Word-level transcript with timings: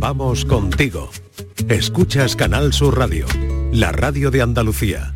Vamos 0.00 0.46
contigo. 0.46 1.10
Escuchas 1.68 2.34
Canal 2.34 2.72
Sur 2.72 2.96
Radio, 2.96 3.26
la 3.70 3.92
radio 3.92 4.30
de 4.30 4.40
Andalucía. 4.40 5.14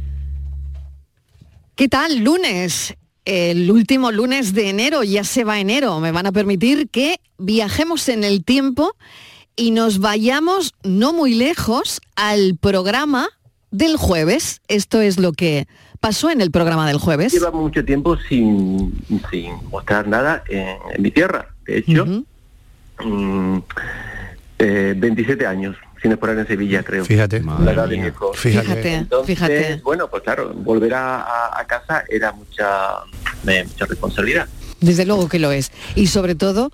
¿Qué 1.75 1.89
tal? 1.89 2.19
Lunes. 2.19 2.95
El 3.25 3.71
último 3.71 4.13
lunes 4.13 4.53
de 4.53 4.69
enero, 4.69 5.03
ya 5.03 5.25
se 5.25 5.43
va 5.43 5.59
enero. 5.59 6.01
Me 6.01 6.13
van 6.13 6.27
a 6.27 6.33
permitir 6.33 6.91
que 6.91 7.19
viajemos 7.39 8.11
en 8.11 8.25
el 8.25 8.45
tiempo 8.45 8.95
y 9.57 9.71
nos 9.71 10.01
vayamos 10.01 10.75
no 10.83 11.15
muy 11.15 11.33
lejos 11.33 12.03
al 12.15 12.59
programa 12.61 13.31
del 13.71 13.97
jueves. 13.97 14.61
Esto 14.69 15.01
es 15.01 15.19
lo 15.19 15.33
que 15.33 15.67
pasó 15.99 16.29
en 16.29 16.43
el 16.43 16.51
programa 16.51 16.87
del 16.87 16.99
jueves. 16.99 17.33
Lleva 17.33 17.51
mucho 17.53 17.83
tiempo 17.87 18.19
sin, 18.29 18.93
sin 19.31 19.55
mostrar 19.71 20.07
nada 20.07 20.45
en, 20.51 21.03
mi 21.03 21.11
tierra. 21.11 21.55
De 21.65 21.79
hecho, 21.79 22.05
27 22.99 24.24
eh, 24.65 25.47
años 25.47 25.77
sin 26.01 26.13
explorar 26.13 26.39
en 26.39 26.47
Sevilla, 26.47 26.83
creo. 26.83 27.05
Fíjate. 27.05 27.43
Fíjate, 28.35 29.07
fíjate. 29.25 29.81
Bueno, 29.83 30.09
pues 30.09 30.23
claro, 30.23 30.53
volver 30.55 30.93
a, 30.95 31.65
casa 31.67 32.05
era 32.09 32.33
mucha, 32.33 33.01
mucha 33.43 33.87
responsabilidad. 33.87 34.49
Desde 34.81 35.07
luego 35.07 35.29
que 35.29 35.39
lo 35.39 35.51
es. 35.51 35.73
Y 35.95 36.09
sobre 36.09 36.35
todo 36.35 36.71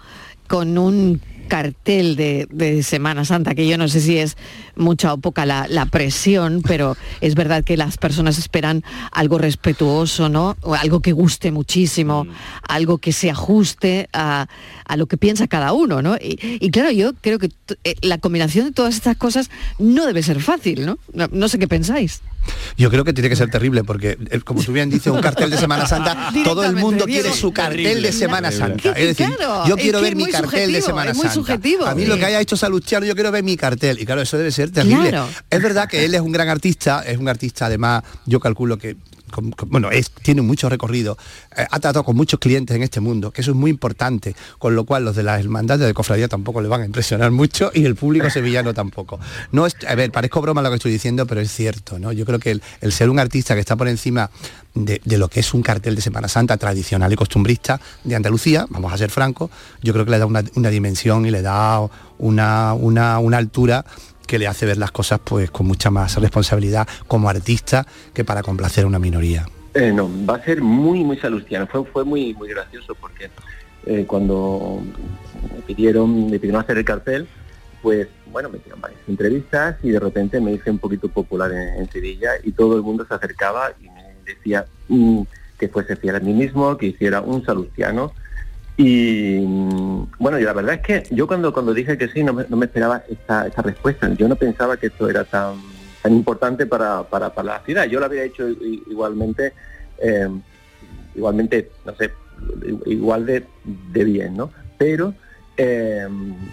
con 0.49 0.79
un 0.79 1.21
cartel 1.51 2.15
de, 2.15 2.83
Semana 2.85 3.25
Santa, 3.25 3.55
que 3.55 3.67
yo 3.67 3.77
no 3.77 3.89
sé 3.89 4.01
si 4.01 4.17
es 4.17 4.37
mucha 4.77 5.13
o 5.13 5.19
poca 5.19 5.45
la, 5.45 5.87
presión, 5.91 6.63
pero 6.63 6.97
es 7.21 7.35
verdad 7.35 7.65
que 7.65 7.77
las 7.77 7.99
personas 7.99 8.39
esperan 8.39 8.85
algo 9.11 9.37
respetuoso, 9.37 10.29
¿no? 10.29 10.57
O 10.63 10.75
algo 10.75 11.01
que 11.01 11.13
guste 11.13 11.51
muchísimo, 11.51 12.25
mm. 12.25 12.31
algo 12.69 12.99
que 12.99 13.13
se 13.13 13.31
ajuste 13.31 14.09
a, 14.13 14.47
lo 14.97 15.07
que 15.07 15.17
piensa 15.17 15.49
cada 15.49 15.73
uno, 15.73 16.03
¿no? 16.03 16.17
Y, 16.21 16.71
claro, 16.71 16.91
yo 16.93 17.13
creo 17.21 17.39
que 17.39 17.51
eh, 17.85 17.95
la 18.03 18.19
combinación 18.19 18.67
de 18.67 18.73
todas 18.73 18.95
estas 18.95 19.17
cosas 19.17 19.51
no 19.79 20.07
debe 20.07 20.23
ser 20.23 20.41
fácil, 20.41 20.87
¿no? 20.87 20.99
No, 21.13 21.49
sé 21.49 21.59
qué 21.59 21.67
pensáis. 21.67 22.23
Yo 22.77 22.91
creo 22.91 23.05
que 23.05 23.13
tiene 23.13 23.29
que 23.29 23.37
ser 23.37 23.51
terrible 23.51 23.85
porque, 23.85 24.19
como 24.45 24.63
tú 24.63 24.73
bien 24.73 24.91
dices, 24.91 25.13
un 25.13 25.21
cartel 25.21 25.51
de 25.51 25.59
Semana 25.59 25.87
Santa, 25.87 26.30
todo 26.45 26.65
el 26.65 26.77
mundo 26.77 27.05
quiere 27.05 27.33
su 27.33 27.52
cartel 27.52 28.02
de 28.02 28.13
Semana 28.13 28.51
Santa. 28.51 28.93
Es 28.93 29.16
decir, 29.16 29.37
yo 29.66 29.77
quiero 29.77 30.01
ver 30.01 30.16
mi 30.16 30.27
cartel 30.27 30.73
de 30.73 30.83
Semana 30.83 31.15
Santa. 31.15 31.55
A 31.87 31.95
mí 31.95 32.07
lo 32.07 32.16
que 32.16 32.24
haya 32.24 32.41
hecho 32.41 32.57
Salustiano, 32.57 33.07
yo 33.07 33.15
quiero 33.15 33.30
ver 33.30 33.43
mi 33.43 33.57
cartel. 33.57 34.01
Y 34.01 34.07
claro, 34.07 34.23
eso 34.23 34.38
debe 34.38 34.51
ser 34.51 34.71
terrible. 34.71 35.13
Es 35.49 35.63
verdad 35.63 35.88
que 35.88 36.05
él 36.05 36.15
es 36.15 36.21
un 36.21 36.33
gran 36.33 36.49
artista, 36.49 37.02
es 37.07 37.18
un 37.18 37.29
artista 37.29 37.66
además, 37.66 38.02
yo 38.27 38.41
calculo 38.41 38.79
que 38.79 38.96
bueno, 39.67 39.91
es, 39.91 40.11
tiene 40.11 40.43
mucho 40.43 40.69
recorrido, 40.69 41.17
eh, 41.57 41.67
ha 41.71 41.81
tratado 41.81 42.05
con 42.05 42.17
muchos 42.17 42.41
clientes 42.41 42.77
en 42.77 42.83
este 42.83 43.01
mundo, 43.01 43.31
que 43.31 43.41
eso 43.41 43.51
es 43.51 43.57
muy 43.57 43.71
importante, 43.71 44.35
con 44.59 44.75
lo 44.75 44.85
cual 44.85 45.05
los 45.05 45.17
de 45.17 45.23
las 45.23 45.41
hermandades 45.41 45.87
de 45.87 45.95
cofradía 45.95 46.29
tampoco 46.29 46.61
le 46.61 46.69
van 46.69 46.83
a 46.83 46.85
impresionar 46.85 47.31
mucho 47.31 47.71
y 47.75 47.85
el 47.85 47.95
público 47.95 48.31
sevillano 48.31 48.75
tampoco. 48.75 49.21
No 49.53 49.67
es, 49.67 49.77
a 49.87 49.95
ver, 49.95 50.11
parezco 50.11 50.41
broma 50.41 50.63
lo 50.63 50.71
que 50.71 50.77
estoy 50.77 50.93
diciendo, 50.93 51.27
pero 51.27 51.41
es 51.41 51.51
cierto, 51.51 51.99
¿no? 51.99 52.13
Yo 52.13 52.25
creo 52.25 52.39
que 52.39 52.61
el, 52.81 52.93
ser 52.93 53.11
un 53.11 53.19
artista 53.19 53.55
que 53.55 53.61
está 53.61 53.77
por 53.77 53.89
encima 53.89 54.31
de, 54.75 55.01
lo 55.05 55.29
que 55.29 55.41
es 55.41 55.55
un 55.55 55.63
cartel 55.63 55.95
de 55.95 56.03
Semana 56.03 56.29
Santa 56.29 56.57
tradicional 56.57 57.13
y 57.13 57.17
costumbrista 57.17 57.81
de 58.05 58.15
Andalucía, 58.15 58.67
vamos 58.71 58.93
a 58.93 58.99
ser 58.99 59.11
francos, 59.11 59.51
yo 59.83 59.93
creo 59.93 60.05
que 60.05 60.13
le 60.13 60.19
da 60.19 60.27
una, 60.27 60.71
dimensión 60.71 61.27
y 61.27 61.31
le 61.31 61.43
da 61.43 61.81
una, 62.19 62.75
una, 62.75 63.19
una 63.19 63.39
altura 63.39 63.85
que 64.31 64.39
le 64.39 64.47
hace 64.47 64.65
ver 64.65 64.78
las 64.78 64.93
cosas 64.93 65.19
pues 65.25 65.50
con 65.50 65.67
mucha 65.67 65.91
más 65.91 66.15
responsabilidad 66.15 66.87
como 67.09 67.28
artista 67.28 67.84
que 68.15 68.25
para 68.25 68.45
complacer 68.45 68.84
a 68.84 68.87
una 68.87 69.00
minoría. 69.00 69.45
Eh, 69.75 69.91
no, 69.93 70.09
va 70.25 70.37
a 70.37 70.45
ser 70.45 70.62
muy, 70.62 71.03
muy 71.03 71.17
salustiano. 71.17 71.67
Fue, 71.67 72.05
muy, 72.05 72.33
muy 72.34 72.49
gracioso 72.49 72.95
porque 72.95 73.28
eh, 73.87 74.05
cuando 74.06 74.83
me 75.53 75.62
pidieron, 75.62 76.31
me 76.31 76.39
pidieron 76.39 76.62
hacer 76.62 76.78
el 76.78 76.84
cartel, 76.84 77.27
pues 77.83 78.06
bueno, 78.31 78.51
me 78.51 78.59
hicieron 78.59 78.81
varias 78.81 79.01
entrevistas 79.09 79.78
y 79.83 79.91
de 79.91 79.99
repente 79.99 80.41
me 80.41 80.53
hice 80.53 80.71
un 80.71 80.78
poquito 80.78 81.09
popular 81.09 81.51
en, 81.51 81.91
Sevilla 81.91 82.31
y 82.45 82.53
todo 82.53 82.77
el 82.77 82.83
mundo 82.83 83.05
se 83.09 83.15
acercaba 83.15 83.73
y 83.81 83.89
me 83.89 84.15
decía 84.25 84.65
mm, 84.87 85.23
que 85.59 85.67
fuese 85.67 85.97
fiel 85.97 86.15
a 86.15 86.21
mí 86.21 86.35
mismo, 86.35 86.77
que 86.77 86.87
hiciera 86.87 87.21
un 87.21 87.45
salustiano 87.45 88.13
y 88.77 89.45
bueno, 90.19 90.39
y 90.39 90.43
la 90.43 90.53
verdad 90.53 90.75
es 90.75 90.81
que 90.81 91.15
yo 91.15 91.27
cuando, 91.27 91.53
cuando 91.53 91.75
dije 91.75 91.99
que 91.99 92.09
sí, 92.09 92.23
no 92.23 92.33
me, 92.33 92.65
esperaba 92.65 93.03
esta, 93.09 93.47
esta, 93.47 93.63
respuesta. 93.63 94.09
Yo 94.15 94.27
no 94.29 94.37
pensaba 94.37 94.77
que 94.77 94.87
esto 94.87 95.09
era 95.09 95.25
tan, 95.25 95.57
tan 96.03 96.15
importante 96.15 96.67
para, 96.67 97.03
para, 97.03 97.35
para 97.35 97.55
la 97.55 97.61
ciudad. 97.61 97.85
Yo 97.85 98.01
lo 98.01 98.07
había 98.07 98.25
hecho 98.25 98.49
igualmente, 98.49 99.53
eh, 99.99 100.29
igualmente, 101.15 101.71
no 101.85 101.95
sé, 101.97 102.11
igual 102.87 103.27
de, 103.27 103.47
de 103.65 104.05
bien, 104.05 104.37
¿no? 104.37 104.51
Pero 104.79 105.15
eh, 105.63 106.09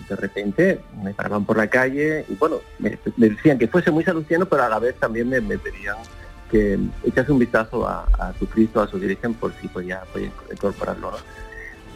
de 0.10 0.16
repente 0.18 0.82
me 1.02 1.14
paraban 1.14 1.46
por 1.46 1.56
la 1.56 1.68
calle 1.68 2.26
y 2.28 2.36
bueno, 2.36 2.58
me, 2.78 3.00
decían 3.16 3.58
que 3.58 3.70
fuese 3.70 3.90
muy 3.90 4.04
salustiano, 4.04 4.46
pero 4.48 4.64
a 4.64 4.70
la 4.70 4.80
vez 4.80 4.96
también 4.96 5.30
me, 5.30 5.40
pedían 5.58 5.96
que 6.52 6.78
echase 7.06 7.32
un 7.32 7.40
vistazo 7.40 7.88
a, 7.88 8.34
su 8.38 8.48
Cristo, 8.48 8.82
a 8.82 8.88
su 8.90 9.00
Virgen, 9.00 9.34
por 9.34 9.54
si 9.62 9.70
podía, 9.70 10.02
podía 10.12 10.30
incorporarlo, 10.52 11.12
¿no? 11.12 11.18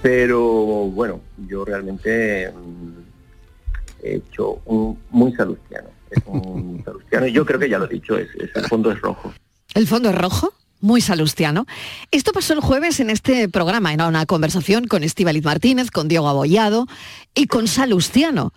Pero 0.02 0.42
bueno, 0.88 1.22
yo 1.48 1.64
realmente 1.64 2.52
mm, 2.52 4.04
he 4.04 4.16
hecho 4.16 4.62
un 4.66 4.98
muy 5.12 5.34
salustiano. 5.34 5.90
Es 6.10 6.24
un 6.26 6.82
salustiano 6.86 7.28
y 7.28 7.32
yo 7.32 7.46
creo 7.46 7.60
que 7.60 7.70
ya 7.70 7.78
lo 7.78 7.86
he 7.86 7.90
dicho, 7.90 8.18
es, 8.18 8.30
el 8.56 8.68
fondo 8.68 8.92
es 8.92 9.00
rojo. 9.00 9.34
¿El 9.74 9.88
fondo 9.88 10.10
es 10.10 10.16
rojo? 10.16 10.54
Muy 10.80 11.00
salustiano. 11.00 11.68
Esto 12.10 12.32
pasó 12.34 12.54
el 12.54 12.60
jueves 12.60 13.00
en 13.00 13.12
este 13.12 13.48
programa, 13.48 13.94
en 13.94 14.02
una 14.02 14.26
conversación 14.26 14.88
con 14.88 15.04
Estíbaliz 15.04 15.44
Martínez, 15.44 15.92
con 15.92 16.08
Diego 16.08 16.28
Abollado 16.28 16.88
y 17.36 17.46
con 17.46 17.68
Salustiano, 17.68 18.52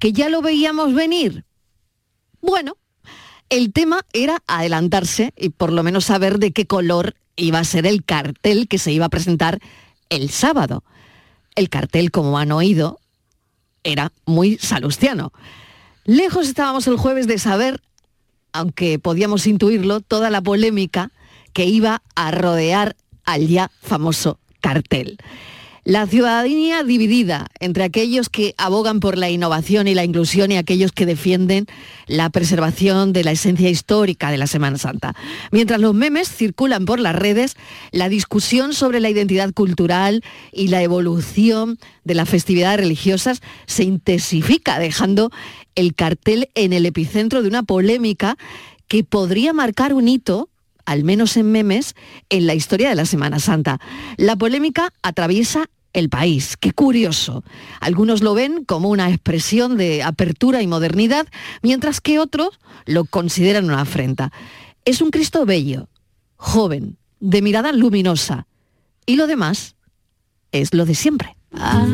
que 0.00 0.12
ya 0.14 0.30
lo 0.30 0.40
veíamos 0.40 0.94
venir. 0.94 1.44
Bueno, 2.40 2.78
el 3.50 3.72
tema 3.74 4.06
era 4.14 4.42
adelantarse 4.46 5.34
y 5.36 5.50
por 5.50 5.72
lo 5.72 5.82
menos 5.82 6.06
saber 6.06 6.38
de 6.38 6.52
qué 6.52 6.66
color 6.66 7.14
iba 7.36 7.58
a 7.58 7.64
ser 7.64 7.86
el 7.86 8.02
cartel 8.02 8.66
que 8.66 8.78
se 8.78 8.92
iba 8.92 9.06
a 9.06 9.10
presentar 9.10 9.60
el 10.08 10.30
sábado. 10.30 10.84
El 11.54 11.68
cartel, 11.68 12.10
como 12.10 12.38
han 12.38 12.52
oído, 12.52 13.00
era 13.84 14.12
muy 14.26 14.58
salustiano. 14.58 15.32
Lejos 16.04 16.48
estábamos 16.48 16.86
el 16.86 16.96
jueves 16.96 17.26
de 17.26 17.38
saber, 17.38 17.80
aunque 18.52 18.98
podíamos 18.98 19.46
intuirlo, 19.46 20.00
toda 20.00 20.30
la 20.30 20.42
polémica 20.42 21.10
que 21.52 21.64
iba 21.64 22.02
a 22.14 22.30
rodear 22.30 22.96
al 23.24 23.48
ya 23.48 23.70
famoso 23.80 24.38
cartel. 24.60 25.18
La 25.86 26.04
ciudadanía 26.08 26.82
dividida 26.82 27.46
entre 27.60 27.84
aquellos 27.84 28.28
que 28.28 28.56
abogan 28.58 28.98
por 28.98 29.16
la 29.16 29.30
innovación 29.30 29.86
y 29.86 29.94
la 29.94 30.02
inclusión 30.02 30.50
y 30.50 30.56
aquellos 30.56 30.90
que 30.90 31.06
defienden 31.06 31.66
la 32.08 32.28
preservación 32.28 33.12
de 33.12 33.22
la 33.22 33.30
esencia 33.30 33.70
histórica 33.70 34.32
de 34.32 34.36
la 34.36 34.48
Semana 34.48 34.78
Santa. 34.78 35.14
Mientras 35.52 35.78
los 35.78 35.94
memes 35.94 36.28
circulan 36.28 36.86
por 36.86 36.98
las 36.98 37.14
redes, 37.14 37.54
la 37.92 38.08
discusión 38.08 38.72
sobre 38.72 38.98
la 38.98 39.10
identidad 39.10 39.52
cultural 39.52 40.24
y 40.50 40.66
la 40.68 40.82
evolución 40.82 41.78
de 42.02 42.14
las 42.16 42.28
festividades 42.28 42.80
religiosas 42.80 43.40
se 43.66 43.84
intensifica, 43.84 44.80
dejando 44.80 45.30
el 45.76 45.94
cartel 45.94 46.48
en 46.56 46.72
el 46.72 46.84
epicentro 46.84 47.42
de 47.42 47.48
una 47.48 47.62
polémica 47.62 48.36
que 48.88 49.04
podría 49.04 49.52
marcar 49.52 49.94
un 49.94 50.08
hito 50.08 50.48
al 50.86 51.02
menos 51.04 51.36
en 51.36 51.50
memes, 51.50 51.94
en 52.30 52.46
la 52.46 52.54
historia 52.54 52.88
de 52.88 52.94
la 52.94 53.06
Semana 53.06 53.40
Santa. 53.40 53.80
La 54.16 54.36
polémica 54.36 54.92
atraviesa 55.02 55.68
el 55.96 56.10
país. 56.10 56.56
Qué 56.58 56.72
curioso. 56.72 57.42
Algunos 57.80 58.22
lo 58.22 58.34
ven 58.34 58.64
como 58.64 58.90
una 58.90 59.08
expresión 59.08 59.78
de 59.78 60.02
apertura 60.02 60.60
y 60.60 60.66
modernidad, 60.66 61.26
mientras 61.62 62.02
que 62.02 62.18
otros 62.18 62.60
lo 62.84 63.06
consideran 63.06 63.64
una 63.64 63.80
afrenta. 63.80 64.30
Es 64.84 65.00
un 65.00 65.10
Cristo 65.10 65.46
bello, 65.46 65.88
joven, 66.36 66.98
de 67.18 67.40
mirada 67.40 67.72
luminosa. 67.72 68.46
Y 69.06 69.16
lo 69.16 69.26
demás 69.26 69.74
es 70.52 70.74
lo 70.74 70.84
de 70.84 70.94
siempre. 70.94 71.34
Ah, 71.54 71.86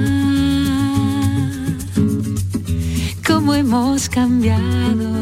cómo 3.24 3.54
hemos 3.54 4.08
cambiado, 4.08 5.12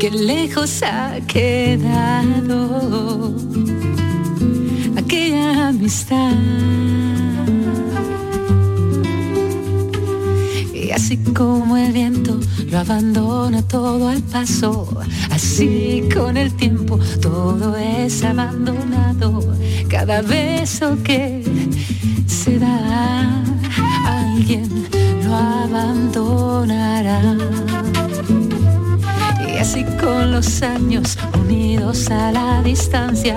qué 0.00 0.10
lejos 0.10 0.82
ha 0.82 1.20
quedado 1.28 3.07
amistad. 5.78 6.32
Y 10.74 10.90
así 10.90 11.16
como 11.18 11.76
el 11.76 11.92
viento 11.92 12.40
lo 12.70 12.78
abandona 12.78 13.62
todo 13.62 14.08
al 14.08 14.22
paso, 14.22 14.88
así 15.30 16.08
con 16.12 16.36
el 16.36 16.52
tiempo 16.54 16.98
todo 17.20 17.76
es 17.76 18.24
abandonado. 18.24 19.56
Cada 19.88 20.22
beso 20.22 21.00
que 21.04 21.44
se 22.26 22.58
da, 22.58 23.44
alguien 24.04 24.88
lo 25.24 25.34
abandonará. 25.34 27.22
Y 29.58 29.60
así 29.60 29.84
con 30.00 30.30
los 30.30 30.62
años, 30.62 31.18
unidos 31.36 32.08
a 32.12 32.30
la 32.30 32.62
distancia, 32.62 33.34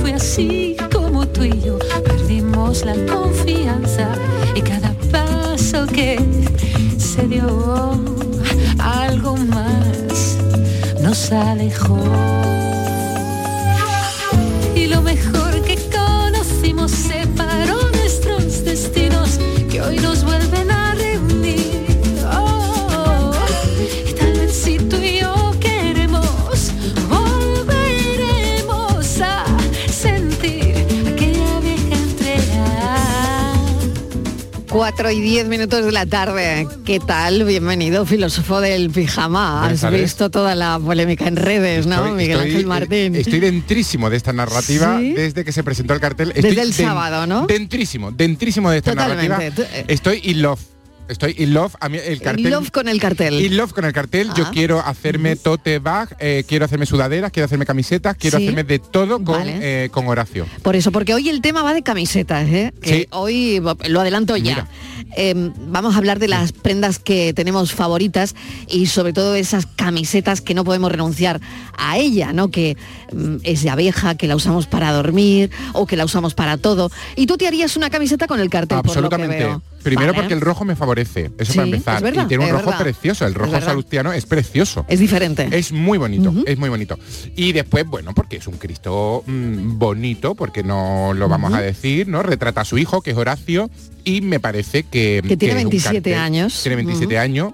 fue 0.00 0.14
así 0.14 0.74
como 0.90 1.28
tú 1.28 1.44
y 1.44 1.60
yo 1.60 1.78
perdimos 2.02 2.86
la 2.86 2.94
confianza 3.04 4.08
y 4.54 4.62
cada 4.62 4.94
paso 5.12 5.86
que 5.86 6.18
se 6.96 7.28
dio 7.28 8.00
algo 8.78 9.36
más 9.36 10.38
nos 11.02 11.30
alejó. 11.32 11.98
Y 14.74 14.86
lo 14.86 15.02
mejor 15.02 15.62
que 15.64 15.76
conocimos 15.94 16.92
separó 16.92 17.76
nuestros 17.90 18.64
destinos 18.64 19.38
que 19.70 19.82
hoy 19.82 19.98
nos 19.98 20.24
vuelve 20.24 20.57
4 34.88 35.10
y 35.10 35.20
10 35.20 35.48
minutos 35.48 35.84
de 35.84 35.92
la 35.92 36.06
tarde. 36.06 36.66
¿Qué 36.86 36.98
tal? 36.98 37.44
Bienvenido, 37.44 38.06
filósofo 38.06 38.62
del 38.62 38.88
pijama. 38.88 39.66
Has 39.66 39.90
visto 39.90 40.30
toda 40.30 40.54
la 40.54 40.80
polémica 40.82 41.28
en 41.28 41.36
redes, 41.36 41.86
¿no? 41.86 42.14
Miguel 42.14 42.38
estoy, 42.38 42.50
Ángel 42.52 42.66
Martín. 42.66 43.14
Estoy 43.14 43.40
dentrísimo 43.40 44.08
de 44.08 44.16
esta 44.16 44.32
narrativa 44.32 44.98
desde 44.98 45.44
que 45.44 45.52
se 45.52 45.62
presentó 45.62 45.92
el 45.92 46.00
cartel. 46.00 46.32
Estoy 46.34 46.54
desde 46.54 46.62
el 46.62 46.72
sábado, 46.72 47.26
¿no? 47.26 47.46
Dentrísimo, 47.46 48.12
dentrísimo 48.12 48.70
de 48.70 48.78
esta 48.78 48.94
narrativa. 48.94 49.38
Eh, 49.42 49.84
estoy 49.88 50.22
in 50.24 50.40
love. 50.40 50.60
Estoy 51.08 51.34
in 51.38 51.54
love, 51.54 51.74
a 51.80 51.88
mí 51.88 51.98
el 51.98 52.20
cartel. 52.20 52.46
In 52.46 52.50
love 52.50 52.70
con 52.70 52.88
el 52.88 53.00
cartel. 53.00 53.44
In 53.44 53.56
love 53.56 53.72
con 53.72 53.84
el 53.84 53.92
cartel. 53.92 54.30
Yo 54.36 54.44
ah. 54.46 54.50
quiero 54.52 54.80
hacerme 54.80 55.36
tote 55.36 55.78
bag, 55.78 56.16
eh, 56.20 56.44
quiero 56.46 56.64
hacerme 56.64 56.86
sudaderas, 56.86 57.32
quiero 57.32 57.46
hacerme 57.46 57.66
camisetas, 57.66 58.16
quiero 58.16 58.36
hacerme 58.36 58.64
de 58.64 58.78
todo 58.78 59.22
con, 59.24 59.42
eh, 59.44 59.88
con 59.90 60.06
Horacio. 60.06 60.46
Por 60.62 60.76
eso, 60.76 60.92
porque 60.92 61.14
hoy 61.14 61.28
el 61.28 61.40
tema 61.40 61.62
va 61.62 61.72
de 61.72 61.82
camisetas, 61.82 62.48
¿eh? 62.48 62.72
Que 62.82 63.08
hoy 63.10 63.60
lo 63.88 64.00
adelanto 64.00 64.36
ya. 64.36 64.68
Em, 65.16 65.52
vamos 65.68 65.94
a 65.94 65.98
hablar 65.98 66.18
de 66.18 66.28
las 66.28 66.52
prendas 66.52 66.98
que 66.98 67.32
tenemos 67.32 67.72
favoritas 67.72 68.34
y 68.68 68.86
sobre 68.86 69.12
todo 69.12 69.34
esas 69.34 69.66
camisetas 69.66 70.40
que 70.40 70.54
no 70.54 70.64
podemos 70.64 70.92
renunciar 70.92 71.40
a 71.76 71.98
ella, 71.98 72.32
¿no? 72.32 72.50
Que 72.50 72.76
mm, 73.12 73.36
es 73.42 73.62
de 73.62 73.70
abeja, 73.70 74.16
que 74.16 74.26
la 74.26 74.36
usamos 74.36 74.66
para 74.66 74.92
dormir 74.92 75.50
o 75.72 75.86
que 75.86 75.96
la 75.96 76.04
usamos 76.04 76.34
para 76.34 76.58
todo. 76.58 76.90
Y 77.16 77.26
tú 77.26 77.38
te 77.38 77.46
harías 77.46 77.76
una 77.76 77.90
camiseta 77.90 78.26
con 78.26 78.40
el 78.40 78.50
cartel, 78.50 78.78
Absolutamente. 78.78 79.36
Por 79.36 79.44
lo 79.44 79.58
que 79.60 79.62
veo. 79.62 79.77
Primero 79.88 80.14
porque 80.14 80.34
el 80.34 80.40
rojo 80.40 80.64
me 80.64 80.76
favorece, 80.76 81.30
eso 81.38 81.54
para 81.54 81.66
empezar. 81.66 82.14
y 82.14 82.26
tiene 82.26 82.44
un 82.44 82.50
rojo 82.50 82.72
precioso, 82.78 83.26
el 83.26 83.34
rojo 83.34 83.60
salustiano 83.60 84.12
es 84.12 84.26
precioso. 84.26 84.84
Es 84.88 85.00
diferente. 85.00 85.48
Es 85.52 85.72
muy 85.72 85.98
bonito, 85.98 86.32
es 86.46 86.58
muy 86.58 86.68
bonito. 86.68 86.98
Y 87.36 87.52
después, 87.52 87.86
bueno, 87.86 88.14
porque 88.14 88.36
es 88.36 88.46
un 88.46 88.58
Cristo 88.58 89.22
mm, 89.26 89.78
bonito, 89.78 90.34
porque 90.34 90.62
no 90.62 91.12
lo 91.14 91.28
vamos 91.28 91.52
a 91.54 91.60
decir, 91.60 92.08
¿no? 92.08 92.22
Retrata 92.22 92.62
a 92.62 92.64
su 92.64 92.78
hijo, 92.78 93.00
que 93.00 93.12
es 93.12 93.16
Horacio, 93.16 93.70
y 94.04 94.20
me 94.20 94.40
parece 94.40 94.84
que... 94.84 95.22
Que 95.26 95.36
tiene 95.36 95.54
27 95.54 96.14
años. 96.14 96.60
Tiene 96.62 96.76
27 96.76 97.18
años 97.18 97.52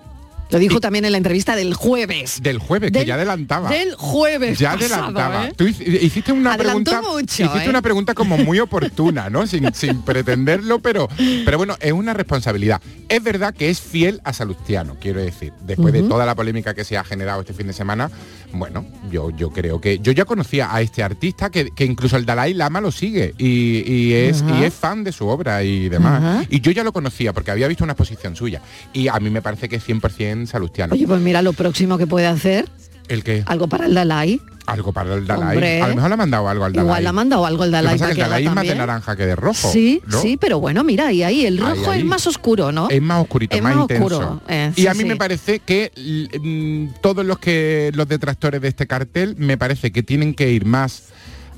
lo 0.54 0.60
dijo 0.60 0.80
también 0.80 1.04
en 1.04 1.10
la 1.10 1.18
entrevista 1.18 1.56
del 1.56 1.74
jueves. 1.74 2.40
Del 2.40 2.58
jueves, 2.58 2.92
que 2.92 3.04
ya 3.04 3.14
adelantaba. 3.14 3.70
Del 3.70 3.96
jueves. 3.96 4.56
Ya 4.56 4.74
adelantaba. 4.74 5.48
¿eh? 5.48 5.52
Tú 5.56 5.66
hiciste 5.66 6.30
una 6.30 6.56
pregunta. 6.56 7.00
hiciste 7.20 7.68
una 7.68 7.80
¿eh? 7.80 7.82
pregunta 7.82 8.14
como 8.14 8.38
muy 8.38 8.60
oportuna, 8.60 9.28
¿no? 9.30 9.44
sin, 9.48 10.02
pretenderlo, 10.02 10.78
pero, 10.78 11.08
pero 11.44 11.58
bueno, 11.58 11.76
es 11.80 11.92
una 11.92 12.14
responsabilidad. 12.14 12.80
Es 13.08 13.20
verdad 13.20 13.52
que 13.52 13.68
es 13.68 13.80
fiel 13.80 14.20
a 14.22 14.32
Salustiano, 14.32 14.96
quiero 15.00 15.20
decir. 15.20 15.52
Después 15.66 15.92
de 15.92 16.04
toda 16.04 16.24
la 16.24 16.36
polémica 16.36 16.72
que 16.72 16.84
se 16.84 16.96
ha 16.96 17.02
generado 17.02 17.40
este 17.40 17.52
fin 17.52 17.66
de 17.66 17.72
semana, 17.72 18.12
bueno, 18.54 18.84
yo, 19.10 19.30
yo 19.30 19.50
creo 19.50 19.80
que. 19.80 19.98
Yo 19.98 20.12
ya 20.12 20.24
conocía 20.24 20.74
a 20.74 20.80
este 20.80 21.02
artista 21.02 21.50
que, 21.50 21.72
incluso 21.78 22.16
el 22.16 22.24
Dalai 22.24 22.54
Lama 22.54 22.80
lo 22.80 22.90
sigue 22.90 23.34
y, 23.38 24.12
es, 24.12 24.44
y 24.58 24.64
es 24.64 24.74
fan 24.74 25.04
de 25.04 25.12
su 25.12 25.26
obra 25.26 25.62
y 25.62 25.88
demás. 25.88 26.46
Y 26.48 26.60
yo 26.60 26.70
ya 26.72 26.84
lo 26.84 26.92
conocía 26.92 27.32
porque 27.32 27.50
había 27.50 27.68
visto 27.68 27.84
una 27.84 27.92
exposición 27.92 28.36
suya. 28.36 28.60
Y 28.92 29.08
a 29.08 29.18
mí 29.20 29.30
me 29.30 29.42
parece 29.42 29.68
que 29.68 29.76
es 29.76 29.88
100% 29.88 30.46
Salustiano. 30.46 30.94
Oye, 30.94 31.06
pues 31.06 31.20
mira 31.20 31.42
lo 31.42 31.52
próximo 31.52 31.98
que 31.98 32.06
puede 32.06 32.26
hacer. 32.26 32.68
¿El 33.08 33.22
qué? 33.22 33.44
Algo 33.46 33.68
para 33.68 33.86
el 33.86 33.94
Dalai. 33.94 34.40
Algo 34.66 34.92
para 34.92 35.14
el 35.14 35.26
Dalai. 35.26 35.80
a 35.80 35.88
lo 35.88 35.94
mejor 35.94 36.08
le 36.08 36.14
ha 36.14 36.16
mandado 36.16 36.48
algo 36.48 36.64
al 36.64 36.72
Dalai. 36.72 36.86
Igual 36.86 37.02
le 37.02 37.08
ha 37.08 37.12
mandado 37.12 37.46
algo 37.46 37.62
al 37.64 37.70
Dalai. 37.70 38.00
el 38.00 38.16
Dalai 38.16 38.46
es 38.46 38.54
más 38.54 38.66
de 38.66 38.74
naranja 38.74 39.16
que 39.16 39.26
de 39.26 39.36
rojo. 39.36 39.70
Sí, 39.70 40.02
sí, 40.22 40.36
pero 40.38 40.58
bueno, 40.58 40.84
mira, 40.84 41.12
y 41.12 41.22
ahí 41.22 41.44
el 41.44 41.58
rojo 41.58 41.92
es 41.92 42.04
más 42.04 42.26
oscuro, 42.26 42.72
¿no? 42.72 42.88
Es 42.88 43.02
más 43.02 43.22
oscurito, 43.22 43.60
más, 43.60 43.76
intenso. 43.76 44.40
Eh, 44.48 44.72
y 44.76 44.86
a 44.86 44.94
mí 44.94 45.04
me 45.04 45.16
parece 45.16 45.60
que 45.60 45.92
mm, 46.40 47.00
todos 47.00 47.24
los 47.26 47.38
que 47.38 47.90
los 47.94 48.08
detractores 48.08 48.60
de 48.60 48.68
este 48.68 48.86
cartel 48.86 49.36
me 49.36 49.58
parece 49.58 49.92
que 49.92 50.02
tienen 50.02 50.34
que 50.34 50.50
ir 50.50 50.64
más 50.64 51.04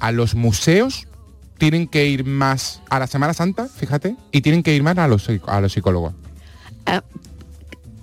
a 0.01 0.13
los 0.13 0.35
museos, 0.35 1.07
tienen 1.59 1.87
que 1.87 2.07
ir 2.07 2.25
más 2.25 2.83
a 2.91 2.99
la 2.99 3.07
Semana 3.07 3.35
Santa, 3.35 3.69
fíjate, 3.69 4.17
y 4.33 4.41
tienen 4.41 4.63
que 4.63 4.75
ir 4.75 4.83
más 4.83 4.99
a 4.99 5.09
los, 5.09 5.29
a 5.47 5.61
los 5.61 5.73
psicólogos. 5.73 6.13
Ah, 6.87 7.03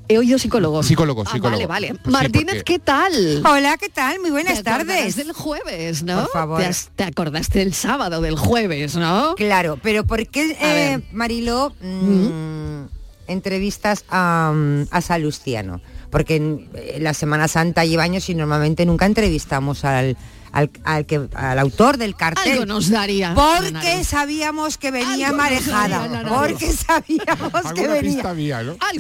He 0.07 0.17
oído 0.17 0.37
psicólogo. 0.37 0.83
Psicólogo, 0.83 1.23
ah, 1.25 1.31
psicólogo. 1.31 1.67
vale, 1.67 1.93
vale. 1.93 1.99
Martínez, 2.05 2.63
¿qué 2.63 2.79
tal? 2.79 3.41
Hola, 3.45 3.77
¿qué 3.77 3.89
tal? 3.89 4.19
Muy 4.19 4.31
buenas 4.31 4.57
¿Te 4.57 4.63
tardes. 4.63 5.15
del 5.15 5.31
jueves, 5.31 6.03
¿no? 6.03 6.23
Por 6.23 6.31
favor. 6.31 6.63
Te, 6.95 7.03
acordaste 7.03 7.59
del 7.59 7.73
sábado, 7.73 8.21
del 8.21 8.37
jueves, 8.37 8.95
¿no? 8.95 9.35
Claro, 9.35 9.79
pero 9.81 10.03
¿por 10.03 10.27
qué, 10.27 10.57
eh, 10.59 11.01
Marilo, 11.11 11.73
mm, 11.81 12.83
entrevistas 13.27 14.03
a, 14.09 14.53
a 14.91 15.01
Salustiano? 15.01 15.81
Porque 16.09 16.35
en 16.35 16.69
la 16.99 17.13
Semana 17.13 17.47
Santa 17.47 17.85
lleva 17.85 18.03
años 18.03 18.29
y 18.29 18.35
normalmente 18.35 18.85
nunca 18.85 19.05
entrevistamos 19.05 19.85
al 19.85 20.17
al, 20.53 21.05
que, 21.05 21.27
al 21.33 21.59
autor 21.59 21.97
del 21.97 22.15
cartel. 22.15 22.53
Algo 22.53 22.65
nos 22.65 22.89
daría. 22.89 23.33
Porque 23.33 24.03
sabíamos 24.03 24.77
que 24.77 24.91
venía 24.91 25.33
marejada. 25.33 26.23
porque 26.29 26.71
sabíamos 26.71 27.73
que 27.73 27.87
venía. 27.87 28.23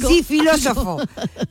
Sí, 0.07 0.23
filósofo. 0.23 0.99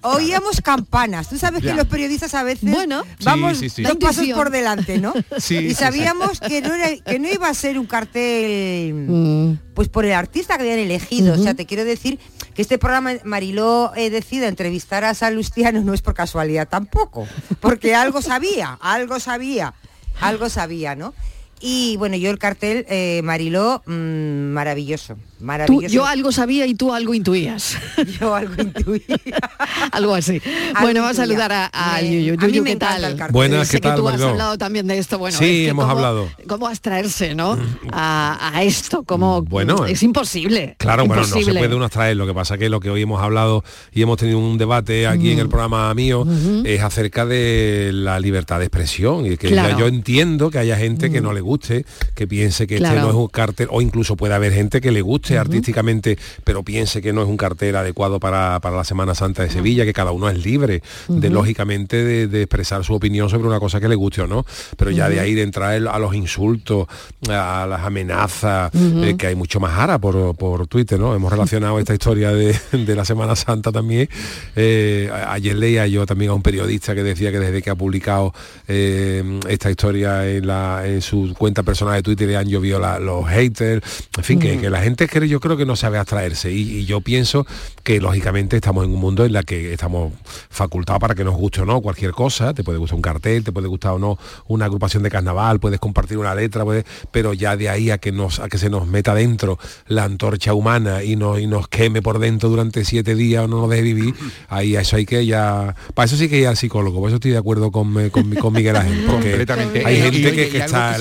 Oíamos 0.02 0.60
campanas. 0.60 1.28
Tú 1.28 1.38
sabes 1.38 1.62
que 1.62 1.72
los 1.72 1.86
periodistas 1.86 2.34
a 2.34 2.42
veces 2.42 2.70
bueno, 2.70 3.04
vamos 3.24 3.60
dos 3.60 3.96
pasos 4.00 4.26
por 4.34 4.50
delante, 4.50 4.98
¿no? 4.98 5.14
y 5.50 5.74
sabíamos 5.74 6.40
que 6.40 6.60
no, 6.60 6.70
que 7.04 7.18
no 7.18 7.28
iba 7.28 7.48
a 7.48 7.54
ser 7.54 7.78
un 7.78 7.86
cartel 7.86 8.94
mm. 8.94 9.58
pues 9.74 9.88
por 9.88 10.04
el 10.04 10.12
artista 10.12 10.56
que 10.56 10.64
habían 10.64 10.80
elegido. 10.80 11.34
O 11.34 11.38
sea, 11.38 11.54
te 11.54 11.64
quiero 11.64 11.84
decir 11.84 12.18
que 12.54 12.62
este 12.62 12.76
programa 12.76 13.12
Mariló 13.24 13.92
he 13.94 14.10
decidido 14.10 14.48
entrevistar 14.48 15.04
a 15.04 15.14
Salustiano 15.14 15.80
no 15.82 15.94
es 15.94 16.02
por 16.02 16.14
casualidad 16.14 16.68
tampoco, 16.68 17.26
porque 17.60 17.94
algo 17.94 18.20
sabía, 18.20 18.78
algo 18.80 19.20
sabía 19.20 19.74
algo 20.22 20.48
sabía, 20.48 20.94
¿no? 20.94 21.14
Y 21.60 21.96
bueno, 21.96 22.16
yo 22.16 22.30
el 22.30 22.38
cartel, 22.38 22.84
eh, 22.88 23.20
Mariló, 23.22 23.82
mm, 23.86 24.52
maravilloso, 24.52 25.16
maravilloso. 25.42 25.92
yo 25.92 26.06
algo 26.06 26.32
sabía 26.32 26.66
y 26.66 26.74
tú 26.74 26.92
algo 26.92 27.14
intuías. 27.14 27.76
yo 28.20 28.34
algo 28.34 28.54
intuía. 28.60 29.18
algo 29.92 30.14
así. 30.14 30.40
bueno, 30.80 31.02
vamos 31.02 31.18
a 31.18 31.22
saludar 31.22 31.52
a, 31.52 31.70
a 31.72 32.00
Yuyu. 32.00 32.36
Yuyu, 32.36 32.64
¿qué 32.64 32.76
tal? 32.76 33.16
Buenas, 33.30 33.70
¿qué 33.70 33.80
tal? 33.80 33.94
Que 33.94 34.00
tú 34.00 34.08
has 34.08 34.20
hablado 34.20 34.58
también 34.58 34.86
de 34.86 34.98
esto. 34.98 35.18
Bueno, 35.18 35.36
sí, 35.36 35.66
hemos 35.66 35.88
hablado. 35.88 36.28
¿Cómo 36.46 36.66
abstraerse, 36.66 37.34
no? 37.34 37.58
A, 37.90 38.62
esto, 38.62 39.02
como 39.02 39.42
bueno, 39.42 39.86
es 39.86 40.02
imposible. 40.02 40.76
Claro, 40.78 41.06
bueno, 41.06 41.22
no 41.22 41.28
se 41.28 41.42
puede 41.44 41.74
uno 41.74 41.84
abstraer. 41.84 42.16
Lo 42.16 42.26
que 42.26 42.34
pasa 42.34 42.58
que 42.58 42.68
lo 42.68 42.80
que 42.80 42.90
hoy 42.90 43.02
hemos 43.02 43.22
hablado 43.22 43.64
y 43.92 44.02
hemos 44.02 44.18
tenido 44.18 44.38
un 44.38 44.58
debate 44.58 45.06
aquí 45.06 45.32
en 45.32 45.38
el 45.38 45.46
mm. 45.46 45.50
programa 45.50 45.94
mío 45.94 46.26
es 46.64 46.80
acerca 46.82 47.26
de 47.26 47.90
la 47.92 48.20
libertad 48.20 48.58
de 48.58 48.66
expresión 48.66 49.26
y 49.26 49.36
que 49.36 49.50
yo 49.50 49.86
entiendo 49.86 50.50
que 50.50 50.58
haya 50.58 50.76
gente 50.76 51.10
que 51.10 51.20
no 51.20 51.30
mm. 51.30 51.34
le 51.34 51.40
guste, 51.40 51.86
que 52.14 52.26
piense 52.26 52.66
que 52.66 52.76
este 52.76 52.94
no 52.96 53.08
es 53.08 53.14
un 53.14 53.28
cartel, 53.28 53.68
o 53.70 53.80
incluso 53.80 54.16
puede 54.16 54.34
haber 54.34 54.52
gente 54.52 54.80
que 54.80 54.90
le 54.90 55.02
guste 55.02 55.31
artísticamente, 55.38 56.18
pero 56.44 56.62
piense 56.62 57.02
que 57.02 57.12
no 57.12 57.22
es 57.22 57.28
un 57.28 57.36
cartel 57.36 57.76
adecuado 57.76 58.20
para, 58.20 58.60
la 58.62 58.84
Semana 58.84 59.14
Santa 59.14 59.42
de 59.42 59.50
Sevilla, 59.50 59.84
que 59.84 59.92
cada 59.92 60.12
uno 60.12 60.28
es 60.28 60.44
libre 60.44 60.82
de, 61.08 61.30
lógicamente, 61.30 62.26
de, 62.26 62.42
expresar 62.42 62.84
su 62.84 62.94
opinión 62.94 63.28
sobre 63.28 63.48
una 63.48 63.60
cosa 63.60 63.80
que 63.80 63.88
le 63.88 63.94
guste 63.94 64.22
o 64.22 64.26
no. 64.26 64.44
Pero 64.76 64.90
ya 64.90 65.08
de 65.08 65.20
ahí 65.20 65.34
de 65.34 65.42
entrar 65.42 65.86
a 65.86 65.98
los 65.98 66.14
insultos, 66.14 66.86
a 67.28 67.66
las 67.68 67.82
amenazas, 67.82 68.70
eh, 68.74 69.14
que 69.16 69.28
hay 69.28 69.34
mucho 69.34 69.60
más 69.60 69.78
ara 69.78 69.98
por, 69.98 70.34
por 70.36 70.66
Twitter, 70.66 70.98
¿no? 70.98 71.14
Hemos 71.14 71.32
relacionado 71.32 71.78
esta 71.78 71.92
historia 71.92 72.32
de, 72.32 72.54
la 72.72 73.04
Semana 73.04 73.36
Santa 73.36 73.72
también. 73.72 74.08
Eh, 74.56 75.10
ayer 75.28 75.56
leía 75.56 75.86
yo 75.86 76.06
también 76.06 76.30
a 76.30 76.34
un 76.34 76.42
periodista 76.42 76.94
que 76.94 77.02
decía 77.02 77.30
que 77.30 77.38
desde 77.38 77.62
que 77.62 77.70
ha 77.70 77.74
publicado 77.74 78.34
eh, 78.68 79.40
esta 79.48 79.70
historia 79.70 80.28
en, 80.28 80.46
la, 80.46 80.82
en 80.86 81.00
su 81.00 81.34
cuenta 81.38 81.62
personal 81.62 81.96
de 81.96 82.02
Twitter 82.02 82.36
han 82.36 82.48
llovido 82.48 82.78
los 83.00 83.26
haters, 83.28 84.08
en 84.16 84.24
fin, 84.24 84.38
que, 84.38 84.70
la 84.70 84.80
gente 84.80 85.08
yo 85.24 85.40
creo 85.40 85.56
que 85.56 85.66
no 85.66 85.76
sabe 85.76 85.98
abstraerse. 85.98 86.52
Y, 86.52 86.84
yo 86.84 87.00
pienso 87.00 87.46
que 87.84 88.00
lógicamente 88.00 88.56
estamos 88.56 88.84
en 88.84 88.92
un 88.92 89.00
mundo 89.00 89.24
en 89.24 89.32
la 89.32 89.42
que 89.42 89.72
estamos 89.72 90.12
facultados 90.50 91.00
para 91.00 91.14
que 91.14 91.24
nos 91.24 91.34
guste 91.34 91.62
o 91.62 91.64
no 91.64 91.80
cualquier 91.80 92.10
cosa, 92.10 92.54
te 92.54 92.64
puede 92.64 92.78
gustar 92.78 92.96
un 92.96 93.02
cartel, 93.02 93.44
te 93.44 93.52
puede 93.52 93.68
gustar 93.68 93.92
o 93.92 93.98
no 93.98 94.18
una 94.48 94.64
agrupación 94.64 95.02
de 95.02 95.10
carnaval, 95.10 95.60
puedes 95.60 95.78
compartir 95.78 96.18
una 96.18 96.34
letra, 96.34 96.64
pero 97.10 97.32
ya 97.34 97.56
de 97.56 97.68
ahí 97.68 97.90
a 97.90 97.98
que, 97.98 98.10
nos, 98.12 98.40
a 98.40 98.48
que 98.48 98.58
se 98.58 98.68
nos 98.68 98.86
meta 98.86 99.14
dentro 99.14 99.58
la 99.86 100.04
antorcha 100.04 100.54
humana 100.54 101.02
y, 101.02 101.16
no, 101.16 101.38
y 101.38 101.46
nos 101.46 101.68
queme 101.68 102.02
por 102.02 102.18
dentro 102.18 102.48
durante 102.48 102.84
siete 102.84 103.14
días 103.14 103.44
o 103.44 103.48
no 103.48 103.60
nos 103.62 103.70
deje 103.70 103.82
vivir, 103.82 104.14
ahí 104.48 104.76
eso 104.76 104.96
hay 104.96 105.06
que 105.06 105.24
ya, 105.24 105.74
para 105.94 106.06
eso 106.06 106.16
sí 106.16 106.28
que 106.28 106.38
ir 106.38 106.48
al 106.48 106.56
psicólogo, 106.56 107.00
por 107.00 107.08
eso 107.08 107.16
estoy 107.16 107.30
de 107.30 107.38
acuerdo 107.38 107.70
con, 107.70 108.10
con, 108.10 108.34
con 108.34 108.52
Miguel 108.52 108.76
Ángel, 108.76 109.04
porque 109.10 109.46
hay 109.84 110.02
gente 110.02 110.32
que, 110.32 110.58
está 110.58 110.98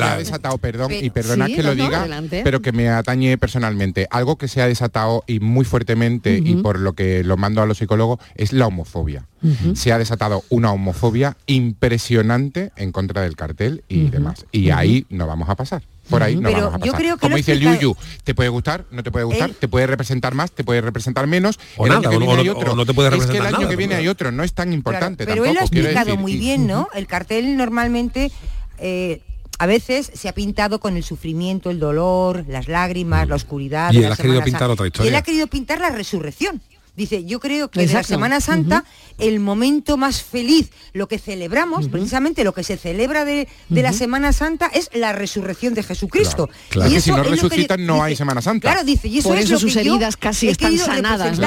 perdón, 0.61 0.91
y 0.93 1.09
perdona 1.09 1.47
que 1.47 1.63
lo 1.63 1.75
diga, 1.75 2.07
pero 2.43 2.61
que 2.61 2.71
me 2.71 2.89
atañe 2.89 3.37
personalmente. 3.37 4.00
Fíjate, 4.01 4.07
algo 4.11 4.37
que 4.37 4.47
se 4.47 4.61
ha 4.61 4.67
desatado 4.67 5.23
y 5.27 5.39
muy 5.39 5.65
fuertemente 5.65 6.37
y 6.43 6.55
por 6.55 6.79
lo 6.79 6.93
que 6.93 7.23
lo 7.23 7.37
mando 7.37 7.61
a 7.61 7.65
los 7.65 7.77
psicólogos 7.77 8.19
es 8.35 8.53
la 8.53 8.67
homofobia. 8.67 9.25
Se 9.73 9.91
ha 9.91 9.97
desatado 9.97 10.43
una 10.49 10.71
homofobia 10.71 11.35
impresionante 11.47 12.71
en 12.75 12.91
contra 12.91 13.21
del 13.21 13.35
cartel 13.35 13.83
y 13.87 14.09
demás. 14.09 14.45
Y 14.51 14.69
ahí 14.69 15.05
no 15.09 15.27
vamos 15.27 15.49
a 15.49 15.55
pasar. 15.55 15.83
Por 16.09 16.23
ahí 16.23 16.35
no 16.35 16.51
vamos 16.51 16.75
a 16.75 16.79
pasar. 16.79 16.95
creo 16.95 17.17
Como 17.17 17.35
dice 17.37 17.53
el 17.53 17.61
Yuyu, 17.61 17.95
te 18.23 18.35
puede 18.35 18.49
gustar, 18.49 18.85
no 18.91 19.01
te 19.01 19.11
puede 19.11 19.25
gustar, 19.25 19.51
te 19.51 19.67
puede 19.67 19.87
representar 19.87 20.35
más, 20.35 20.51
te 20.51 20.63
puede 20.63 20.81
representar 20.81 21.25
menos. 21.25 21.59
O 21.77 21.85
el 21.85 21.93
nada, 21.93 22.09
año 22.09 22.09
que 22.11 22.17
viene 22.25 22.41
hay 22.41 22.49
otro. 22.49 22.75
no 22.75 22.85
te 22.85 22.93
puede 22.93 23.09
representar 23.09 23.35
Es 23.37 23.41
que 23.41 23.49
el 23.49 23.55
año 23.55 23.69
que 23.69 23.75
viene 23.75 23.95
hay 23.95 24.07
otro, 24.07 24.31
no 24.31 24.43
es 24.43 24.53
tan 24.53 24.73
importante 24.73 25.25
Pero 25.25 25.45
él 25.45 25.53
lo 25.53 25.61
ha 25.61 25.63
explicado 25.63 26.17
muy 26.17 26.37
bien, 26.37 26.67
¿no? 26.67 26.87
El 26.93 27.07
cartel 27.07 27.57
normalmente 27.57 28.31
eh, 28.77 29.21
a 29.61 29.67
veces 29.67 30.09
se 30.15 30.27
ha 30.27 30.33
pintado 30.33 30.79
con 30.79 30.97
el 30.97 31.03
sufrimiento, 31.03 31.69
el 31.69 31.79
dolor, 31.79 32.45
las 32.47 32.67
lágrimas, 32.67 33.27
la 33.27 33.35
oscuridad. 33.35 33.91
Y 33.93 33.97
él 33.97 34.11
ha 34.11 34.15
querido 34.15 34.43
pintar 34.43 34.71
otra 34.71 34.87
historia. 34.87 35.05
Y 35.05 35.09
él 35.09 35.15
ha 35.15 35.21
querido 35.21 35.45
pintar 35.45 35.79
la 35.79 35.91
resurrección. 35.91 36.59
Dice, 36.95 37.23
yo 37.23 37.39
creo 37.39 37.71
que 37.71 37.83
en 37.83 37.93
la 37.93 38.03
Semana 38.03 38.41
Santa 38.41 38.83
el 39.17 39.39
momento 39.39 39.95
más 39.95 40.21
feliz, 40.21 40.71
lo 40.91 41.07
que 41.07 41.19
celebramos, 41.19 41.87
precisamente 41.87 42.43
lo 42.43 42.53
que 42.53 42.63
se 42.63 42.75
celebra 42.75 43.23
de, 43.23 43.47
la 43.69 43.93
Semana 43.93 44.33
Santa 44.33 44.69
es 44.73 44.89
la 44.93 45.13
resurrección 45.13 45.73
de 45.73 45.83
Jesucristo. 45.83 46.49
Y 46.89 46.99
si 46.99 47.11
no 47.11 47.23
resucitan 47.23 47.85
no 47.85 48.03
hay 48.03 48.17
Semana 48.17 48.41
Santa. 48.41 48.69
Claro, 48.69 48.83
dice, 48.83 49.07
y 49.07 49.19
eso 49.19 49.29
Por 49.29 49.37
eso 49.37 49.57
sus 49.57 49.75
heridas 49.77 50.17
casi 50.17 50.49
están 50.49 50.77
sanadas, 50.77 51.39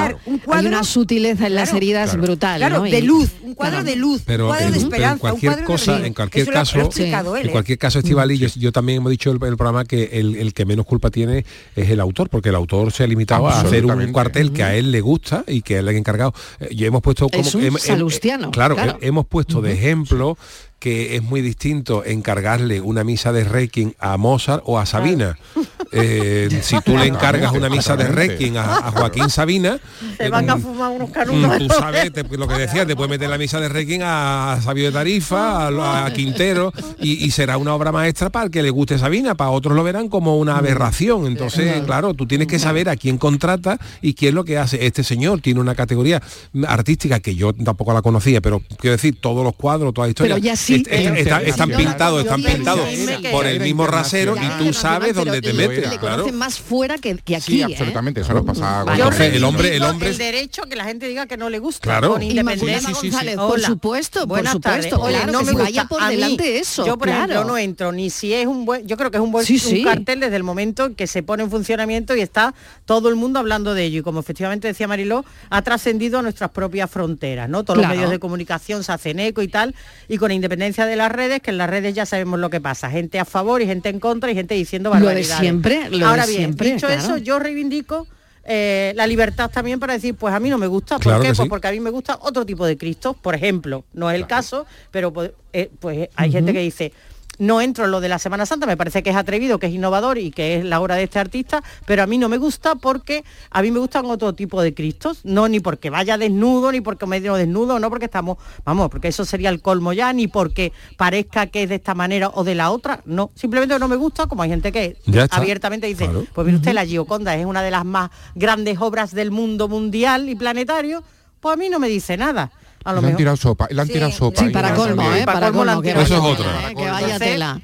hay 0.47 0.65
una 0.65 0.83
sutileza 0.83 1.45
en 1.45 1.55
las 1.55 1.73
heridas 1.73 2.17
brutal, 2.17 2.57
Claro, 2.57 2.81
de 2.81 3.01
luz, 3.03 3.29
un 3.43 3.53
cuadro 3.53 3.83
de 3.83 3.95
luz, 3.95 4.23
un 4.27 4.47
cuadro 4.47 4.71
de 4.71 4.77
esperanza, 4.77 5.13
en 5.13 5.19
cualquier 5.19 5.63
cosa, 5.63 6.05
en 6.05 6.13
cualquier 6.15 6.49
caso, 6.49 6.89
en 6.95 7.49
cualquier 7.51 7.77
caso, 7.77 7.99
Estivali, 7.99 8.37
yo, 8.37 8.71
también 8.71 8.97
hemos 8.97 9.11
dicho 9.11 9.29
el, 9.29 9.35
el 9.43 9.57
programa 9.57 9.85
que 9.85 10.05
el, 10.13 10.53
que 10.53 10.65
menos 10.65 10.87
culpa 10.87 11.11
tiene 11.11 11.45
es 11.75 11.89
el 11.89 11.99
autor, 11.99 12.29
porque 12.29 12.49
el 12.49 12.55
autor 12.55 12.91
se 12.91 13.03
ha 13.03 13.07
limitado 13.07 13.47
a 13.47 13.61
hacer 13.61 13.85
un 13.85 14.11
cuartel 14.11 14.51
que 14.51 14.63
a 14.63 14.73
él 14.75 14.91
le 14.91 15.01
gusta 15.01 15.34
y 15.47 15.61
que 15.61 15.77
él 15.77 15.87
ha 15.87 15.91
encargado. 15.91 16.33
Eh, 16.59 16.69
y 16.71 16.85
hemos 16.85 17.01
puesto 17.01 17.27
como... 17.29 17.41
Es 17.41 17.55
un 17.55 17.79
salustiano. 17.79 18.51
claro, 18.51 18.77
hemos 19.01 19.25
puesto 19.25 19.61
de 19.61 19.73
ejemplo 19.73 20.37
que 20.85 21.15
es 21.15 21.23
muy 21.23 21.41
distinto 21.41 22.05
encargarle 22.05 22.79
una 22.79 23.03
misa 23.03 23.33
de 23.33 23.43
Requiem 23.43 23.93
a 23.97 24.17
Mozart 24.17 24.61
o 24.67 24.77
a 24.77 24.85
Sabina. 24.85 25.35
Eh, 25.91 26.49
si 26.61 26.81
tú 26.81 26.97
le 26.97 27.05
encargas 27.05 27.53
una 27.53 27.69
misa 27.69 27.95
de 27.95 28.05
Requiem 28.05 28.57
a, 28.57 28.91
Joaquín 28.91 29.29
Sabina, 29.29 29.79
se 30.17 30.29
van 30.29 30.49
a 30.49 30.57
fumar 30.57 30.91
unos 30.91 31.09
canutos. 31.09 31.57
Tú 31.59 31.67
sabes 31.69 32.11
lo 32.31 32.47
que 32.49 32.55
decía, 32.55 32.85
te 32.85 32.97
puedes 32.97 33.09
meter 33.09 33.29
la 33.29 33.37
misa 33.37 33.61
de 33.61 33.69
Requiem 33.69 34.01
a 34.03 34.59
Sabio 34.61 34.85
de 34.85 34.91
Tarifa, 34.91 35.67
a, 35.67 36.11
Quintero, 36.11 36.73
y, 36.99 37.29
será 37.31 37.57
una 37.57 37.73
obra 37.75 37.93
maestra 37.93 38.29
para 38.29 38.45
el 38.45 38.51
que 38.51 38.61
le 38.61 38.71
guste 38.71 38.97
Sabina, 38.97 39.35
para 39.35 39.51
otros 39.51 39.73
lo 39.73 39.83
verán 39.83 40.09
como 40.09 40.37
una 40.37 40.57
aberración. 40.57 41.27
Entonces, 41.27 41.83
claro, 41.85 42.13
tú 42.13 42.25
tienes 42.25 42.47
que 42.47 42.59
saber 42.59 42.89
a 42.89 42.97
quién 42.97 43.17
contrata 43.17 43.79
y 44.01 44.15
qué 44.15 44.29
es 44.29 44.33
lo 44.33 44.43
que 44.43 44.57
hace. 44.57 44.85
Este 44.85 45.03
señor 45.03 45.39
tiene 45.39 45.61
una 45.61 45.75
categoría 45.75 46.21
artística 46.67 47.21
que 47.21 47.35
yo 47.35 47.53
tampoco 47.53 47.93
la 47.93 48.01
conocía, 48.01 48.41
pero 48.41 48.61
quiero 48.79 48.95
decir, 48.95 49.21
todos 49.21 49.45
los 49.45 49.55
cuadros, 49.55 49.93
toda 49.93 50.07
la 50.07 50.09
historia 50.09 50.35
están 50.75 51.69
pintados, 51.71 52.23
están 52.23 52.43
pintados 52.43 52.87
por 53.31 53.45
el 53.45 53.59
mismo 53.59 53.87
rasero 53.87 54.35
y 54.35 54.63
tú 54.63 54.73
sabes 54.73 55.15
dónde 55.15 55.41
te 55.41 55.53
metes. 55.53 55.89
Le 55.89 55.99
conocen 55.99 56.35
más 56.35 56.59
fuera 56.59 56.97
que, 56.97 57.11
aquí. 57.11 57.39
Sí, 57.41 57.61
¿eh? 57.61 57.65
absolutamente, 57.65 58.21
eso 58.21 58.33
nos 58.33 58.45
pasa. 58.45 58.83
El 58.95 59.43
hombre, 59.43 59.75
el 59.75 59.83
hombre. 59.83 60.09
El 60.09 60.17
derecho 60.17 60.63
que 60.63 60.75
la 60.75 60.85
gente 60.85 61.07
diga 61.07 61.27
que 61.27 61.37
no 61.37 61.49
le 61.49 61.59
gusta. 61.59 61.81
Claro. 61.81 62.13
Con 62.13 62.23
independencia. 62.23 62.93
González, 62.93 63.35
por 63.35 63.59
supuesto, 63.59 64.27
por 64.27 64.47
supuesto. 64.47 65.01
Oye, 65.01 65.25
no 65.31 65.43
me 65.43 65.53
vaya 65.53 65.85
por 65.85 66.05
delante 66.07 66.59
eso. 66.59 66.85
Yo, 66.85 66.97
por 66.97 67.09
ejemplo, 67.09 67.43
no 67.43 67.57
entro 67.57 67.91
ni 67.91 68.09
si 68.09 68.33
es 68.33 68.47
un 68.47 68.65
buen. 68.65 68.87
Yo 68.87 68.97
creo 68.97 69.11
que 69.11 69.17
es 69.17 69.23
un 69.23 69.31
buen 69.31 69.45
cartel 69.83 70.19
desde 70.19 70.35
el 70.35 70.43
momento 70.43 70.85
en 70.85 70.95
que 70.95 71.07
se 71.07 71.23
pone 71.23 71.43
en 71.43 71.51
funcionamiento 71.51 72.15
y 72.15 72.21
está 72.21 72.53
todo 72.85 73.09
el 73.09 73.15
mundo 73.15 73.39
hablando 73.39 73.73
de 73.73 73.83
ello. 73.83 73.99
Y 73.99 74.03
como 74.03 74.19
efectivamente 74.19 74.67
decía 74.67 74.87
Mariló, 74.87 75.25
ha 75.49 75.61
trascendido 75.61 76.19
a 76.19 76.21
nuestras 76.21 76.51
propias 76.51 76.89
fronteras, 76.89 77.49
¿no? 77.49 77.63
Todos 77.63 77.79
los 77.79 77.87
medios 77.87 78.09
de 78.09 78.19
comunicación 78.19 78.83
se 78.83 78.91
hacen 78.91 79.19
eco 79.19 79.41
y 79.41 79.47
tal. 79.47 79.75
Y 80.07 80.17
con 80.17 80.31
independencia 80.31 80.54
de 80.57 80.95
las 80.95 81.11
redes, 81.11 81.41
que 81.41 81.51
en 81.51 81.57
las 81.57 81.69
redes 81.69 81.93
ya 81.93 82.05
sabemos 82.05 82.39
lo 82.39 82.49
que 82.49 82.61
pasa, 82.61 82.89
gente 82.89 83.19
a 83.19 83.25
favor 83.25 83.61
y 83.61 83.65
gente 83.65 83.89
en 83.89 83.99
contra 83.99 84.31
y 84.31 84.35
gente 84.35 84.55
diciendo 84.55 84.89
barbaridades. 84.89 85.29
Lo 85.29 85.35
de 85.35 85.41
siempre, 85.41 85.89
lo 85.89 86.07
Ahora 86.07 86.25
bien, 86.25 86.37
siempre, 86.37 86.73
dicho 86.73 86.87
eso, 86.87 87.17
yo 87.17 87.39
reivindico 87.39 88.07
eh, 88.47 88.93
la 88.95 89.07
libertad 89.07 89.49
también 89.49 89.79
para 89.79 89.93
decir, 89.93 90.13
pues 90.15 90.33
a 90.33 90.39
mí 90.39 90.49
no 90.49 90.59
me 90.59 90.67
gusta. 90.67 90.99
¿Por 90.99 91.19
qué? 91.21 91.33
Pues 91.33 91.49
porque 91.49 91.67
a 91.67 91.71
mí 91.71 91.79
me 91.79 91.89
gusta 91.89 92.19
otro 92.21 92.45
tipo 92.45 92.65
de 92.65 92.77
Cristo, 92.77 93.13
por 93.13 93.33
ejemplo. 93.33 93.85
No 93.93 94.09
es 94.09 94.15
el 94.15 94.27
caso, 94.27 94.67
pero 94.91 95.11
pues, 95.11 95.31
eh, 95.51 95.71
pues 95.79 96.09
hay 96.15 96.31
gente 96.31 96.53
que 96.53 96.59
dice, 96.59 96.93
no 97.39 97.61
entro 97.61 97.85
en 97.85 97.91
lo 97.91 98.01
de 98.01 98.09
la 98.09 98.19
Semana 98.19 98.45
Santa, 98.45 98.65
me 98.65 98.77
parece 98.77 99.03
que 99.03 99.09
es 99.09 99.15
atrevido, 99.15 99.59
que 99.59 99.67
es 99.67 99.73
innovador 99.73 100.17
y 100.17 100.31
que 100.31 100.57
es 100.57 100.65
la 100.65 100.79
obra 100.79 100.95
de 100.95 101.03
este 101.03 101.19
artista, 101.19 101.63
pero 101.85 102.03
a 102.03 102.07
mí 102.07 102.17
no 102.17 102.29
me 102.29 102.37
gusta 102.37 102.75
porque 102.75 103.23
a 103.49 103.61
mí 103.61 103.71
me 103.71 103.79
gustan 103.79 104.05
otro 104.05 104.33
tipo 104.33 104.61
de 104.61 104.73
Cristos, 104.73 105.21
no 105.23 105.47
ni 105.47 105.59
porque 105.59 105.89
vaya 105.89 106.17
desnudo, 106.17 106.71
ni 106.71 106.81
porque 106.81 107.05
medio 107.05 107.35
desnudo, 107.35 107.79
no 107.79 107.89
porque 107.89 108.05
estamos, 108.05 108.37
vamos, 108.63 108.89
porque 108.89 109.09
eso 109.09 109.25
sería 109.25 109.49
el 109.49 109.61
colmo 109.61 109.93
ya, 109.93 110.13
ni 110.13 110.27
porque 110.27 110.73
parezca 110.97 111.47
que 111.47 111.63
es 111.63 111.69
de 111.69 111.75
esta 111.75 111.95
manera 111.95 112.29
o 112.29 112.43
de 112.43 112.55
la 112.55 112.71
otra, 112.71 113.01
no, 113.05 113.31
simplemente 113.35 113.77
no 113.79 113.87
me 113.87 113.95
gusta, 113.95 114.27
como 114.27 114.43
hay 114.43 114.49
gente 114.49 114.71
que 114.71 114.97
abiertamente 115.31 115.87
dice, 115.87 116.09
pues 116.33 116.45
mire 116.45 116.57
usted, 116.57 116.73
la 116.73 116.85
Gioconda 116.85 117.35
es 117.35 117.45
una 117.45 117.61
de 117.61 117.71
las 117.71 117.85
más 117.85 118.11
grandes 118.35 118.79
obras 118.79 119.13
del 119.13 119.31
mundo 119.31 119.67
mundial 119.67 120.29
y 120.29 120.35
planetario, 120.35 121.03
pues 121.39 121.53
a 121.53 121.57
mí 121.57 121.69
no 121.69 121.79
me 121.79 121.87
dice 121.87 122.17
nada 122.17 122.51
le 122.93 123.07
han 123.07 123.15
tirado 123.17 123.37
sopa, 123.37 123.67
le 123.69 123.81
han 123.81 123.87
tirado 123.87 124.11
sopa. 124.11 124.45
Sí, 124.45 124.49
para 124.49 124.73
colmo, 124.73 125.13
¿eh? 125.13 125.25
Para, 125.25 125.51
colmo. 125.51 125.81
Que 125.81 125.91
eso 125.91 126.01
es 126.01 126.11
otra. 126.11 126.69
que 126.75 126.89
vaya 126.89 127.19
tela. 127.19 127.61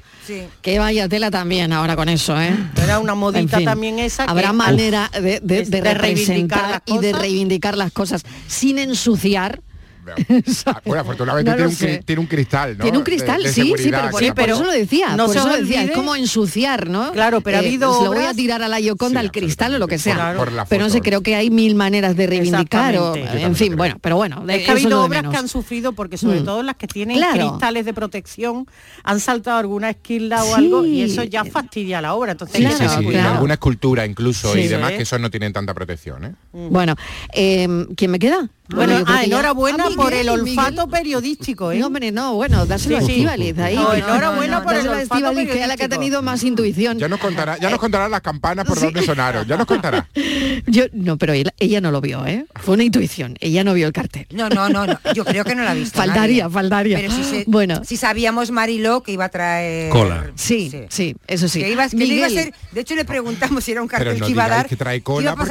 Que 0.60 0.78
vaya 0.78 1.08
tela 1.08 1.30
también 1.30 1.72
ahora 1.72 1.96
con 1.96 2.08
eso, 2.08 2.40
¿eh? 2.40 2.56
Era 2.82 2.98
una 2.98 3.14
modita 3.14 3.62
también 3.62 3.98
esa. 3.98 4.24
Habrá 4.24 4.52
manera 4.52 5.10
de, 5.12 5.40
de, 5.40 5.64
de, 5.64 5.80
representar 5.80 6.82
y 6.86 6.98
de 6.98 7.12
reivindicar 7.12 7.76
las 7.76 7.92
cosas 7.92 8.22
sin 8.46 8.78
ensuciar 8.78 9.60
bueno, 10.84 11.00
afortunadamente 11.00 12.02
tiene, 12.04 12.20
un, 12.20 12.26
cristal, 12.26 12.76
¿no? 12.76 12.82
Tiene 12.82 12.98
un 12.98 13.04
cristal, 13.04 13.46
sí, 13.46 13.74
sí, 13.76 13.90
pero, 13.90 14.10
por, 14.10 14.50
eso 14.50 14.64
lo 14.64 14.72
decía, 14.72 15.16
no 15.16 15.26
por 15.26 15.36
eso 15.36 15.48
lo 15.48 15.56
decía, 15.56 15.84
es 15.84 15.90
como 15.92 16.14
ensuciar, 16.16 16.88
¿no? 16.88 17.12
Claro, 17.12 17.40
pero 17.40 17.58
ha 17.58 17.62
eh, 17.62 17.66
habido 17.66 18.04
lo 18.04 18.12
voy 18.12 18.24
a 18.24 18.34
tirar 18.34 18.62
a 18.62 18.68
la 18.68 18.80
Yoconda, 18.80 19.20
al 19.20 19.30
cristal 19.30 19.74
o 19.74 19.78
lo 19.78 19.88
que 19.88 19.98
sea. 19.98 20.34
pero 20.68 20.84
no 20.84 20.90
sé, 20.90 21.00
creo 21.00 21.22
que 21.22 21.36
hay 21.36 21.50
mil 21.50 21.74
maneras 21.74 22.16
de 22.16 22.26
reivindicar 22.26 22.96
o, 22.96 23.16
en 23.16 23.54
fin, 23.56 23.76
bueno, 23.76 23.98
pero 24.00 24.16
bueno. 24.16 24.44
Es 24.48 24.64
que 24.64 24.70
ha 24.70 24.74
habido 24.74 25.04
obras 25.04 25.24
que 25.28 25.36
han 25.36 25.48
sufrido 25.48 25.92
porque 25.92 26.18
sobre 26.18 26.40
mm. 26.40 26.44
todo 26.44 26.62
las 26.62 26.76
que 26.76 26.86
tienen 26.86 27.20
cristales 27.32 27.84
de 27.84 27.94
protección 27.94 28.66
han 29.04 29.20
saltado 29.20 29.58
alguna 29.58 29.90
esquila 29.90 30.44
o 30.44 30.54
algo 30.54 30.84
y 30.84 31.02
eso 31.02 31.22
ya 31.22 31.44
fastidia 31.44 32.00
la 32.00 32.14
obra. 32.14 32.32
Entonces, 32.32 32.64
alguna 32.80 33.54
escultura 33.54 34.06
incluso 34.06 34.56
y 34.56 34.68
demás 34.68 34.92
que 34.92 35.02
eso 35.02 35.18
no 35.18 35.30
tienen 35.30 35.52
tanta 35.52 35.74
protección, 35.74 36.24
¿eh? 36.24 36.34
Bueno, 36.52 36.96
eh, 37.32 37.86
¿quién 37.96 38.10
me 38.10 38.18
queda? 38.18 38.48
Bueno, 38.74 39.04
ah, 39.06 39.24
enhorabuena 39.24 39.86
por 39.96 40.12
el 40.12 40.28
olfato 40.28 40.88
periodístico, 40.88 41.72
¿eh? 41.72 41.78
No, 41.78 41.86
hombre, 41.88 42.12
no, 42.12 42.34
bueno, 42.34 42.66
dáselo 42.66 42.96
a 42.96 43.00
Estivaliz 43.00 43.58
ahí. 43.58 43.74
enhorabuena 43.74 44.62
por 44.62 44.74
el 44.74 44.88
olfato 44.88 45.08
periodístico. 45.08 45.52
que 45.52 45.62
es 45.62 45.68
la 45.68 45.76
que 45.76 45.84
ha 45.84 45.88
tenido 45.88 46.22
más 46.22 46.42
intuición. 46.42 46.98
Ya 46.98 47.08
nos 47.08 47.20
contará, 47.20 47.58
ya 47.58 47.70
nos 47.70 47.78
contará 47.78 48.08
las 48.08 48.20
campanas 48.20 48.66
por 48.66 48.80
dónde 48.80 49.02
sonaron, 49.02 49.46
ya 49.46 49.56
nos 49.56 49.66
contará. 49.66 50.08
Yo, 50.66 50.84
no, 50.92 51.18
pero 51.18 51.32
ella, 51.32 51.80
no 51.80 51.90
lo 51.90 52.00
vio, 52.00 52.26
¿eh? 52.26 52.46
Fue 52.56 52.74
una 52.74 52.84
intuición, 52.84 53.36
ella 53.40 53.64
no 53.64 53.74
vio 53.74 53.86
el 53.86 53.92
cartel. 53.92 54.26
No, 54.30 54.48
no, 54.48 54.68
no, 54.68 54.86
no. 54.86 54.98
yo 55.14 55.24
creo 55.24 55.44
que 55.44 55.54
no 55.54 55.62
la 55.62 55.72
ha 55.72 55.74
visto 55.74 55.98
Faltaría, 55.98 56.48
faltaría. 56.48 56.98
Pero 56.98 57.12
si 57.12 57.44
bueno. 57.46 57.82
si 57.84 57.96
sabíamos 57.96 58.50
Mariló 58.50 59.02
que 59.02 59.12
iba 59.12 59.24
a 59.24 59.28
traer... 59.28 59.90
Cola. 59.90 60.30
Sí, 60.34 60.70
sí, 60.88 61.16
eso 61.26 61.48
sí. 61.48 61.60
Que 61.60 61.72
iba, 61.72 61.88
que 61.88 62.04
iba 62.04 62.26
a 62.26 62.30
ser, 62.30 62.54
de 62.70 62.80
hecho 62.80 62.94
le 62.94 63.04
preguntamos 63.04 63.64
si 63.64 63.72
era 63.72 63.82
un 63.82 63.88
cartel 63.88 64.20
que 64.20 64.30
iba 64.30 64.44
a 64.44 64.48
dar... 64.48 64.68
que 64.68 64.76
trae 64.76 65.02
cola 65.02 65.34
más 65.36 65.48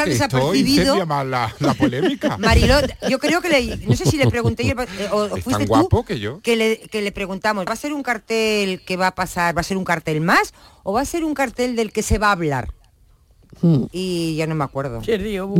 la 1.59 1.73
polémica. 1.73 2.37
Mariló, 2.39 2.75
yo 3.11 3.19
creo 3.19 3.41
que 3.41 3.49
le 3.49 3.77
no 3.85 3.95
sé 3.95 4.05
si 4.05 4.15
le 4.15 4.27
pregunté 4.27 4.65
yo, 4.65 4.73
eh, 4.81 5.09
o, 5.11 5.27
fuiste 5.37 5.65
guapo 5.65 6.05
que 6.05 6.17
yo. 6.17 6.39
Que 6.41 6.55
le, 6.55 6.77
que 6.77 7.01
le 7.01 7.11
preguntamos, 7.11 7.65
¿va 7.67 7.73
a 7.73 7.75
ser 7.75 7.91
un 7.91 8.03
cartel 8.03 8.81
que 8.85 8.95
va 8.95 9.07
a 9.07 9.15
pasar, 9.15 9.55
va 9.55 9.59
a 9.59 9.65
ser 9.65 9.75
un 9.75 9.83
cartel 9.83 10.21
más 10.21 10.53
o 10.83 10.93
va 10.93 11.01
a 11.01 11.05
ser 11.05 11.25
un 11.25 11.33
cartel 11.33 11.75
del 11.75 11.91
que 11.91 12.03
se 12.03 12.17
va 12.17 12.29
a 12.29 12.31
hablar? 12.31 12.73
Hmm. 13.61 13.83
Y 13.91 14.37
ya 14.37 14.47
no 14.47 14.55
me 14.55 14.63
acuerdo. 14.63 15.01
Digo, 15.01 15.53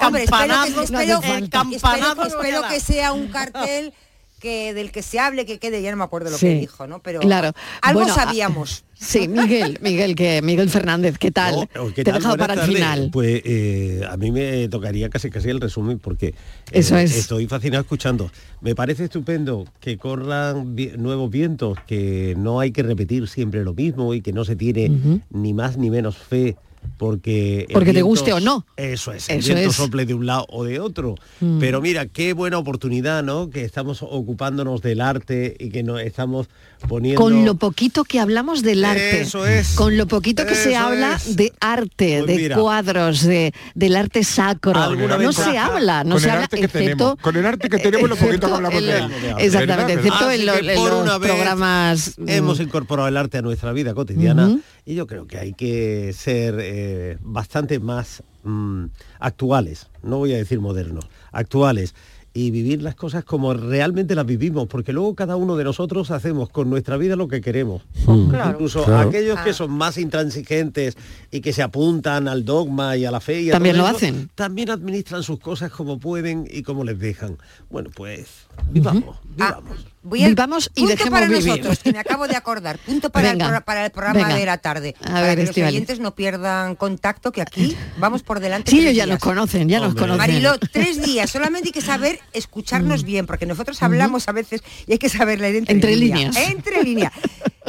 hombre, 0.00 0.24
espero 0.24 2.68
que 2.68 2.80
sea 2.80 3.12
un 3.12 3.28
cartel 3.28 3.94
que 4.44 4.74
del 4.74 4.92
que 4.92 5.00
se 5.00 5.18
hable, 5.18 5.46
que 5.46 5.58
quede, 5.58 5.80
ya 5.80 5.90
no 5.90 5.96
me 5.96 6.04
acuerdo 6.04 6.28
lo 6.28 6.36
que 6.36 6.54
dijo, 6.54 6.86
¿no? 6.86 6.98
Pero 6.98 7.20
claro. 7.20 7.52
algo 7.80 8.06
sabíamos. 8.06 8.84
Sí, 8.96 9.26
Miguel, 9.26 9.80
Miguel, 9.82 10.14
que 10.14 10.40
Miguel 10.40 10.70
Fernández, 10.70 11.18
¿qué 11.18 11.32
tal? 11.32 11.68
Te 11.94 12.00
he 12.02 12.04
dejado 12.04 12.36
para 12.36 12.54
el 12.54 12.60
final. 12.60 13.10
Pues 13.12 13.42
eh, 13.44 14.00
a 14.08 14.16
mí 14.16 14.30
me 14.30 14.68
tocaría 14.68 15.10
casi 15.10 15.30
casi 15.30 15.50
el 15.50 15.60
resumen 15.60 15.98
porque 15.98 16.28
eh, 16.28 16.34
Eso 16.70 16.96
es. 16.96 17.14
estoy 17.14 17.46
fascinado 17.48 17.82
escuchando. 17.82 18.30
Me 18.60 18.74
parece 18.74 19.04
estupendo 19.04 19.66
que 19.80 19.98
corran 19.98 20.76
nuevos 20.96 21.28
vientos, 21.28 21.76
que 21.86 22.34
no 22.38 22.60
hay 22.60 22.70
que 22.70 22.84
repetir 22.84 23.28
siempre 23.28 23.64
lo 23.64 23.74
mismo 23.74 24.14
y 24.14 24.22
que 24.22 24.32
no 24.32 24.44
se 24.44 24.54
tiene 24.54 24.90
ni 25.28 25.52
más 25.52 25.76
ni 25.76 25.90
menos 25.90 26.16
fe 26.16 26.56
porque 26.96 27.66
porque 27.72 27.92
te 27.92 28.02
guste 28.02 28.32
o 28.32 28.40
no. 28.40 28.64
Eso 28.76 29.12
es 29.12 29.28
el 29.28 29.42
viento 29.42 29.72
sople 29.72 30.06
de 30.06 30.14
un 30.14 30.26
lado 30.26 30.46
o 30.48 30.64
de 30.64 30.80
otro. 30.80 31.14
Mm. 31.40 31.58
pero 31.58 31.80
mira 31.80 32.06
qué 32.06 32.32
buena 32.32 32.58
oportunidad 32.58 33.22
no 33.22 33.50
que 33.50 33.64
estamos 33.64 34.02
ocupándonos 34.02 34.82
del 34.82 35.00
arte 35.00 35.56
y 35.58 35.70
que 35.70 35.82
nos 35.82 36.00
estamos 36.00 36.48
poniendo 36.88 37.20
con 37.20 37.44
lo 37.44 37.56
poquito 37.56 38.04
que 38.04 38.20
hablamos 38.20 38.62
del 38.62 38.84
arte. 38.84 39.22
eso 39.22 39.46
es. 39.46 39.74
Con 39.74 39.96
lo 39.96 40.06
poquito 40.06 40.46
que 40.46 40.54
se 40.54 40.76
habla 40.76 41.18
de 41.26 41.52
arte 41.60 42.22
pues 42.24 42.38
de 42.38 42.54
cuadros 42.54 43.22
de 43.22 43.52
del 43.74 43.96
arte 43.96 44.24
sacro. 44.24 44.94
No 44.94 45.32
se 45.32 45.58
habla 45.58 46.04
no 46.04 46.18
se 46.18 46.30
habla 46.30 46.48
excepto 46.50 47.16
con 47.20 47.36
el 47.36 47.46
arte 47.46 47.68
que 47.68 47.78
tenemos 47.78 48.08
lo 48.08 48.16
poquito 48.16 48.48
que 48.48 48.54
hablamos 48.54 48.82
de 48.82 48.98
él. 48.98 49.10
Exactamente 49.38 49.94
excepto 49.94 50.30
en, 50.30 50.46
los 50.46 51.18
programas 51.18 52.14
hemos 52.26 52.60
incorporado 52.60 53.08
el 53.08 53.16
arte 53.16 53.38
a 53.38 53.42
nuestra 53.42 53.72
vida 53.72 53.94
cotidiana 53.94 54.58
y 54.84 54.94
yo 54.94 55.06
creo 55.06 55.26
que 55.26 55.38
hay 55.38 55.52
que 55.54 56.12
ser 56.12 56.56
eh, 56.60 57.18
bastante 57.22 57.78
más 57.78 58.22
mm, 58.42 58.86
actuales, 59.20 59.88
no 60.02 60.18
voy 60.18 60.34
a 60.34 60.36
decir 60.36 60.60
modernos, 60.60 61.08
actuales 61.32 61.94
y 62.36 62.50
vivir 62.50 62.82
las 62.82 62.96
cosas 62.96 63.24
como 63.24 63.54
realmente 63.54 64.16
las 64.16 64.26
vivimos, 64.26 64.66
porque 64.66 64.92
luego 64.92 65.14
cada 65.14 65.36
uno 65.36 65.56
de 65.56 65.62
nosotros 65.62 66.10
hacemos 66.10 66.50
con 66.50 66.68
nuestra 66.68 66.96
vida 66.96 67.14
lo 67.14 67.28
que 67.28 67.40
queremos. 67.40 67.82
Mm. 68.06 68.34
Incluso 68.50 68.84
aquellos 68.94 69.38
que 69.40 69.52
son 69.52 69.70
más 69.70 69.96
intransigentes 69.98 70.96
y 71.30 71.40
que 71.40 71.52
se 71.52 71.62
apuntan 71.62 72.26
al 72.26 72.44
dogma 72.44 72.96
y 72.96 73.04
a 73.04 73.12
la 73.12 73.20
fe 73.20 73.42
y 73.42 73.50
también 73.50 73.78
lo 73.78 73.86
hacen. 73.86 74.28
También 74.34 74.70
administran 74.70 75.22
sus 75.22 75.38
cosas 75.38 75.70
como 75.70 76.00
pueden 76.00 76.48
y 76.50 76.64
como 76.64 76.82
les 76.82 76.98
dejan. 76.98 77.38
Bueno, 77.70 77.90
pues 77.94 78.48
vivamos, 78.72 79.16
vivamos. 79.36 79.93
Voy 80.04 80.22
a, 80.22 80.28
Vivamos 80.28 80.70
y 80.74 80.86
punto 80.86 81.10
para 81.10 81.28
nosotros, 81.28 81.78
que 81.78 81.90
me 81.90 81.98
acabo 81.98 82.28
de 82.28 82.36
acordar. 82.36 82.78
Punto 82.78 83.08
para, 83.08 83.30
el, 83.30 83.38
para 83.64 83.86
el 83.86 83.90
programa 83.90 84.34
de 84.34 84.44
la 84.44 84.58
tarde. 84.58 84.94
A 85.00 85.12
para 85.12 85.34
que 85.34 85.46
los 85.46 85.56
oyentes 85.56 85.98
no 85.98 86.14
pierdan 86.14 86.76
contacto, 86.76 87.32
que 87.32 87.40
aquí 87.40 87.74
vamos 87.96 88.22
por 88.22 88.38
delante. 88.38 88.70
Sí, 88.70 88.80
ellos 88.80 88.94
ya 88.94 89.06
nos 89.06 89.18
conocen, 89.18 89.66
ya 89.66 89.80
nos 89.80 89.94
conocen. 89.94 90.18
Marilo, 90.18 90.58
tres 90.58 91.02
días. 91.02 91.30
Solamente 91.30 91.68
hay 91.68 91.72
que 91.72 91.80
saber 91.80 92.20
escucharnos 92.34 93.02
mm. 93.02 93.06
bien, 93.06 93.26
porque 93.26 93.46
nosotros 93.46 93.82
hablamos 93.82 94.28
a 94.28 94.32
veces 94.32 94.62
y 94.86 94.92
hay 94.92 94.98
que 94.98 95.08
saber 95.08 95.40
leer 95.40 95.56
entre, 95.56 95.74
entre 95.74 95.96
líneas. 95.96 96.36
Entre 96.36 96.82
líneas. 96.82 97.12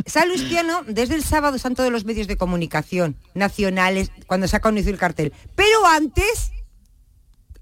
Salustiano, 0.06 0.84
desde 0.86 1.16
el 1.16 1.24
sábado 1.24 1.56
están 1.56 1.74
todos 1.74 1.90
los 1.90 2.04
medios 2.04 2.28
de 2.28 2.36
comunicación 2.36 3.16
nacionales, 3.34 4.12
cuando 4.28 4.50
se 4.50 4.58
ha 4.58 4.60
conocido 4.60 4.92
el 4.92 4.98
cartel. 4.98 5.32
Pero 5.56 5.88
antes 5.88 6.52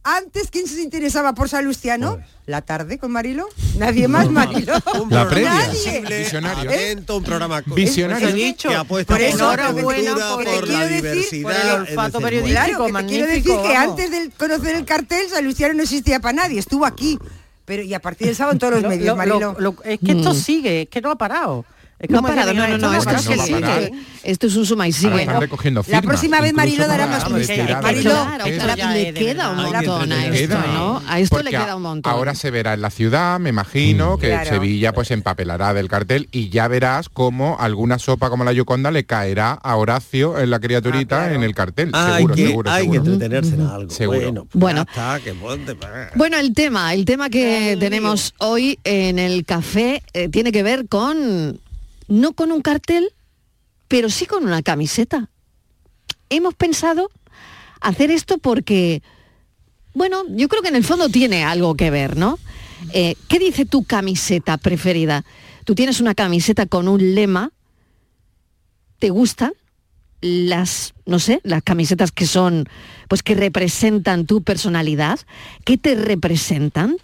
antes, 0.03 0.50
¿quién 0.51 0.67
se 0.67 0.81
interesaba 0.81 1.33
por 1.33 1.50
Salustiano? 1.50 2.15
Pues. 2.15 2.25
La 2.45 2.62
tarde 2.62 2.98
con 2.98 3.12
Marilo. 3.12 3.48
Nadie 3.77 4.07
más, 4.07 4.29
Marilo. 4.29 4.74
la 5.10 5.29
previa. 5.29 5.53
Nadie. 5.53 6.01
Visionario. 6.01 6.72
un 7.15 7.24
programa 7.24 7.63
Visionario. 7.67 8.27
He 8.27 8.33
dicho. 8.33 8.69
Que 8.69 8.75
apuesta 8.75 9.13
por 9.13 9.22
eso, 9.22 9.50
por, 9.50 9.81
bueno, 9.81 10.15
por 10.43 10.67
la 10.67 10.88
diversidad. 10.88 11.51
Por 11.51 11.62
el 11.62 11.72
olfato 11.72 12.19
periodístico, 12.19 12.89
claro, 12.89 13.07
quiero 13.07 13.27
decir 13.27 13.57
que 13.62 13.75
antes 13.75 14.12
de 14.12 14.29
conocer 14.38 14.75
el 14.75 14.86
cartel, 14.86 15.29
Salustiano 15.29 15.75
no 15.75 15.83
existía 15.83 16.19
para 16.19 16.33
nadie. 16.33 16.60
Estuvo 16.60 16.86
aquí. 16.86 17.17
Pero 17.65 17.81
y 17.81 17.93
a 17.93 18.01
partir 18.01 18.27
del 18.27 18.36
sábado 18.36 18.53
en 18.53 18.60
todos 18.60 18.74
los 18.74 18.83
medios, 18.83 19.15
Marilo. 19.15 19.55
es 19.86 20.00
que 20.00 20.12
esto 20.12 20.33
mm. 20.33 20.38
sigue, 20.38 20.81
es 20.81 20.89
que 20.89 21.00
no 21.00 21.12
ha 21.12 21.17
parado 21.17 21.65
no 22.10 22.19
ha 22.19 22.22
parado, 22.22 22.53
no, 22.53 22.67
no, 22.67 22.77
no, 22.77 22.93
esto, 22.93 23.12
es 23.12 23.27
que 23.27 23.91
esto 24.24 24.48
es 24.48 24.55
un 24.55 24.65
suma 24.65 24.88
y 24.88 24.93
sigue. 24.93 25.25
la 25.25 26.01
próxima 26.01 26.41
vez 26.41 26.53
Marilo 26.53 26.88
dará 26.88 27.07
más 27.07 27.25
pistas. 27.25 27.81
Marilo, 27.81 28.27
le 28.93 29.13
queda 29.13 29.50
un 29.50 29.57
montón 29.57 30.12
a 30.12 30.27
esto, 30.27 30.57
¿no? 30.74 31.01
A 31.07 31.19
esto 31.19 31.41
le 31.41 31.51
queda 31.51 31.75
un 31.75 31.83
montón. 31.83 32.12
Ahora 32.12 32.36
se 32.36 32.51
verá 32.51 32.74
en 32.74 32.81
la 32.81 32.89
ciudad, 32.89 33.39
me 33.39 33.50
imagino, 33.50 34.17
que 34.17 34.38
Sevilla 34.45 34.93
pues 34.93 35.12
empapelará 35.12 35.74
del 35.74 35.89
cartel 35.89 36.27
y 36.31 36.50
ya 36.50 36.67
verás 36.67 37.10
cómo 37.10 37.57
alguna 37.60 38.00
sopa 38.00 38.29
como 38.29 38.43
la 38.43 38.53
Yoconda 38.53 38.91
le 38.91 39.05
caerá 39.05 39.53
a 39.53 39.75
Horacio 39.75 40.39
en 40.39 40.50
la 40.50 40.60
criaturita 40.60 41.25
ah, 41.25 41.33
en 41.33 41.43
el 41.43 41.53
cartel. 41.53 41.91
seguro, 42.15 42.36
seguro, 42.36 42.72
Hay 42.72 42.89
que 42.89 42.98
entretenerse 42.98 43.55
en 43.55 43.62
algo. 43.62 43.89
Seguro. 43.89 44.48
Bueno, 44.53 44.86
pues 44.86 45.36
bueno, 46.15 46.38
el 46.38 46.53
tema, 46.53 46.93
el 46.93 47.05
tema 47.05 47.29
que 47.29 47.77
tenemos 47.79 48.33
hoy 48.38 48.79
en 48.83 49.19
el 49.19 49.45
café 49.45 50.01
eh, 50.13 50.29
tiene 50.29 50.51
que 50.51 50.63
ver 50.63 50.88
con 50.88 51.60
no 52.07 52.33
con 52.33 52.51
un 52.51 52.62
cartel, 52.62 53.13
pero 53.88 54.10
sí 54.10 54.25
con 54.25 54.45
una 54.45 54.62
camiseta. 54.62 55.29
Hemos 56.29 56.53
pensado 56.55 57.10
hacer 57.81 58.12
esto 58.12 58.38
porque, 58.38 59.01
bueno, 59.93 60.24
yo 60.29 60.48
creo 60.48 60.62
que 60.62 60.69
en 60.69 60.75
el 60.75 60.83
fondo 60.83 61.10
tiene 61.10 61.43
algo 61.43 61.75
que 61.75 61.91
ver, 61.91 62.17
¿no? 62.17 62.39
Eh, 62.93 63.15
¿Qué 63.27 63.39
dice 63.39 63.65
tu 63.65 63.83
camiseta 63.83 64.57
preferida? 64.57 65.24
Tú 65.65 65.75
tienes 65.75 66.01
una 66.01 66.16
camiseta 66.16 66.66
con 66.66 66.87
un 66.87 67.16
lema, 67.16 67.51
¿te 69.00 69.09
gustan? 69.09 69.53
las, 70.24 70.94
no 71.05 71.20
sé, 71.20 71.42
las 71.44 71.61
camisetas 71.63 72.11
que 72.11 72.25
son, 72.25 72.66
pues 73.09 73.22
que 73.24 73.35
representan 73.35 74.25
tu 74.25 74.42
personalidad, 74.42 75.20
¿qué 75.66 75.77
te 75.77 75.96
representan? 75.96 76.96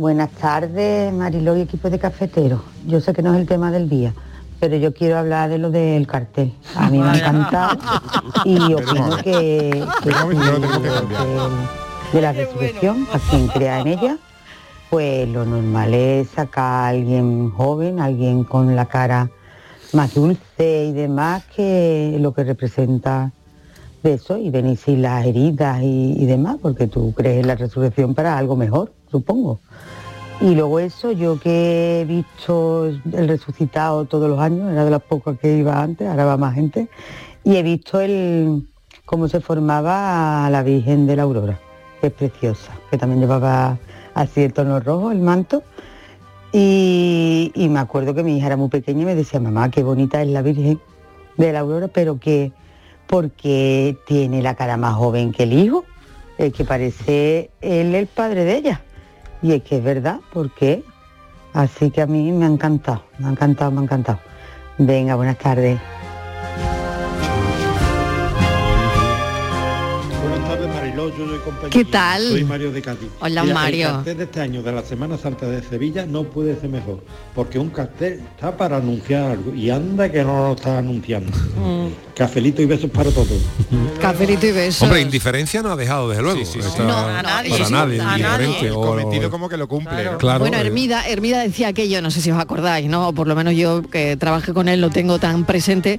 Buenas 0.00 0.30
tardes, 0.30 1.12
Mariló 1.12 1.58
y 1.58 1.60
equipo 1.60 1.90
de 1.90 1.98
cafeteros. 1.98 2.62
Yo 2.86 3.02
sé 3.02 3.12
que 3.12 3.20
no 3.20 3.34
es 3.34 3.40
el 3.42 3.46
tema 3.46 3.70
del 3.70 3.90
día, 3.90 4.14
pero 4.58 4.74
yo 4.76 4.94
quiero 4.94 5.18
hablar 5.18 5.50
de 5.50 5.58
lo 5.58 5.70
del 5.70 6.06
cartel. 6.06 6.54
A 6.74 6.88
mí 6.88 6.96
me 6.96 7.10
ha 7.10 7.16
encantado 7.18 7.78
y 8.46 8.72
opino 8.72 9.18
que, 9.18 9.84
de 12.14 12.20
la 12.22 12.32
resurrección, 12.32 13.06
a 13.12 13.18
quien 13.18 13.48
crea 13.48 13.80
en 13.80 13.88
ella, 13.88 14.16
pues 14.88 15.28
lo 15.28 15.44
normal 15.44 15.92
es 15.92 16.30
sacar 16.30 16.64
a 16.64 16.88
alguien 16.88 17.50
joven, 17.50 18.00
alguien 18.00 18.44
con 18.44 18.74
la 18.74 18.86
cara 18.86 19.28
más 19.92 20.14
dulce 20.14 20.86
y 20.86 20.92
demás, 20.92 21.44
que 21.54 22.16
lo 22.18 22.32
que 22.32 22.44
representa 22.44 23.32
de 24.02 24.14
eso, 24.14 24.38
y 24.38 24.48
venir 24.48 24.78
sin 24.78 25.02
las 25.02 25.26
heridas 25.26 25.82
y 25.82 26.24
demás, 26.24 26.56
porque 26.62 26.86
tú 26.86 27.12
crees 27.12 27.40
en 27.40 27.48
la 27.48 27.54
resurrección 27.54 28.14
para 28.14 28.38
algo 28.38 28.56
mejor, 28.56 28.94
supongo. 29.10 29.60
Y 30.40 30.54
luego 30.54 30.80
eso, 30.80 31.12
yo 31.12 31.38
que 31.38 32.00
he 32.00 32.04
visto 32.06 32.86
el 32.86 33.28
resucitado 33.28 34.06
todos 34.06 34.30
los 34.30 34.40
años, 34.40 34.72
era 34.72 34.86
de 34.86 34.90
las 34.90 35.02
pocas 35.02 35.38
que 35.38 35.58
iba 35.58 35.82
antes, 35.82 36.08
ahora 36.08 36.24
va 36.24 36.36
más 36.38 36.54
gente, 36.54 36.88
y 37.44 37.56
he 37.56 37.62
visto 37.62 38.00
el 38.00 38.66
cómo 39.04 39.28
se 39.28 39.40
formaba 39.40 40.48
la 40.48 40.62
Virgen 40.62 41.06
de 41.06 41.16
la 41.16 41.24
Aurora, 41.24 41.60
que 42.00 42.06
es 42.06 42.12
preciosa, 42.14 42.72
que 42.90 42.96
también 42.96 43.20
llevaba 43.20 43.76
así 44.14 44.40
el 44.40 44.54
tono 44.54 44.80
rojo, 44.80 45.12
el 45.12 45.18
manto. 45.18 45.62
Y, 46.52 47.52
me 47.54 47.78
acuerdo 47.78 48.14
que 48.14 48.22
mi 48.22 48.38
hija 48.38 48.46
era 48.46 48.56
muy 48.56 48.70
pequeña 48.70 49.02
y 49.02 49.04
me 49.04 49.14
decía, 49.14 49.40
mamá, 49.40 49.70
qué 49.70 49.82
bonita 49.82 50.22
es 50.22 50.28
la 50.28 50.40
Virgen 50.40 50.80
de 51.36 51.52
la 51.52 51.60
Aurora, 51.60 51.88
pero 51.88 52.18
que 52.18 52.52
porque 53.06 53.98
tiene 54.06 54.40
la 54.40 54.54
cara 54.54 54.78
más 54.78 54.94
joven 54.94 55.32
que 55.32 55.42
el 55.42 55.52
hijo, 55.52 55.84
que 56.38 56.64
parece 56.64 57.50
él 57.60 57.94
el 57.94 58.06
padre 58.06 58.44
de 58.44 58.56
ella. 58.56 58.80
Y 59.42 59.52
es 59.52 59.62
que 59.62 59.78
es 59.78 59.84
verdad, 59.84 60.20
¿por 60.32 60.50
qué? 60.50 60.84
Así 61.52 61.90
que 61.90 62.02
a 62.02 62.06
mí 62.06 62.30
me 62.32 62.44
ha 62.44 62.48
encantado, 62.48 63.04
me 63.18 63.28
ha 63.28 63.30
encantado, 63.30 63.70
me 63.70 63.80
ha 63.80 63.84
encantado. 63.84 64.18
Venga, 64.78 65.16
buenas 65.16 65.38
tardes. 65.38 65.80
¿Qué 71.70 71.84
tal? 71.84 72.22
Soy 72.28 72.44
Mario 72.44 72.72
de 72.72 72.82
Cádiz. 72.82 73.08
Hola 73.20 73.44
Mario. 73.44 73.88
El 73.88 73.94
cartel 73.94 74.16
de 74.18 74.24
este 74.24 74.40
año 74.40 74.62
de 74.62 74.72
la 74.72 74.82
Semana 74.82 75.18
Santa 75.18 75.46
de 75.46 75.62
Sevilla 75.62 76.06
no 76.06 76.24
puede 76.24 76.58
ser 76.60 76.70
mejor, 76.70 77.02
porque 77.34 77.58
un 77.58 77.70
cartel 77.70 78.20
está 78.34 78.56
para 78.56 78.76
anunciar 78.76 79.32
algo 79.32 79.54
y 79.54 79.70
anda 79.70 80.10
que 80.10 80.22
no 80.22 80.48
lo 80.48 80.54
está 80.54 80.78
anunciando. 80.78 81.30
Mm. 81.56 81.88
Cafelito 82.14 82.62
y 82.62 82.66
besos 82.66 82.90
para 82.90 83.10
todos. 83.10 83.40
Cafelito 84.00 84.46
y 84.46 84.52
besos. 84.52 84.82
Hombre, 84.82 85.00
indiferencia 85.00 85.62
no 85.62 85.72
ha 85.72 85.76
dejado, 85.76 86.08
desde 86.08 86.22
luego. 86.22 86.40
no, 86.78 86.98
a 86.98 87.22
nadie. 87.22 87.50
Para 87.50 87.70
nadie, 87.70 88.00
a 88.00 88.18
nadie. 88.18 88.70
cometido 88.70 89.30
como 89.30 89.48
que 89.48 89.56
lo 89.56 89.68
cumple. 89.68 90.10
Claro. 90.18 90.40
Bueno, 90.40 90.58
Hermida, 90.58 91.08
Hermida 91.08 91.40
decía 91.40 91.68
aquello, 91.68 92.02
no 92.02 92.10
sé 92.10 92.20
si 92.20 92.30
os 92.30 92.38
acordáis, 92.38 92.88
¿no? 92.88 93.08
O 93.08 93.12
por 93.12 93.26
lo 93.26 93.34
menos 93.34 93.54
yo 93.54 93.82
que 93.82 94.16
trabajé 94.16 94.52
con 94.52 94.68
él 94.68 94.80
lo 94.80 94.90
tengo 94.90 95.18
tan 95.18 95.44
presente 95.44 95.98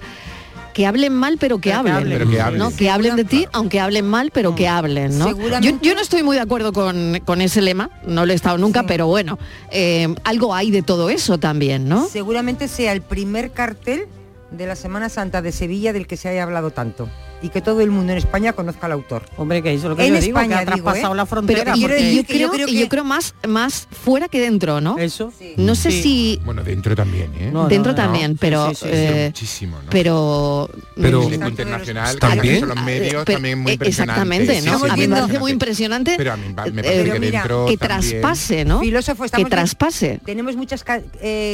que 0.73 0.86
hablen 0.86 1.13
mal 1.13 1.38
pero 1.39 1.60
que, 1.60 1.73
hablen, 1.73 2.29
que 2.77 2.89
hablen, 2.89 3.15
de 3.15 3.25
ti 3.25 3.47
aunque 3.51 3.79
hablen 3.79 4.07
mal 4.07 4.31
pero 4.31 4.55
que 4.55 4.67
hablen 4.67 5.17
¿no? 5.17 5.31
Yo, 5.60 5.95
no 5.95 6.01
estoy 6.01 6.23
muy 6.23 6.36
de 6.36 6.41
acuerdo 6.41 6.73
con, 6.73 7.41
ese 7.41 7.62
lema 7.62 7.89
no 8.05 8.25
lo 8.25 8.31
he 8.31 8.36
estado 8.36 8.57
nunca 8.57 8.84
pero 8.84 9.07
bueno 9.07 9.39
eh, 9.71 10.13
algo 10.23 10.53
hay 10.53 10.71
de 10.71 10.81
todo 10.81 11.10
eso 11.10 11.38
también 11.38 11.88
no 11.88 12.07
seguramente 12.07 12.67
sea 12.67 12.91
el 12.93 13.01
primer 13.01 13.51
cartel 13.51 14.07
de 14.51 14.65
la 14.67 14.75
Semana 14.75 15.10
Santa 15.10 15.41
de 15.41 15.51
Sevilla 15.51 15.93
del 15.93 16.07
que 16.07 16.17
se 16.17 16.29
haya 16.29 16.43
hablado 16.43 16.71
tanto 16.71 17.10
y 17.41 17.49
que 17.49 17.62
todo 17.62 17.82
el 17.82 17.89
mundo 17.89 18.12
en 18.12 18.17
España 18.17 18.54
conozca 18.54 18.86
al 18.86 18.93
autor. 18.93 19.23
Hombre, 19.38 19.62
que 19.63 19.73
eso 19.73 19.86
es 19.86 19.89
lo 19.89 19.95
que 19.95 20.06
en 20.06 20.13
yo 20.13 20.21
digo, 20.21 20.38
España, 20.38 20.58
que 20.58 20.62
ha 20.63 20.65
traspasado 20.65 21.13
¿eh? 21.13 21.17
la 21.17 21.25
frontera. 21.25 21.73
Pero, 21.73 21.75
yo, 21.75 22.23
creo, 22.25 22.67
yo, 22.67 22.89
creo, 22.89 23.04
más, 23.04 23.34
más 23.47 23.88
fuera 23.91 24.27
que 24.27 24.39
dentro, 24.39 24.82
¿no? 24.82 24.97
Eso. 24.97 25.34
No 25.58 25.75
sé 25.75 25.91
si... 25.91 26.39
Bueno, 26.45 26.63
dentro 26.63 26.95
también, 26.95 27.32
¿eh? 27.38 27.51
dentro 27.67 27.95
también, 27.95 28.38
pero... 28.38 28.71
Eh, 28.84 29.25
muchísimo, 29.27 29.77
¿no? 29.82 29.89
Pero... 29.89 30.69
Pero... 30.95 31.23
internacional, 31.23 32.19
también. 32.19 32.67
Los 32.67 32.82
medios 32.84 33.25
también 33.25 33.60
muy 33.60 33.77
Exactamente, 33.82 34.62
¿no? 34.62 34.84
a 34.86 34.95
mí 34.95 35.08
me 35.08 35.15
parece 35.15 35.39
muy 35.39 35.51
impresionante 35.51 36.15
pero 36.17 36.34
a 36.34 36.38
mí 36.38 36.47
me 36.47 36.54
parece 36.54 36.73
que, 37.13 37.19
dentro 37.19 37.65
que 37.65 37.77
traspase, 37.77 38.65
¿no? 38.65 38.82
Filósofo, 38.82 39.25
que 39.25 39.45
traspase. 39.45 40.19
Tenemos 40.25 40.56
muchas 40.56 40.84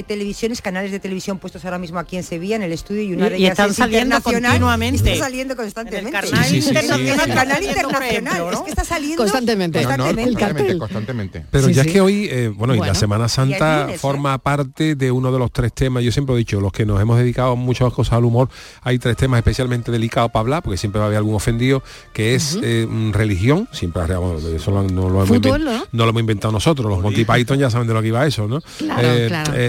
televisiones, 0.08 0.62
canales 0.62 0.92
de 0.92 1.00
televisión 1.00 1.40
puestos 1.40 1.64
ahora 1.66 1.78
mismo 1.78 2.00
aquí 2.00 2.18
en 2.18 2.24
Sevilla, 2.24 2.56
en 2.56 2.64
el 2.64 2.74
estudio, 2.74 3.02
y 3.04 3.14
una 3.14 3.30
de 3.30 3.38
ellas 3.38 3.52
están 3.52 3.74
saliendo 3.74 4.22
continuamente. 4.22 5.16
Saliendo 5.18 5.56
constantemente. 5.78 6.18
El 6.18 7.34
canal, 7.34 7.64
internacional, 7.64 8.54
es 8.54 8.60
que 8.62 8.70
está 8.70 8.84
saliendo 8.84 9.18
constantemente. 9.18 9.84
constantemente, 9.84 10.78
constantemente, 10.78 11.46
Pero 11.52 11.70
ya 11.70 11.84
es 11.84 11.92
que 11.92 12.02
hoy, 12.02 12.28
eh, 12.30 12.52
bueno, 12.54 12.76
y 12.76 12.80
la 12.80 12.96
Semana 12.96 13.28
Santa 13.28 13.92
¿eh? 13.92 13.98
forma 13.98 14.38
parte 14.40 14.96
de 14.96 15.12
uno 15.12 15.32
de 15.32 15.40
los 15.40 15.52
tres 15.52 15.74
temas. 15.74 16.04
Yo 16.04 16.12
siempre 16.12 16.36
he 16.36 16.38
dicho, 16.38 16.60
los 16.60 16.72
que 16.72 16.86
nos 16.86 17.00
hemos 17.02 17.18
dedicado 17.18 17.56
muchas 17.56 17.94
cosas 17.94 18.14
al 18.14 18.26
humor, 18.26 18.50
hay 18.82 18.98
tres 19.00 19.18
temas 19.18 19.38
especialmente 19.40 19.92
delicados 19.92 20.32
para 20.32 20.42
hablar, 20.42 20.64
porque 20.64 20.78
siempre 20.78 21.00
va 21.00 21.06
a 21.06 21.08
haber 21.08 21.18
algún 21.18 21.36
ofendido, 21.36 21.84
que 22.14 22.36
es 22.36 22.58
eh, 22.62 22.88
religión, 23.12 23.68
siempre 23.72 24.04
eso 24.56 24.72
no, 24.72 25.10
lo 25.10 25.24
hemos 25.24 25.30
inventado, 25.30 25.58
¿no? 25.92 26.06
lo 26.06 26.10
hemos 26.10 26.20
inventado 26.22 26.52
nosotros, 26.52 26.90
los 26.90 27.02
Monty 27.02 27.26
Python 27.26 27.60
ya 27.60 27.70
saben 27.70 27.88
de 27.88 27.94
lo 27.94 28.02
que 28.02 28.08
iba 28.08 28.26
eso, 28.26 28.48
¿no? 28.48 28.62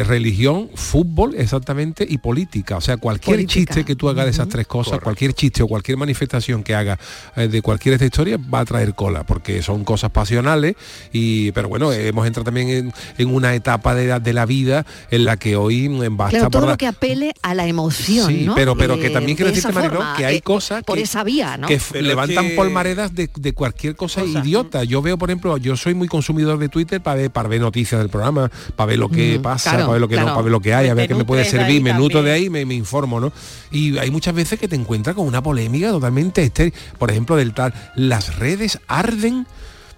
religión, 0.08 0.70
fútbol, 0.74 1.34
exactamente, 1.36 2.06
y 2.08 2.18
política. 2.18 2.76
O 2.76 2.80
sea, 2.80 2.96
cualquier 2.96 3.46
chiste 3.46 3.84
que 3.84 3.94
tú 3.94 4.08
hagas 4.08 4.24
de 4.24 4.30
esas 4.30 4.48
tres 4.48 4.66
cosas, 4.66 5.00
cualquier 5.00 5.34
chiste 5.34 5.62
o 5.62 5.68
cualquier 5.68 5.97
manifestación 5.98 6.62
que 6.62 6.74
haga 6.74 6.98
eh, 7.36 7.48
de 7.48 7.62
cualquier 7.62 7.92
de 7.92 7.96
esta 7.96 8.06
historia 8.06 8.38
va 8.52 8.60
a 8.60 8.64
traer 8.64 8.94
cola, 8.94 9.24
porque 9.24 9.62
son 9.62 9.84
cosas 9.84 10.10
pasionales, 10.10 10.76
y 11.12 11.52
pero 11.52 11.68
bueno, 11.68 11.92
hemos 11.92 12.26
entrado 12.26 12.44
también 12.44 12.92
en, 13.18 13.28
una 13.28 13.54
etapa 13.54 13.94
de 13.94 14.06
la, 14.06 14.20
de 14.20 14.32
la, 14.32 14.46
vida 14.46 14.86
en 15.10 15.24
la 15.24 15.36
que 15.36 15.56
hoy 15.56 15.88
mm, 15.88 16.16
basta 16.16 16.38
claro, 16.38 16.50
todo 16.50 16.66
lo 16.66 16.76
que 16.76 16.86
apele 16.86 17.34
a 17.42 17.54
la 17.54 17.66
emoción, 17.66 18.28
sí, 18.28 18.48
pero, 18.54 18.76
pero 18.76 18.98
que 18.98 19.10
también 19.10 19.36
quiero 19.36 19.50
decirte, 19.50 19.72
Mariló, 19.72 20.00
que 20.16 20.24
hay 20.24 20.40
cosas 20.40 20.82
por 20.84 20.96
que, 20.96 21.04
esa 21.04 21.24
vía, 21.24 21.56
¿no? 21.56 21.68
que 21.68 21.80
levantan 22.00 22.50
polmaredas 22.56 23.14
de, 23.14 23.28
de, 23.34 23.52
cualquier 23.52 23.96
cosa, 23.96 24.24
idiota. 24.24 24.84
Yo 24.84 25.02
veo, 25.02 25.18
por 25.18 25.30
ejemplo, 25.30 25.56
yo 25.56 25.76
soy 25.76 25.94
muy 25.94 26.08
consumidor 26.08 26.58
de 26.58 26.68
Twitter 26.68 27.00
para 27.00 27.20
ver, 27.20 27.30
para 27.30 27.48
ver 27.48 27.60
noticias 27.60 28.00
del 28.00 28.10
programa, 28.10 28.50
para 28.76 28.86
ver 28.88 28.98
lo 28.98 29.08
que 29.08 29.40
pasa, 29.40 29.72
para 29.72 29.88
ver 29.88 30.00
lo 30.00 30.08
que 30.08 30.16
no, 30.16 30.26
para 30.26 30.42
ver 30.42 30.52
lo 30.52 30.60
que 30.60 30.74
hay, 30.74 30.88
a 30.88 30.94
ver 30.94 31.08
qué 31.08 31.14
me 31.14 31.24
puede 31.24 31.44
servir, 31.44 31.82
me 31.82 31.92
nuto 31.92 32.22
de 32.22 32.32
ahí, 32.32 32.50
me, 32.50 32.64
me 32.64 32.74
informo, 32.74 33.20
¿no? 33.20 33.32
Y 33.70 33.98
hay 33.98 34.10
muchas 34.10 34.34
veces 34.34 34.58
que 34.58 34.68
te 34.68 34.76
encuentras 34.76 35.14
con 35.14 35.26
una 35.26 35.42
polémica 35.42 35.87
totalmente 35.90 36.42
estéril. 36.42 36.74
Por 36.98 37.10
ejemplo, 37.10 37.36
del 37.36 37.54
tal, 37.54 37.74
las 37.94 38.36
redes 38.36 38.80
arden 38.86 39.46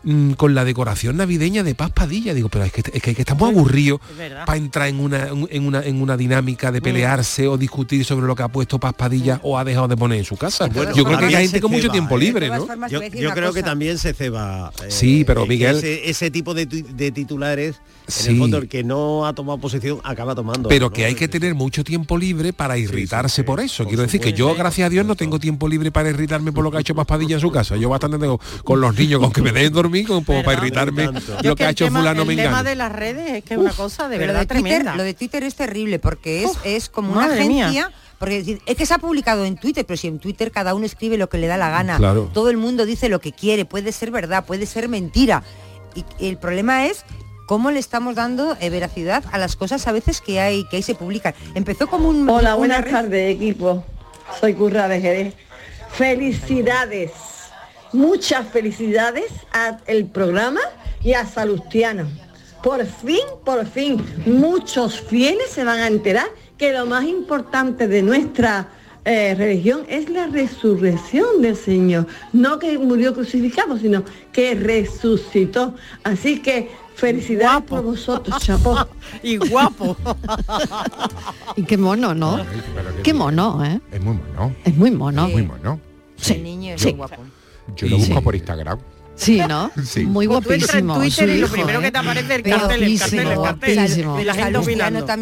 mm, 0.02 0.32
con 0.32 0.54
la 0.54 0.64
decoración 0.64 1.16
navideña 1.16 1.62
de 1.62 1.74
Paz 1.74 1.90
Padilla. 1.90 2.34
Digo, 2.34 2.48
pero 2.48 2.64
es 2.64 2.72
que, 2.72 2.82
es 2.92 3.02
que, 3.02 3.10
estamos 3.10 3.48
aburridos 3.48 4.00
para 4.46 4.56
entrar 4.56 4.88
en 4.88 5.00
una, 5.00 5.28
en, 5.28 5.66
una, 5.66 5.82
en 5.82 6.02
una 6.02 6.16
dinámica 6.16 6.72
de 6.72 6.80
mm. 6.80 6.82
pelearse 6.82 7.48
o 7.48 7.56
discutir 7.56 8.04
sobre 8.04 8.26
lo 8.26 8.34
que 8.34 8.42
ha 8.42 8.48
puesto 8.48 8.78
Paz 8.78 8.94
Padilla 8.94 9.36
mm. 9.36 9.40
o 9.42 9.58
ha 9.58 9.64
dejado 9.64 9.88
de 9.88 9.96
poner 9.96 10.18
en 10.18 10.24
su 10.24 10.36
casa. 10.36 10.68
yo 10.68 11.04
creo 11.04 11.18
que 11.18 11.36
hay 11.36 11.44
gente 11.44 11.60
con 11.60 11.70
mucho 11.70 11.90
tiempo 11.90 12.16
¿eh? 12.16 12.20
libre, 12.20 12.48
¿no? 12.48 12.66
Yo, 12.88 13.00
creo 13.32 13.52
que 13.52 13.62
también 13.62 13.98
se 13.98 14.14
ceba. 14.14 14.72
Eh, 14.82 14.90
sí, 14.90 15.24
pero 15.24 15.46
Miguel... 15.46 15.80
Ese, 15.82 16.30
tipo 16.30 16.54
de, 16.54 16.66
de 16.66 17.10
titulares 17.10 17.80
en 18.18 18.32
el 18.32 18.38
fondo 18.38 18.58
el 18.58 18.68
que 18.68 18.82
no 18.84 19.26
ha 19.26 19.34
tomado 19.34 19.58
posición 19.58 20.00
acaba 20.04 20.34
tomando. 20.34 20.68
Pero 20.68 20.90
que 20.90 21.04
hay 21.04 21.14
que 21.14 21.28
tener 21.28 21.54
mucho 21.54 21.84
tiempo 21.84 22.18
libre 22.18 22.52
para 22.52 22.78
irritarse 22.78 23.44
por 23.44 23.60
eso. 23.60 23.86
Quiero 23.86 24.02
decir 24.02 24.20
que 24.20 24.32
yo, 24.32 24.54
gracias 24.54 24.86
a 24.86 24.90
Dios, 24.90 25.06
no 25.06 25.14
tengo 25.14 25.38
tiempo 25.38 25.68
libre 25.68 25.90
para 25.90 26.10
irritarme 26.10 26.52
por 26.52 26.64
lo 26.64 26.70
que 26.70 26.78
ha 26.78 26.80
hecho 26.80 26.94
Paspadilla 26.94 27.36
en 27.36 27.40
su 27.40 27.50
casa. 27.50 27.76
Yo 27.76 27.88
bastante 27.88 28.18
tengo 28.18 28.40
con 28.64 28.80
los 28.80 28.96
niños, 28.96 29.20
con 29.20 29.32
que 29.32 29.42
me 29.42 29.52
dejen 29.52 29.72
dormir, 29.72 29.89
como 30.06 30.22
para 30.22 30.52
irritarme 30.54 31.10
lo 31.42 31.56
que, 31.56 31.64
ha 31.64 31.70
hecho 31.70 31.88
fulano 31.88 32.24
me 32.24 32.34
El 32.34 32.40
tema 32.40 32.62
de 32.62 32.74
las 32.74 32.92
redes 32.92 33.32
es 33.32 33.44
que 33.44 33.54
es 33.54 33.60
una 33.60 33.72
cosa 33.72 34.08
de 34.08 34.18
verdad 34.18 34.46
tremenda. 34.46 34.96
Lo 34.96 35.02
de 35.02 35.14
Twitter 35.14 35.42
es 35.44 35.54
terrible 35.54 35.98
porque 35.98 36.44
es, 36.44 36.52
es 36.64 36.88
como 36.88 37.12
una 37.12 37.26
agencia... 37.26 37.92
Porque 38.18 38.60
es 38.66 38.76
que 38.76 38.84
se 38.84 38.92
ha 38.92 38.98
publicado 38.98 39.46
en 39.46 39.56
Twitter, 39.56 39.86
pero 39.86 39.96
si 39.96 40.06
en 40.06 40.18
Twitter 40.18 40.52
cada 40.52 40.74
uno 40.74 40.84
escribe 40.84 41.16
lo 41.16 41.30
que 41.30 41.38
le 41.38 41.46
da 41.46 41.56
la 41.56 41.70
gana, 41.70 41.98
todo 42.34 42.50
el 42.50 42.58
mundo 42.58 42.84
dice 42.84 43.08
lo 43.08 43.18
que 43.18 43.32
quiere, 43.32 43.64
puede 43.64 43.92
ser 43.92 44.10
verdad, 44.10 44.44
puede 44.44 44.66
ser 44.66 44.90
mentira. 44.90 45.42
Y 45.94 46.28
el 46.28 46.36
problema 46.36 46.84
es 46.84 47.06
cómo 47.46 47.70
le 47.70 47.80
estamos 47.80 48.16
dando 48.16 48.58
eh, 48.60 48.68
veracidad 48.68 49.24
a 49.32 49.38
las 49.38 49.56
cosas 49.56 49.88
a 49.88 49.92
veces 49.92 50.20
que 50.20 50.38
hay 50.38 50.64
que 50.68 50.76
ahí 50.76 50.82
se 50.82 50.94
publican. 50.94 51.34
Empezó 51.54 51.86
como 51.86 52.10
un 52.10 52.28
Hola, 52.28 52.56
buenas 52.56 52.84
tardes, 52.84 53.34
equipo. 53.34 53.84
Soy 54.38 54.52
Curra 54.52 54.86
de 54.86 55.00
Jerez. 55.00 55.34
Felicidades. 55.90 57.12
Muchas 57.92 58.48
felicidades 58.48 59.32
al 59.52 60.06
programa 60.06 60.60
y 61.02 61.14
a 61.14 61.26
Salustiano. 61.26 62.08
Por 62.62 62.84
fin, 62.84 63.20
por 63.44 63.66
fin, 63.66 64.04
muchos 64.26 65.00
fieles 65.00 65.50
se 65.50 65.64
van 65.64 65.80
a 65.80 65.86
enterar 65.86 66.28
que 66.58 66.72
lo 66.72 66.86
más 66.86 67.04
importante 67.04 67.88
de 67.88 68.02
nuestra 68.02 68.68
eh, 69.04 69.34
religión 69.34 69.86
es 69.88 70.10
la 70.10 70.26
resurrección 70.26 71.40
del 71.40 71.56
Señor. 71.56 72.06
No 72.34 72.58
que 72.58 72.78
murió 72.78 73.14
crucificado, 73.14 73.78
sino 73.78 74.04
que 74.30 74.54
resucitó. 74.54 75.74
Así 76.04 76.40
que 76.40 76.70
Felicidades 77.00 77.64
por 77.64 77.82
vosotros, 77.82 78.38
chapo. 78.40 78.76
y 79.22 79.38
guapo. 79.38 79.96
y 81.56 81.62
qué 81.62 81.78
mono, 81.78 82.14
¿no? 82.14 82.44
qué 83.02 83.14
mono, 83.14 83.64
¿eh? 83.64 83.80
Es 83.90 84.02
muy 84.02 84.18
mono. 84.18 84.54
Es 84.64 84.76
muy 84.76 84.90
mono. 84.90 85.28
Muy 85.30 85.42
mono. 85.42 85.80
Sí. 86.16 86.34
El 86.34 86.42
niño 86.42 86.74
es 86.74 86.96
guapo. 86.96 87.22
Yo 87.76 87.88
lo 87.88 87.98
busco 87.98 88.22
por 88.22 88.34
Instagram. 88.34 88.78
Sí, 89.20 89.38
¿no? 89.46 89.70
Sí. 89.84 90.04
Muy 90.06 90.26
guapísimo. 90.26 90.94
en 90.94 91.00
Twitter 91.00 91.28
y 91.28 91.38
lo 91.38 91.48
primero 91.48 91.80
que 91.80 91.92
te 91.92 91.98
aparece 91.98 92.36
el 92.36 92.42
cartel, 92.42 92.82
el 92.82 92.98
cartel, 92.98 93.28
el 93.28 93.42
cartel. 93.42 94.26
la 94.26 94.34
gente 94.34 94.60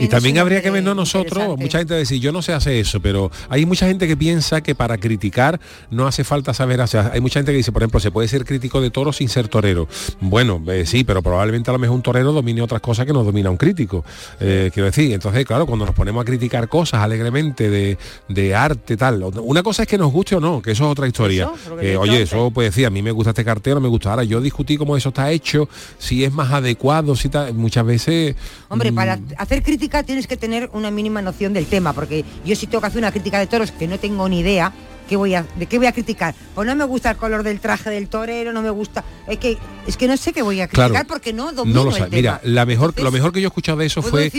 y 0.01 0.09
también 0.09 0.39
habría 0.39 0.63
que 0.63 0.71
vernos 0.71 0.95
nosotros, 0.95 1.59
mucha 1.59 1.79
gente 1.79 1.95
decir, 1.95 2.21
yo 2.21 2.31
no 2.31 2.41
sé 2.41 2.53
hacer 2.53 2.75
eso, 2.75 3.01
pero 3.01 3.31
hay 3.49 3.67
mucha 3.67 3.87
gente 3.87 4.07
que 4.07 4.17
piensa 4.17 4.61
que 4.61 4.75
para 4.75 4.99
criticar 4.99 5.61
no 5.91 6.07
hace 6.07 6.23
falta 6.23 6.55
saber 6.55 6.81
hacer. 6.81 7.11
Hay 7.13 7.21
mucha 7.21 7.41
gente 7.41 7.53
que 7.53 7.59
dice, 7.59 7.73
por 7.73 7.83
ejemplo, 7.83 7.99
se 7.99 8.11
puede 8.11 8.29
ser 8.29 8.45
crítico 8.45 8.81
de 8.81 8.91
toros 8.91 9.17
sin 9.17 9.29
ser 9.29 9.49
torero. 9.49 9.89
Bueno, 10.21 10.63
eh, 10.69 10.87
sí, 10.87 11.03
pero 11.03 11.21
probablemente 11.23 11.71
a 11.71 11.73
lo 11.73 11.79
mejor 11.81 11.97
un 11.97 12.03
torero 12.03 12.33
domine 12.33 12.63
otras 12.63 12.81
cosas 12.81 13.05
que 13.05 13.13
no 13.13 13.25
domina 13.25 13.51
un 13.51 13.57
crítico. 13.57 14.05
Eh, 14.39 14.71
quiero 14.73 14.87
decir, 14.87 15.13
entonces, 15.13 15.45
claro, 15.45 15.67
cuando 15.67 15.87
nos 15.87 15.95
ponemos 15.95 16.23
a 16.23 16.25
criticar 16.25 16.69
cosas 16.69 17.03
alegremente 17.03 17.69
de, 17.69 17.99
de 18.29 18.55
arte, 18.55 18.97
tal, 18.97 19.25
una 19.43 19.63
cosa 19.63 19.83
es 19.83 19.89
que 19.89 19.99
nos 19.99 20.13
guste 20.13 20.37
o 20.37 20.41
no, 20.41 20.63
que 20.63 20.71
eso 20.73 20.85
es 20.85 20.91
otra 20.91 21.09
historia. 21.09 21.51
oye, 21.99 22.23
eso 22.23 22.51
puede 22.51 22.69
decir, 22.69 22.87
a 22.87 22.91
mí 22.91 23.03
me 23.03 23.11
gusta 23.11 23.31
este 23.31 23.45
cartel, 23.45 23.81
me 23.81 23.88
gusta. 23.89 24.11
Ahora 24.11 24.25
yo 24.25 24.41
discutí 24.41 24.77
cómo 24.77 24.97
eso 24.97 25.09
está 25.11 25.31
hecho, 25.31 25.69
si 25.99 26.25
es 26.25 26.33
más 26.33 26.53
adecuado, 26.53 27.17
si 27.17 27.29
está, 27.29 27.53
muchas 27.53 27.85
veces. 27.85 28.37
Hombre, 28.69 28.93
para 28.93 29.17
mm, 29.17 29.35
hacer 29.37 29.63
crítica 29.63 30.03
tienes 30.03 30.27
que 30.27 30.37
tener 30.37 30.71
una 30.73 30.91
mínima 30.91 31.23
noción 31.23 31.53
del 31.53 31.67
tema, 31.67 31.93
porque 31.93 32.25
yo 32.45 32.55
si 32.57 32.67
tengo 32.67 32.81
que 32.81 32.87
hacer 32.87 32.99
una 32.99 33.13
crítica 33.13 33.39
de 33.39 33.47
toros 33.47 33.73
que 33.73 33.89
no 33.89 33.99
tengo 33.99 34.29
ni 34.29 34.41
idea, 34.41 34.73
voy 35.17 35.35
a, 35.35 35.47
¿de 35.57 35.67
qué 35.67 35.79
voy 35.79 35.87
a 35.87 35.93
criticar? 35.93 36.35
Pues 36.55 36.67
no 36.67 36.75
me 36.75 36.85
gusta 36.85 37.11
el 37.11 37.17
color 37.17 37.43
del 37.43 37.61
traje 37.61 37.91
del 37.91 38.09
torero, 38.09 38.53
no 38.53 38.63
me 38.63 38.71
gusta. 38.71 39.05
Es 39.27 39.39
que, 39.39 39.59
es 39.87 39.97
que 39.97 40.09
no 40.09 40.17
sé 40.17 40.33
qué 40.33 40.43
voy 40.43 40.61
a 40.61 40.69
criticar 40.69 41.07
porque 41.07 41.33
no 41.33 41.53
domino 41.53 41.85
no 41.85 41.91
lo 41.91 41.97
el 41.97 42.11
Mira, 42.11 42.41
la 42.45 42.67
mejor, 42.67 42.99
lo 43.01 43.11
mejor 43.11 43.33
que 43.33 43.41
yo 43.41 43.47
he 43.47 43.49
escuchado 43.49 43.79
de 43.79 43.87
eso 43.87 44.03
fue 44.03 44.31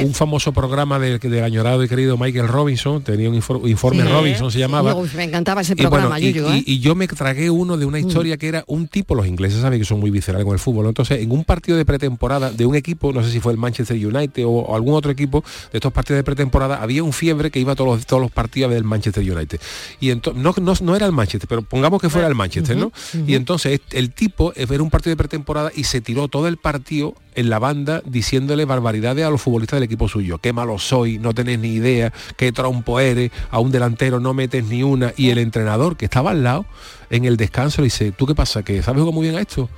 un 0.00 0.14
famoso 0.14 0.52
programa 0.52 0.98
del, 0.98 1.18
del 1.18 1.44
añorado 1.44 1.82
y 1.82 1.88
querido 1.88 2.16
Michael 2.16 2.48
Robinson, 2.48 3.02
tenía 3.02 3.28
un 3.28 3.34
informe 3.34 4.04
Robinson, 4.04 4.50
se 4.50 4.58
llamaba. 4.58 4.94
me 5.14 5.24
encantaba 5.24 5.60
ese 5.62 5.76
programa, 5.76 6.18
y, 6.20 6.28
¿eh? 6.28 6.62
y, 6.66 6.80
yo 6.80 6.94
me 6.94 7.06
tragué 7.08 7.50
uno 7.50 7.76
de 7.76 7.86
una 7.86 7.98
mm. 7.98 8.06
historia 8.06 8.36
que 8.36 8.48
era 8.48 8.64
un 8.66 8.88
tipo, 8.88 9.14
los 9.14 9.26
ingleses 9.26 9.60
saben 9.60 9.78
que 9.78 9.84
son 9.84 10.00
muy 10.00 10.10
viscerales 10.10 10.44
con 10.44 10.54
el 10.54 10.58
fútbol, 10.58 10.86
entonces 10.86 11.20
en 11.20 11.30
un 11.30 11.44
partido 11.44 11.76
de 11.76 11.84
pretemporada 11.84 12.50
de 12.50 12.66
un 12.66 12.74
equipo, 12.74 13.12
no 13.12 13.22
sé 13.22 13.30
si 13.30 13.40
fue 13.40 13.52
el 13.52 13.58
Manchester 13.58 13.96
United 13.96 14.44
o, 14.46 14.74
algún 14.74 14.94
otro 14.94 15.10
equipo 15.10 15.44
de 15.72 15.78
estos 15.78 15.92
partidos 15.92 16.18
de 16.18 16.24
pretemporada, 16.24 16.82
había 16.82 17.02
un 17.02 17.12
fiebre 17.12 17.50
que 17.50 17.60
iba 17.60 17.72
a 17.72 17.76
todos 17.76 17.96
los, 17.96 18.06
todos 18.06 18.22
los 18.22 18.30
partidos 18.30 18.72
del 18.72 18.84
Manchester 18.84 19.22
United. 19.22 19.60
Y 20.04 20.10
entonces, 20.10 20.42
no, 20.42 20.54
no, 20.60 20.74
no 20.82 20.96
era 20.96 21.06
el 21.06 21.12
Manchester, 21.12 21.48
pero 21.48 21.62
pongamos 21.62 21.98
que 21.98 22.10
fuera 22.10 22.28
el 22.28 22.34
Manchester, 22.34 22.76
¿no? 22.76 22.92
Y 23.26 23.36
entonces 23.36 23.80
el 23.90 24.12
tipo 24.12 24.52
era 24.54 24.82
un 24.82 24.90
partido 24.90 25.12
de 25.12 25.16
pretemporada 25.16 25.70
y 25.74 25.84
se 25.84 26.02
tiró 26.02 26.28
todo 26.28 26.46
el 26.46 26.58
partido 26.58 27.14
en 27.34 27.48
la 27.48 27.58
banda 27.58 28.02
diciéndole 28.04 28.66
barbaridades 28.66 29.24
a 29.24 29.30
los 29.30 29.40
futbolistas 29.40 29.78
del 29.78 29.84
equipo 29.84 30.06
suyo. 30.06 30.36
Qué 30.36 30.52
malo 30.52 30.78
soy, 30.78 31.18
no 31.18 31.32
tenés 31.32 31.58
ni 31.58 31.68
idea, 31.68 32.12
qué 32.36 32.52
trompo 32.52 33.00
eres, 33.00 33.30
a 33.50 33.60
un 33.60 33.72
delantero 33.72 34.20
no 34.20 34.34
metes 34.34 34.66
ni 34.66 34.82
una. 34.82 35.14
Y 35.16 35.30
el 35.30 35.38
entrenador 35.38 35.96
que 35.96 36.04
estaba 36.04 36.32
al 36.32 36.44
lado, 36.44 36.66
en 37.08 37.24
el 37.24 37.38
descanso, 37.38 37.80
le 37.80 37.86
dice, 37.86 38.12
¿tú 38.12 38.26
qué 38.26 38.34
pasa? 38.34 38.62
¿Que 38.62 38.82
sabes 38.82 39.00
jugar 39.00 39.14
muy 39.14 39.24
bien 39.24 39.38
a 39.38 39.40
esto? 39.40 39.70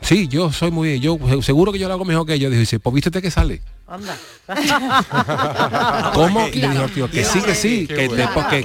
Sí, 0.00 0.28
yo 0.28 0.52
soy 0.52 0.70
muy 0.70 0.88
bien, 0.88 1.00
yo 1.00 1.18
seguro 1.42 1.72
que 1.72 1.78
yo 1.78 1.88
lo 1.88 1.94
hago 1.94 2.04
mejor 2.04 2.26
que 2.26 2.34
ellos. 2.34 2.52
Dice, 2.52 2.78
pues 2.78 2.94
vístete 2.94 3.20
que 3.20 3.30
sale. 3.30 3.60
Anda. 3.86 4.16
¿Cómo? 6.14 6.46
tío, 6.48 7.10
que 7.10 7.24
sí, 7.24 7.40
que 7.40 7.54
sí, 7.54 7.86
que, 7.86 8.08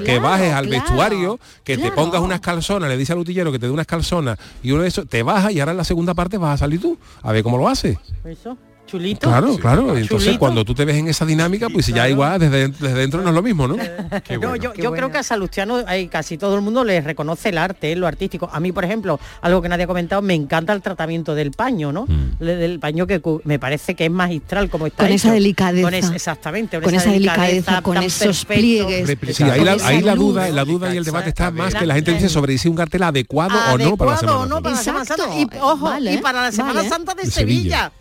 que, 0.04 0.20
bajes 0.20 0.54
al 0.54 0.68
vestuario, 0.68 1.40
que 1.64 1.78
te 1.78 1.92
pongas 1.92 2.22
unas 2.22 2.40
calzonas, 2.40 2.90
le 2.90 2.98
dice 2.98 3.14
al 3.14 3.20
utillero 3.20 3.52
que 3.52 3.60
te 3.60 3.68
dé 3.68 3.72
unas 3.72 3.88
calzonas 3.88 4.38
y 4.64 4.72
uno 4.72 4.84
de 4.84 4.88
esos, 4.88 5.08
te 5.08 5.24
baja 5.24 5.52
y 5.52 5.60
ahora 5.60 5.72
en 5.72 5.78
la 5.78 5.84
segunda 5.84 6.14
parte 6.14 6.38
vas 6.38 6.56
a 6.56 6.58
salir 6.58 6.82
tú. 6.82 6.98
A 7.22 7.32
ver 7.32 7.44
cómo 7.44 7.58
lo 7.58 7.68
haces. 7.68 7.98
Eso. 8.24 8.58
Chulito. 8.92 9.30
Claro, 9.30 9.58
claro. 9.58 9.98
Entonces 9.98 10.38
cuando 10.38 10.66
tú 10.66 10.76
te 10.76 10.84
ves 10.84 10.98
en 10.98 11.08
esa 11.08 11.26
dinámica, 11.26 11.70
pues 11.70 11.88
ya 11.88 12.10
igual 12.10 12.40
desde, 12.40 12.68
desde 12.68 12.94
dentro 12.94 13.22
no 13.22 13.30
es 13.30 13.36
lo 13.36 13.42
mismo, 13.42 13.66
¿no? 13.66 13.78
yo, 14.76 14.92
creo 14.92 15.10
que 15.10 15.18
a 15.18 15.24
Salustiano 15.24 15.82
hay 15.88 16.10
casi 16.10 16.38
todo 16.38 16.56
el 16.56 16.62
mundo 16.62 16.84
le 16.84 17.00
reconoce 17.00 17.50
el 17.50 17.58
arte, 17.58 17.96
lo 17.96 18.06
artístico. 18.06 18.50
A 18.52 18.60
mí, 18.60 18.74
por 18.74 18.84
ejemplo, 18.84 19.18
algo 19.42 19.62
que 19.62 19.70
nadie 19.70 19.86
ha 19.86 19.88
comentado, 19.88 20.22
me 20.22 20.34
encanta 20.34 20.74
el 20.74 20.82
tratamiento 20.82 21.36
del 21.36 21.52
paño, 21.52 21.94
¿no? 21.94 22.06
Mm. 22.06 22.44
Del 22.44 22.80
paño 22.80 23.08
que 23.08 23.22
me 23.46 23.60
parece 23.60 23.96
que 23.96 24.06
es 24.06 24.12
magistral 24.12 24.70
como 24.70 24.88
está. 24.88 25.06
Con 25.06 25.14
esa 25.14 25.32
delicadeza. 25.32 25.84
Con 25.84 25.94
exactamente. 25.94 26.82
Con, 26.82 26.94
esa, 26.94 27.12
delicadeza, 27.12 27.82
con 27.82 27.98
esos 27.98 28.44
pliegues. 28.44 29.18
Sí, 29.34 29.44
ahí, 29.44 30.02
la, 30.02 30.16
duda, 30.16 30.50
la 30.50 30.66
duda 30.66 30.94
y 30.94 30.98
el 30.98 31.06
debate 31.06 31.30
está 31.30 31.50
más 31.50 31.74
que 31.74 31.86
la 31.86 31.96
gente 31.96 32.12
dice 32.12 32.28
sobre 32.28 32.58
si 32.58 32.68
un 32.68 32.76
cartel 32.76 33.04
adecuado, 33.04 33.58
o 33.74 33.78
no 33.78 33.96
para 33.96 34.12
la 34.12 34.18
Semana 34.18 34.36
Santa. 34.46 34.62
para 34.62 34.76
la 34.76 34.84
Semana 34.84 35.06
Santa. 35.06 35.38
Y, 35.38 35.48
ojo, 35.62 35.92
y 35.98 36.18
para 36.18 36.42
la 36.42 36.52
Semana 36.52 36.84
Santa 36.84 37.14
de, 37.14 37.26
Sevilla. 37.26 37.92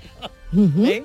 ¿Eh? 0.53 1.05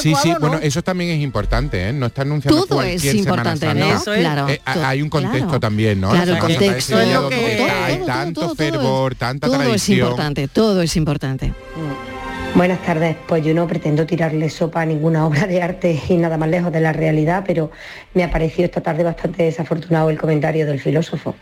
Sí, 0.00 0.14
sí, 0.20 0.34
bueno, 0.40 0.58
eso 0.60 0.82
también 0.82 1.10
es 1.10 1.20
importante, 1.20 1.88
¿eh? 1.88 1.92
No 1.92 2.06
está 2.06 2.22
anunciando 2.22 2.66
Todo 2.66 2.82
es 2.82 3.04
importante, 3.14 3.66
Eso 3.70 4.12
claro, 4.14 4.48
eh, 4.48 4.60
hay 4.64 5.02
un 5.02 5.08
contexto 5.08 5.60
también, 5.60 6.00
¿no? 6.00 6.10
Claro, 6.10 6.32
el 6.32 6.38
contexto. 6.38 6.96
hay 6.96 8.02
tanto 8.04 8.54
fervor, 8.54 9.14
tanta 9.14 9.48
tradición. 9.48 9.62
Todo 9.62 9.74
es 9.74 9.88
importante, 9.88 10.48
todo 10.48 10.82
es 10.82 10.96
importante. 10.96 11.48
Mm. 11.48 12.22
Buenas 12.54 12.82
tardes, 12.82 13.16
pues 13.26 13.42
yo 13.42 13.54
no 13.54 13.66
pretendo 13.66 14.04
tirarle 14.04 14.50
sopa 14.50 14.82
a 14.82 14.84
ninguna 14.84 15.26
obra 15.26 15.46
de 15.46 15.62
arte 15.62 15.98
y 16.08 16.16
nada 16.16 16.36
más 16.36 16.50
lejos 16.50 16.70
de 16.70 16.80
la 16.80 16.92
realidad, 16.92 17.44
pero 17.46 17.70
me 18.12 18.24
ha 18.24 18.30
parecido 18.30 18.66
esta 18.66 18.82
tarde 18.82 19.04
bastante 19.04 19.44
desafortunado 19.44 20.10
el 20.10 20.18
comentario 20.18 20.66
del 20.66 20.78
filósofo. 20.78 21.34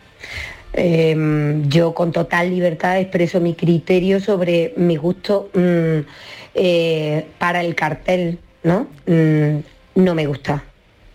Em, 0.72 1.68
yo 1.68 1.94
con 1.94 2.12
total 2.12 2.50
libertad 2.50 3.00
expreso 3.00 3.40
mi 3.40 3.54
criterio 3.54 4.20
sobre 4.20 4.72
mi 4.76 4.96
gusto 4.96 5.50
mm, 5.52 5.98
eh, 6.62 7.24
para 7.38 7.62
el 7.62 7.74
cartel, 7.74 8.38
¿no? 8.64 8.86
Mm, 9.06 9.60
no 9.94 10.14
me 10.14 10.26
gusta 10.26 10.62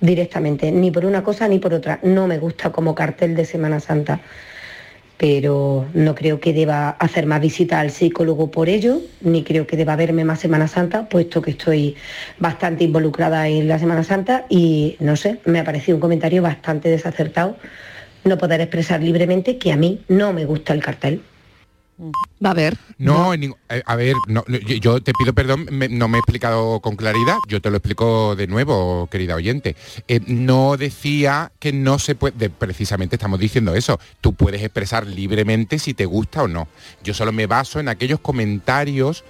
directamente, 0.01 0.71
ni 0.71 0.89
por 0.89 1.05
una 1.05 1.23
cosa 1.23 1.47
ni 1.47 1.60
por 1.60 1.71
otra. 1.71 1.99
No 2.01 2.25
me 2.25 2.39
gusta 2.39 2.71
como 2.71 2.95
cartel 2.95 3.36
de 3.36 3.45
Semana 3.45 3.79
Santa, 3.79 4.21
pero 5.17 5.86
no 5.93 6.15
creo 6.15 6.39
que 6.39 6.51
deba 6.51 6.89
hacer 6.89 7.27
más 7.27 7.41
visita 7.41 7.79
al 7.79 7.91
psicólogo 7.91 8.49
por 8.49 8.69
ello, 8.69 9.01
ni 9.21 9.43
creo 9.43 9.67
que 9.67 9.77
deba 9.77 9.95
verme 9.95 10.25
más 10.25 10.39
Semana 10.39 10.67
Santa, 10.67 11.08
puesto 11.08 11.43
que 11.43 11.51
estoy 11.51 11.95
bastante 12.39 12.84
involucrada 12.84 13.47
en 13.47 13.67
la 13.67 13.77
Semana 13.77 14.03
Santa 14.03 14.45
y 14.49 14.97
no 14.99 15.15
sé, 15.15 15.38
me 15.45 15.60
ha 15.60 15.63
parecido 15.63 15.95
un 15.95 16.01
comentario 16.01 16.41
bastante 16.41 16.89
desacertado 16.89 17.55
no 18.23 18.39
poder 18.39 18.62
expresar 18.62 19.03
libremente 19.03 19.60
que 19.60 19.71
a 19.71 19.77
mí 19.77 20.01
no 20.08 20.34
me 20.34 20.45
gusta 20.45 20.73
el 20.73 20.81
cartel. 20.81 21.21
Va 21.97 22.51
a 22.51 22.53
ver. 22.53 22.77
No, 22.97 23.34
eh, 23.34 23.53
a 23.86 23.95
ver, 23.95 24.15
yo 24.81 25.01
te 25.01 25.13
pido 25.13 25.34
perdón, 25.34 25.67
no 25.91 26.08
me 26.10 26.17
he 26.17 26.19
explicado 26.19 26.81
con 26.81 26.97
claridad, 26.97 27.38
yo 27.47 27.62
te 27.62 27.69
lo 27.69 27.77
explico 27.77 28.36
de 28.36 28.47
nuevo, 28.47 29.08
querida 29.10 29.36
oyente. 29.36 29.77
Eh, 30.10 30.19
no 30.27 30.75
decía 30.75 31.53
que 31.58 31.71
no 31.71 31.97
se 31.97 32.15
puede, 32.15 32.49
precisamente 32.49 33.15
estamos 33.15 33.39
diciendo 33.39 33.75
eso, 33.75 33.97
tú 34.19 34.34
puedes 34.34 34.62
expresar 34.62 35.08
libremente 35.08 35.79
si 35.79 35.93
te 35.93 36.05
gusta 36.05 36.43
o 36.43 36.47
no. 36.49 36.67
Yo 37.01 37.13
solo 37.13 37.31
me 37.31 37.47
baso 37.47 37.79
en 37.79 37.88
aquellos 37.88 38.19
comentarios 38.19 39.23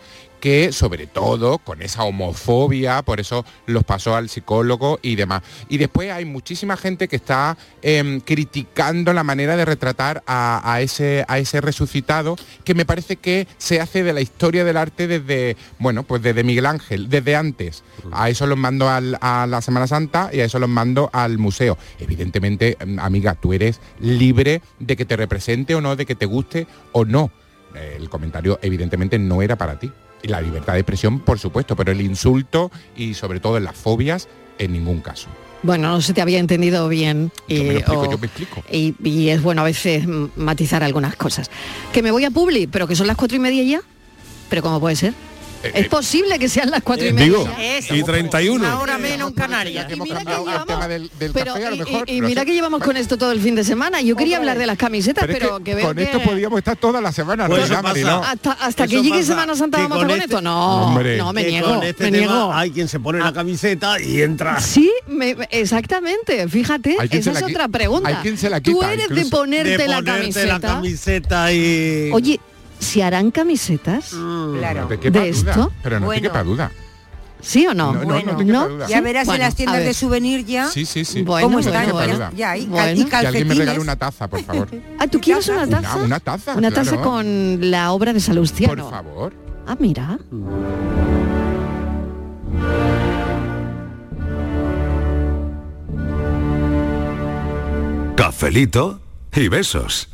que 0.45 0.71
sobre 0.71 1.07
todo 1.07 1.57
con 1.57 1.81
esa 1.81 2.03
homofobia, 2.03 3.01
por 3.01 3.19
eso 3.19 3.43
los 3.65 3.83
pasó 3.83 4.15
al 4.15 4.29
psicólogo 4.29 4.99
y 5.01 5.15
demás. 5.15 5.41
Y 5.69 5.79
después 5.79 6.11
hay 6.11 6.23
muchísima 6.23 6.77
gente 6.77 7.07
que 7.07 7.15
está 7.15 7.57
em, 7.81 8.19
criticando 8.19 9.11
la 9.11 9.23
manera 9.23 9.57
de 9.57 9.65
retratar 9.65 10.21
a, 10.27 10.81
ese, 10.81 11.25
a 11.27 11.39
ese 11.39 11.61
resucitado, 11.61 12.35
que 12.63 12.75
me 12.75 12.85
parece 12.85 13.15
que 13.15 13.47
se 13.57 13.81
hace 13.81 14.03
de 14.03 14.13
la 14.13 14.21
historia 14.21 14.63
del 14.63 14.77
arte 14.77 15.07
desde, 15.07 15.57
bueno, 15.79 16.03
pues 16.03 16.21
desde 16.21 16.43
Miguel 16.43 16.67
Ángel, 16.67 17.09
desde 17.09 17.35
antes. 17.35 17.83
A 18.11 18.29
eso 18.29 18.45
los 18.45 18.59
mando 18.59 18.87
a 18.87 19.47
la 19.47 19.61
Semana 19.63 19.87
Santa 19.87 20.29
y 20.31 20.41
a 20.41 20.45
eso 20.45 20.59
los 20.59 20.69
mando 20.69 21.09
al 21.11 21.39
museo. 21.39 21.75
Evidentemente, 21.97 22.77
em, 22.79 22.99
amiga, 22.99 23.33
tú 23.33 23.51
eres 23.51 23.81
libre 23.99 24.61
de 24.77 24.95
que 24.95 25.05
te 25.05 25.17
represente 25.17 25.73
o 25.73 25.81
no, 25.81 25.95
de 25.95 26.05
que 26.05 26.13
te 26.13 26.27
guste 26.27 26.67
o 26.91 27.03
no. 27.03 27.31
El 27.73 28.11
comentario 28.11 28.59
evidentemente 28.61 29.17
no 29.17 29.41
era 29.41 29.55
para 29.55 29.79
ti 29.79 29.91
la 30.27 30.41
libertad 30.41 30.73
de 30.73 30.79
expresión, 30.79 31.19
por 31.19 31.39
supuesto, 31.39 31.75
pero 31.75 31.91
el 31.91 32.01
insulto 32.01 32.71
y 32.95 33.13
sobre 33.13 33.39
todo 33.39 33.59
las 33.59 33.75
fobias, 33.75 34.27
en 34.57 34.73
ningún 34.73 35.01
caso. 35.01 35.27
Bueno, 35.63 35.89
no 35.89 36.01
se 36.01 36.13
te 36.13 36.21
había 36.21 36.37
entendido 36.37 36.87
bien. 36.87 37.31
Y, 37.47 37.57
yo 37.57 37.63
me 37.63 37.73
explico, 37.77 38.11
yo 38.11 38.17
me 38.17 38.27
explico. 38.27 38.63
Y, 38.71 39.29
es 39.29 39.41
bueno 39.41 39.61
a 39.61 39.65
veces 39.65 40.05
matizar 40.35 40.83
algunas 40.83 41.15
cosas. 41.15 41.49
Que 41.91 42.03
me 42.03 42.11
voy 42.11 42.23
a 42.23 42.29
Publi, 42.29 42.67
pero 42.67 42.87
que 42.87 42.95
son 42.95 43.07
las 43.07 43.17
cuatro 43.17 43.35
y 43.35 43.39
media 43.39 43.63
ya. 43.63 43.81
¿Pero 44.49 44.61
cómo 44.61 44.79
puede 44.79 44.95
ser? 44.95 45.13
Eh, 45.65 45.71
es 45.73 45.87
posible 45.87 46.37
que 46.39 46.49
sean 46.49 46.69
las 46.71 46.83
cuatro 46.83 47.07
y 47.07 47.13
media. 47.13 47.37
y 47.89 48.03
31. 48.03 48.65
Ahora 48.67 48.97
menos 48.97 49.29
en 49.29 49.35
Canarias. 49.35 49.87
Y 49.91 49.99
mira 49.99 50.23
que 52.05 52.21
mira 52.21 52.45
que 52.45 52.53
llevamos 52.53 52.81
con 52.81 52.97
esto 52.97 53.17
todo 53.17 53.31
el 53.31 53.41
fin 53.41 53.55
de 53.55 53.63
semana. 53.63 54.01
Yo 54.01 54.15
quería 54.15 54.37
hablar 54.37 54.57
de 54.57 54.65
las 54.65 54.77
camisetas, 54.77 55.25
pero, 55.27 55.63
que, 55.63 55.79
Con 55.79 55.97
esto 55.99 56.21
podíamos 56.21 56.59
estar 56.59 56.75
toda 56.77 57.01
la 57.01 57.11
semana. 57.11 57.47
Pues 57.47 57.69
hasta, 57.71 58.51
hasta 58.51 58.87
que 58.87 59.01
llegue 59.01 59.23
Semana 59.23 59.55
Santa 59.55 59.79
vamos 59.79 59.97
a 59.97 60.01
estar 60.01 60.11
con 60.11 60.21
esto. 60.21 60.41
No, 60.41 61.01
no, 61.17 61.33
me 61.33 61.43
niego. 61.43 61.81
Este 61.81 62.05
me 62.05 62.19
niego. 62.19 62.53
Hay 62.53 62.71
quien 62.71 62.87
se 62.87 62.99
pone 62.99 63.19
la 63.19 63.27
ah. 63.27 63.33
camiseta 63.33 63.99
y 64.01 64.21
entra. 64.21 64.59
Sí, 64.61 64.91
exactamente. 65.49 66.47
Fíjate, 66.47 66.97
esa 67.11 67.31
es 67.31 67.43
otra 67.43 67.67
pregunta. 67.67 68.21
Tú 68.63 68.83
eres 68.83 69.09
de 69.09 69.25
ponerte, 69.25 69.87
la 69.87 70.03
camiseta. 70.03 70.45
la 70.45 70.59
camiseta 70.59 71.53
y... 71.53 72.09
Oye, 72.11 72.39
¿Se 72.85 73.03
harán 73.03 73.31
camisetas 73.31 74.13
mm. 74.13 74.57
claro. 74.59 74.87
de, 74.87 75.29
esto? 75.29 75.71
Pero 75.81 75.99
no 75.99 76.09
te 76.09 76.21
quepa 76.21 76.43
duda. 76.43 76.71
¿Sí 77.41 77.65
o 77.67 77.73
no? 77.73 77.93
No, 77.93 78.05
bueno, 78.05 78.37
no, 78.43 78.87
Ya 78.87 79.01
verás 79.01 79.27
en 79.27 79.39
las 79.39 79.55
tiendas 79.55 79.83
de 79.83 79.93
souvenir 79.93 80.45
ya. 80.45 80.67
Sí, 80.69 80.85
sí, 80.85 81.03
sí. 81.03 81.23
Bueno, 81.23 81.47
¿Cómo 81.47 81.59
están? 81.59 81.87
Ya, 81.87 82.31
ya, 82.31 82.57
y, 82.57 82.65
bueno. 82.67 83.09
Que 83.09 83.15
alguien 83.15 83.47
me 83.47 83.55
regale 83.55 83.79
una 83.79 83.95
taza, 83.95 84.27
por 84.27 84.41
favor. 84.43 84.69
ah, 84.99 85.07
¿tú 85.07 85.19
quieres 85.19 85.47
una 85.49 85.67
taza? 85.67 85.97
Una, 85.97 86.19
taza. 86.19 86.55
Una 86.55 86.71
taza 86.71 86.97
con 87.01 87.71
la 87.71 87.91
obra 87.91 88.13
de 88.13 88.19
Salustiano. 88.19 88.83
Por 88.83 88.91
favor. 88.91 89.33
Ah, 89.67 89.75
mira. 89.79 90.17
Cafelito 98.15 99.01
y 99.35 99.47
besos. 99.49 100.07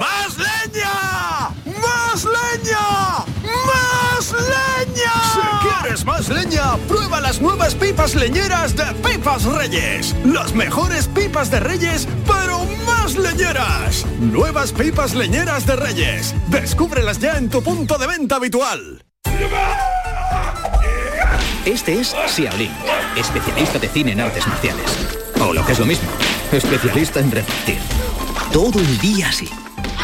¡Más 0.00 0.38
leña! 0.38 1.50
¡Más 1.66 2.24
leña! 2.24 3.24
¡Más 3.44 4.32
leña! 4.32 5.12
Si 5.34 5.68
quieres 5.68 6.04
más 6.06 6.28
leña, 6.28 6.76
prueba 6.88 7.20
nuevas 7.40 7.74
pipas 7.74 8.14
leñeras 8.14 8.76
de 8.76 8.84
Pipas 9.02 9.44
Reyes. 9.44 10.14
Las 10.24 10.54
mejores 10.54 11.08
pipas 11.08 11.50
de 11.50 11.60
Reyes, 11.60 12.08
pero 12.26 12.64
más 12.86 13.16
leñeras. 13.16 14.04
Nuevas 14.20 14.72
pipas 14.72 15.14
leñeras 15.14 15.66
de 15.66 15.76
Reyes. 15.76 16.34
Descúbrelas 16.48 17.18
ya 17.18 17.38
en 17.38 17.48
tu 17.48 17.62
punto 17.62 17.96
de 17.96 18.06
venta 18.06 18.36
habitual. 18.36 19.04
Este 21.64 22.00
es 22.00 22.14
Xiaolin, 22.26 22.72
especialista 23.16 23.78
de 23.78 23.88
cine 23.88 24.12
en 24.12 24.20
artes 24.20 24.46
marciales. 24.46 24.90
O 25.40 25.52
lo 25.52 25.64
que 25.64 25.72
es 25.72 25.78
lo 25.78 25.86
mismo, 25.86 26.08
especialista 26.50 27.20
en 27.20 27.30
repartir. 27.30 27.78
Todo 28.52 28.80
el 28.80 28.98
día 28.98 29.28
así 29.28 29.48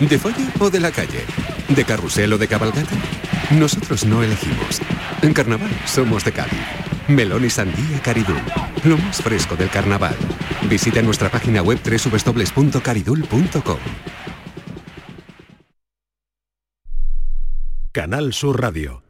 ¿De 0.00 0.18
folla 0.18 0.50
o 0.58 0.70
de 0.70 0.80
la 0.80 0.90
calle? 0.90 1.26
¿De 1.68 1.84
carrusel 1.84 2.32
o 2.32 2.38
de 2.38 2.48
cabalgata? 2.48 2.96
Nosotros 3.50 4.06
no 4.06 4.22
elegimos. 4.22 4.80
En 5.20 5.34
carnaval 5.34 5.70
somos 5.84 6.24
de 6.24 6.32
Cádiz. 6.32 6.58
Melón 7.06 7.44
y 7.44 7.50
sandía 7.50 8.00
Caridul. 8.02 8.40
Lo 8.84 8.96
más 8.96 9.20
fresco 9.20 9.56
del 9.56 9.68
carnaval. 9.68 10.16
Visita 10.68 11.02
nuestra 11.02 11.28
página 11.30 11.60
web 11.62 11.78
www.caridul.com. 11.84 13.78
Canal 17.92 18.32
Sur 18.32 18.60
Radio. 18.60 19.09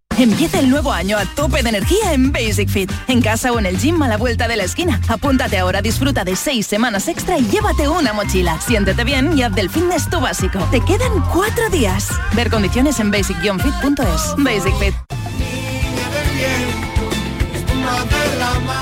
Empieza 0.21 0.59
el 0.59 0.69
nuevo 0.69 0.91
año 0.91 1.17
a 1.17 1.25
tope 1.25 1.63
de 1.63 1.69
energía 1.69 2.13
en 2.13 2.31
Basic 2.31 2.69
Fit. 2.69 2.91
En 3.07 3.23
casa 3.23 3.51
o 3.51 3.57
en 3.57 3.65
el 3.65 3.79
gym 3.79 3.99
a 4.03 4.07
la 4.07 4.17
vuelta 4.17 4.47
de 4.47 4.55
la 4.55 4.65
esquina. 4.65 5.01
Apúntate 5.07 5.57
ahora, 5.57 5.81
disfruta 5.81 6.23
de 6.23 6.35
seis 6.35 6.67
semanas 6.67 7.07
extra 7.07 7.39
y 7.39 7.47
llévate 7.47 7.87
una 7.87 8.13
mochila. 8.13 8.61
Siéntete 8.61 9.03
bien 9.03 9.35
y 9.35 9.41
haz 9.41 9.55
del 9.55 9.71
fitness 9.71 10.07
tu 10.11 10.19
básico. 10.19 10.59
Te 10.69 10.79
quedan 10.81 11.21
cuatro 11.33 11.67
días. 11.71 12.09
Ver 12.35 12.51
condiciones 12.51 12.99
en 12.99 13.09
basic-fit.es. 13.09 14.35
Basic 14.37 14.75
Fit. 14.77 14.93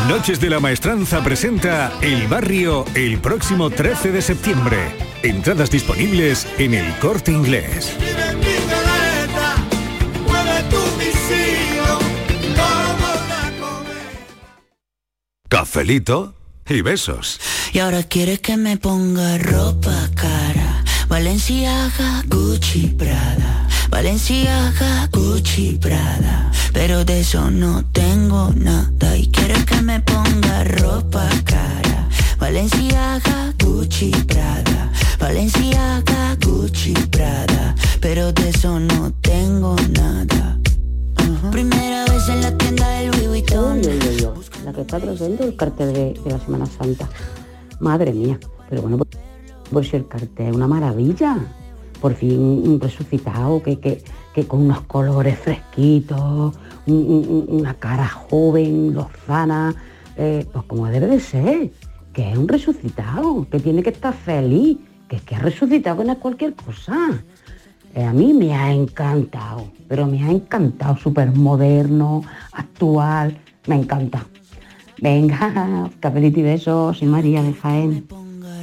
Noches 0.09 0.41
de 0.41 0.49
la 0.49 0.59
Maestranza 0.59 1.23
presenta 1.23 1.93
El 2.01 2.27
Barrio 2.27 2.83
el 2.95 3.17
próximo 3.19 3.69
13 3.69 4.11
de 4.11 4.21
septiembre. 4.21 4.77
Entradas 5.23 5.71
disponibles 5.71 6.45
en 6.57 6.73
el 6.73 6.93
corte 6.97 7.31
inglés. 7.31 7.95
Cafelito 15.71 16.33
y 16.67 16.81
besos. 16.81 17.39
Y 17.73 17.77
ahora 17.77 18.01
quieres 18.01 18.39
que 18.39 18.57
me 18.57 18.77
ponga 18.77 19.37
ropa 19.37 20.09
cara. 20.15 20.83
Valenciaga, 21.07 22.23
Gucci, 22.25 22.87
Prada. 22.97 23.67
Valenciaga, 23.91 25.07
Gucci, 25.11 25.77
Prada. 25.79 26.51
Pero 26.73 27.05
de 27.05 27.19
eso 27.19 27.51
no 27.51 27.85
tengo 27.91 28.51
nada. 28.55 29.15
Y 29.15 29.27
quieres 29.27 29.63
que 29.65 29.79
me 29.83 29.99
ponga 29.99 30.63
ropa 30.63 31.29
cara. 31.45 32.09
Valenciaga, 32.39 33.53
Gucci, 33.59 34.09
Prada. 34.25 34.91
Valenciaga, 35.19 36.35
Gucci, 36.43 36.93
Prada. 37.11 37.75
Pero 38.01 38.33
de 38.33 38.49
eso 38.49 38.79
no 38.79 39.11
tengo 39.21 39.75
nada. 39.91 40.58
Primera 41.47 42.03
vez 42.05 42.27
en 42.27 42.41
la 42.41 42.57
tienda 42.57 42.87
del 42.89 43.11
Louis 43.11 43.27
Vuitton. 43.27 43.81
la 44.65 44.73
que 44.73 44.81
está 44.81 44.99
trayendo 44.99 45.45
el 45.45 45.55
cartel 45.55 45.93
de, 45.93 46.21
la 46.29 46.37
Semana 46.37 46.65
Santa. 46.65 47.09
Madre 47.79 48.11
mía. 48.11 48.37
Pero 48.69 48.81
bueno, 48.81 48.97
pues, 48.97 49.09
pues 49.71 49.93
el 49.93 50.07
cartel 50.07 50.47
es 50.47 50.55
una 50.55 50.67
maravilla. 50.67 51.37
Por 52.01 52.13
fin 52.13 52.39
un 52.39 52.79
resucitado 52.79 53.63
que, 53.63 53.79
que, 53.79 54.03
que 54.35 54.45
con 54.45 54.61
unos 54.61 54.81
colores 54.81 55.39
fresquitos, 55.39 56.53
una 56.85 57.73
cara 57.73 58.07
joven, 58.07 58.93
lozana, 58.93 59.73
eh, 60.17 60.45
pues 60.51 60.65
como 60.65 60.87
debe 60.87 61.07
de 61.07 61.19
ser, 61.19 61.71
que 62.13 62.31
es 62.31 62.37
un 62.37 62.47
resucitado, 62.47 63.47
que 63.49 63.59
tiene 63.59 63.81
que 63.81 63.89
estar 63.89 64.13
feliz, 64.13 64.77
que 65.07 65.15
es 65.15 65.21
que 65.23 65.35
ha 65.35 65.39
resucitado 65.39 66.03
es 66.03 66.17
cualquier 66.17 66.53
cosa. 66.53 67.23
Eh, 67.95 68.03
a 68.03 68.13
mí 68.13 68.33
me 68.33 68.53
ha 68.53 68.71
encantado, 68.71 69.71
pero 69.87 70.05
me 70.05 70.23
ha 70.23 70.29
encantado, 70.29 70.95
súper 70.97 71.31
moderno, 71.31 72.23
actual, 72.51 73.37
me 73.67 73.75
encanta. 73.75 74.25
Venga, 75.01 75.89
capelito 75.99 76.39
y 76.39 76.43
besos, 76.43 76.97
soy 76.97 77.07
María 77.07 77.41
de 77.41 77.53
Jaén. 77.53 78.07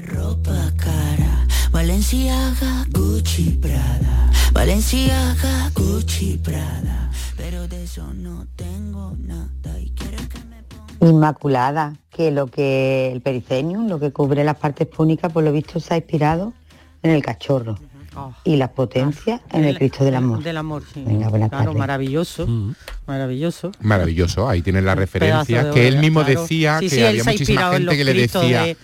ropa 0.03 0.73
cara, 0.77 1.47
Valenciaga, 1.73 2.87
Gucci, 2.93 3.59
Prada, 3.61 4.31
Valenciaga, 4.53 5.71
Gucci, 5.75 6.39
Prada, 6.39 7.11
pero 7.37 7.67
de 7.67 7.83
eso 7.85 8.12
no 8.15 8.47
tengo 8.55 9.17
nada 9.19 9.81
y 9.81 9.91
quiero 9.91 10.19
que 10.29 10.39
me 10.49 11.09
Inmaculada, 11.09 11.95
que 12.11 12.31
lo 12.31 12.47
que 12.47 13.11
el 13.12 13.21
pericenium, 13.21 13.89
lo 13.89 13.99
que 13.99 14.12
cubre 14.12 14.45
las 14.45 14.57
partes 14.57 14.87
púnicas, 14.87 15.33
por 15.33 15.43
lo 15.43 15.53
visto 15.53 15.81
se 15.81 15.95
ha 15.95 15.97
inspirado 15.97 16.53
en 17.03 17.11
el 17.11 17.23
cachorro. 17.23 17.77
Oh. 18.18 18.33
y 18.44 18.57
la 18.57 18.72
potencia 18.72 19.42
en 19.52 19.64
el, 19.64 19.76
Cristo 19.76 20.05
del 20.05 20.14
Amor. 20.14 20.42
Del 20.42 20.57
amor, 20.57 20.83
sí. 20.92 21.05
claro, 21.50 21.74
maravilloso, 21.74 22.46
mm. 22.46 22.74
maravilloso. 23.07 23.72
Maravilloso, 23.81 24.48
ahí 24.48 24.62
tiene 24.62 24.81
la 24.81 24.94
referencia 24.94 25.70
que 25.70 25.87
él 25.87 25.98
mismo 25.98 26.24
decía 26.24 26.81
que 26.81 27.07
había 27.07 27.24
muchísima 27.24 27.72
gente 27.72 27.96
que 27.96 28.05
le 28.05 28.14
decía 28.14 28.76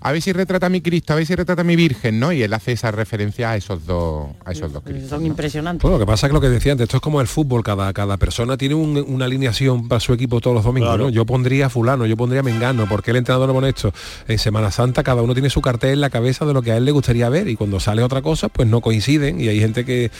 a 0.00 0.12
ver 0.12 0.22
si 0.22 0.32
retrata 0.32 0.66
a 0.66 0.68
mi 0.68 0.80
Cristo, 0.80 1.12
a 1.12 1.16
ver 1.16 1.26
si 1.26 1.34
retrata 1.34 1.62
a 1.62 1.64
mi 1.64 1.76
Virgen, 1.76 2.18
¿no? 2.18 2.32
Y 2.32 2.42
él 2.42 2.52
hace 2.52 2.72
esa 2.72 2.90
referencia 2.90 3.50
a 3.50 3.56
esos 3.56 3.86
dos, 3.86 4.28
a 4.44 4.52
esos 4.52 4.72
dos 4.72 4.82
Cristos. 4.82 5.10
Son 5.10 5.26
impresionantes. 5.26 5.82
Bueno, 5.82 5.98
lo 5.98 6.04
que 6.04 6.10
pasa 6.10 6.26
es 6.26 6.30
que 6.30 6.34
lo 6.34 6.40
que 6.40 6.48
decía 6.48 6.72
antes, 6.72 6.84
esto 6.84 6.98
es 6.98 7.02
como 7.02 7.20
el 7.20 7.26
fútbol, 7.26 7.62
cada, 7.62 7.92
cada 7.92 8.16
persona 8.16 8.56
tiene 8.56 8.74
una 8.74 9.24
alineación 9.24 9.88
para 9.88 10.00
su 10.00 10.12
equipo 10.12 10.40
todos 10.40 10.54
los 10.54 10.64
domingos, 10.64 10.98
¿no? 10.98 11.10
Yo 11.10 11.26
pondría 11.26 11.68
fulano, 11.68 12.06
yo 12.06 12.16
pondría 12.16 12.42
mengano, 12.42 12.86
porque 12.88 13.10
el 13.10 13.18
entrenador 13.18 13.48
no 13.48 13.54
pone 13.54 13.68
esto. 13.68 13.92
En 14.28 14.38
Semana 14.38 14.70
Santa 14.70 15.02
cada 15.02 15.22
uno 15.22 15.34
tiene 15.34 15.50
su 15.50 15.60
cartel 15.60 15.94
en 15.94 16.00
la 16.00 16.10
cabeza 16.10 16.44
de 16.44 16.54
lo 16.54 16.62
que 16.62 16.72
a 16.72 16.76
él 16.76 16.84
le 16.84 16.92
gustaría 16.92 17.28
ver 17.28 17.48
y 17.48 17.56
cuando 17.56 17.80
sale 17.80 18.02
otra 18.02 18.22
cosa, 18.22 18.48
pues 18.48 18.68
no 18.68 18.80
coinciden 18.80 19.40
y 19.40 19.48
hay 19.48 19.60
gente 19.60 19.84
que, 19.84 20.10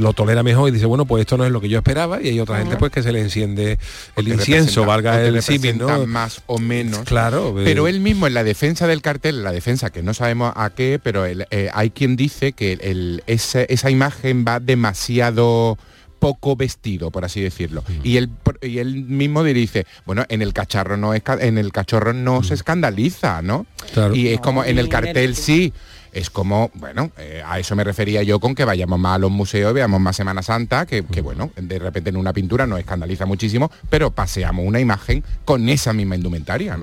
lo 0.00 0.12
tolera 0.12 0.42
mejor 0.42 0.68
y 0.68 0.72
dice, 0.72 0.86
bueno, 0.86 1.04
pues 1.04 1.22
esto 1.22 1.36
no 1.36 1.44
es 1.44 1.50
lo 1.50 1.60
que 1.60 1.68
yo 1.68 1.78
esperaba 1.78 2.20
y 2.22 2.28
hay 2.28 2.40
otra 2.40 2.58
gente 2.58 2.76
pues 2.76 2.92
que 2.92 3.02
se 3.02 3.12
le 3.12 3.20
enciende 3.20 3.78
el 4.16 4.28
incienso, 4.28 4.84
valga 4.84 5.22
el 5.22 5.42
símil, 5.42 5.78
¿no? 5.78 6.06
más 6.06 6.42
o 6.46 6.58
menos. 6.58 7.00
Claro. 7.00 7.54
Pero 7.56 7.88
él 7.88 8.00
mismo 8.00 8.26
en 8.26 8.34
la 8.34 8.44
defensa 8.44 8.86
del 8.86 9.02
cartel, 9.02 9.19
la 9.22 9.52
defensa 9.52 9.90
que 9.90 10.02
no 10.02 10.14
sabemos 10.14 10.52
a 10.56 10.70
qué, 10.70 11.00
pero 11.02 11.26
eh, 11.26 11.70
hay 11.72 11.90
quien 11.90 12.16
dice 12.16 12.52
que 12.52 13.20
esa, 13.26 13.90
imagen 13.90 14.44
va 14.46 14.60
demasiado 14.60 15.78
poco 16.18 16.54
vestido, 16.54 17.10
por 17.10 17.24
así 17.24 17.40
decirlo. 17.40 17.82
Mm. 17.86 18.00
Y, 18.04 18.16
él, 18.18 18.30
y 18.62 18.78
él 18.78 19.04
mismo 19.04 19.42
dice, 19.42 19.86
bueno, 20.04 20.24
en 20.28 20.42
el 20.42 20.52
cacharro 20.52 20.96
no 20.96 21.14
es, 21.14 21.22
en 21.40 21.58
el 21.58 21.72
cachorro 21.72 22.12
no 22.12 22.42
se 22.42 22.54
escandaliza, 22.54 23.42
¿no? 23.42 23.66
Y 24.12 24.28
es 24.28 24.40
como 24.40 24.64
en 24.64 24.78
el 24.78 24.88
cartel 24.88 25.34
sí. 25.34 25.72
Es 26.12 26.28
como, 26.28 26.72
bueno, 26.74 27.12
eh, 27.18 27.40
a 27.46 27.60
eso 27.60 27.76
me 27.76 27.84
refería 27.84 28.24
yo 28.24 28.40
con 28.40 28.56
que 28.56 28.64
vayamos 28.64 28.98
más 28.98 29.14
a 29.14 29.18
los 29.18 29.30
museos, 29.30 29.72
veamos 29.72 30.00
más 30.00 30.16
Semana 30.16 30.42
Santa, 30.42 30.84
que, 30.84 31.04
que, 31.04 31.20
bueno, 31.20 31.52
de 31.54 31.78
repente 31.78 32.10
en 32.10 32.16
una 32.16 32.32
pintura 32.32 32.66
nos 32.66 32.80
escandaliza 32.80 33.26
muchísimo, 33.26 33.70
pero 33.88 34.10
paseamos 34.10 34.66
una 34.66 34.80
imagen 34.80 35.22
con 35.44 35.68
esa 35.68 35.92
misma 35.92 36.16
indumentaria. 36.16 36.76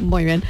Muy 0.00 0.24
bien. 0.24 0.42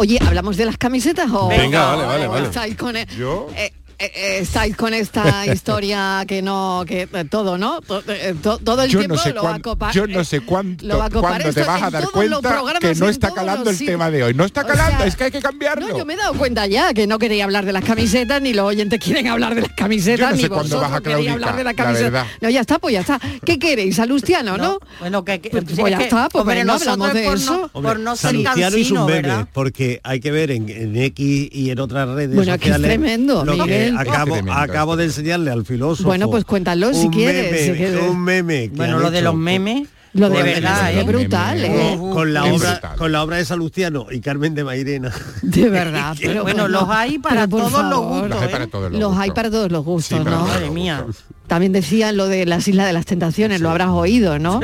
Oye, 0.00 0.16
¿hablamos 0.24 0.56
de 0.56 0.64
las 0.64 0.78
camisetas 0.78 1.28
o...? 1.32 1.48
Venga, 1.48 1.86
vale, 1.86 2.04
vale, 2.04 2.26
vale. 2.28 2.46
Estáis 2.46 2.76
con 2.76 2.96
el, 2.96 3.04
¿Yo? 3.08 3.48
Eh, 3.56 3.72
eh, 4.00 4.12
eh, 4.14 4.38
estáis 4.42 4.76
con 4.76 4.94
esta 4.94 5.44
historia 5.52 6.24
que 6.28 6.40
no, 6.40 6.84
que 6.86 7.08
todo, 7.28 7.58
¿no? 7.58 7.80
Todo, 7.80 8.82
el 8.82 8.90
tiempo 8.90 9.16
lo 9.34 9.42
va 9.42 9.56
a 9.56 9.58
copar. 9.58 9.92
Yo 9.92 10.06
no 10.06 10.22
sé 10.22 10.40
cuánto, 10.40 10.86
cuándo 11.20 11.52
te 11.52 11.64
vas 11.64 11.82
a 11.82 11.90
dar 11.90 12.04
cuenta 12.10 12.62
que 12.80 12.94
no 12.94 13.08
está 13.08 13.32
calando 13.34 13.70
el 13.70 13.78
tema 13.78 14.08
de 14.10 14.22
hoy. 14.22 14.34
No 14.34 14.44
está 14.44 14.64
calando, 14.64 15.02
es 15.02 15.16
que 15.16 15.24
hay 15.24 15.30
que 15.32 15.40
cambiarlo. 15.40 15.88
No, 15.88 15.98
yo 15.98 16.04
me 16.04 16.14
he 16.14 16.16
dado 16.16 16.34
cuenta 16.34 16.66
ya 16.66 16.94
que 16.94 17.08
no 17.08 17.18
quería 17.18 17.42
hablar 17.42 17.64
de 17.64 17.72
las 17.72 17.84
camisetas, 17.84 18.40
ni 18.40 18.54
los 18.54 18.66
oyentes 18.66 19.00
quieren 19.00 19.26
hablar 19.26 19.56
de 19.56 19.62
las 19.62 19.72
camisetas, 19.72 20.36
ni 20.36 20.46
vosotros 20.46 20.80
vas 20.80 20.92
a 20.92 20.96
hablar 20.96 21.56
de 21.56 21.64
las 21.64 21.74
camisetas. 21.74 22.26
No, 22.40 22.50
ya 22.50 22.60
está, 22.60 22.78
pues 22.78 22.92
ya 22.92 23.00
está. 23.00 23.18
¿Qué 23.44 23.58
queréis? 23.58 23.98
¿A 23.98 24.06
Luciano, 24.06 24.56
no? 24.56 24.78
Bueno, 25.00 25.24
que, 25.24 25.40
pues, 25.40 25.64
pues 25.64 25.90
ya 25.90 25.98
está, 25.98 26.28
pues 26.28 26.42
hombre, 26.42 26.64
no 26.64 26.74
hablamos 26.74 27.12
de 27.12 27.32
eso. 27.32 27.68
por 27.72 27.98
no 27.98 28.14
ser 28.14 28.30
Salustiano 28.30 28.76
es 28.76 28.90
un 28.92 29.06
meme, 29.06 29.46
porque 29.52 30.00
hay 30.04 30.20
que 30.20 30.30
ver 30.30 30.52
en, 30.52 30.68
X 30.96 31.48
y 31.50 31.70
en 31.70 31.80
otras 31.80 32.08
redes 32.08 32.36
bueno, 32.36 32.52
sociales. 32.52 32.60
Bueno, 32.60 32.60
que 32.60 32.70
es 32.70 32.98
tremendo, 32.98 33.44
Miguel 33.44 33.87
acabo, 33.96 34.36
acabo 34.50 34.96
de 34.96 35.04
enseñarle 35.04 35.50
al 35.50 35.64
filósofo. 35.64 36.08
Bueno, 36.08 36.30
pues 36.30 36.44
cuéntalo 36.44 36.92
si 36.94 37.08
quieres. 37.08 37.98
un 38.08 38.22
meme. 38.22 38.70
Bueno, 38.74 38.98
lo 38.98 39.10
de 39.10 39.22
los 39.22 39.34
memes. 39.34 39.88
Lo 40.14 40.30
de 40.30 40.42
verdad, 40.42 40.92
es 40.92 41.06
brutal, 41.06 41.64
¿eh? 41.64 41.98
Con 41.98 42.32
la 42.32 42.44
obra, 42.44 42.80
con 42.96 43.12
la 43.12 43.22
obra 43.22 43.36
de 43.36 43.44
Salustiano 43.44 44.06
y 44.10 44.20
Carmen 44.20 44.54
de 44.54 44.64
Mairena. 44.64 45.12
De 45.42 45.68
verdad, 45.68 46.16
pero 46.20 46.42
bueno, 46.42 46.66
los 46.66 46.88
hay 46.88 47.18
para 47.18 47.46
todos 47.46 47.70
los 47.70 48.00
gustos. 48.00 48.30
Los 48.30 48.42
hay 48.42 48.48
para 48.48 48.66
todos 48.66 48.92
los, 48.92 49.18
hay 49.18 49.30
para 49.30 49.50
todos 49.50 49.70
los 49.70 49.84
gustos, 49.84 50.24
¿no? 50.24 50.46
Madre 50.46 50.70
mía. 50.70 51.04
También 51.48 51.72
decían 51.72 52.16
lo 52.18 52.28
de 52.28 52.44
las 52.44 52.68
Islas 52.68 52.86
de 52.86 52.92
las 52.92 53.06
Tentaciones, 53.06 53.62
lo 53.62 53.70
habrás 53.70 53.88
oído, 53.88 54.38
¿no? 54.38 54.60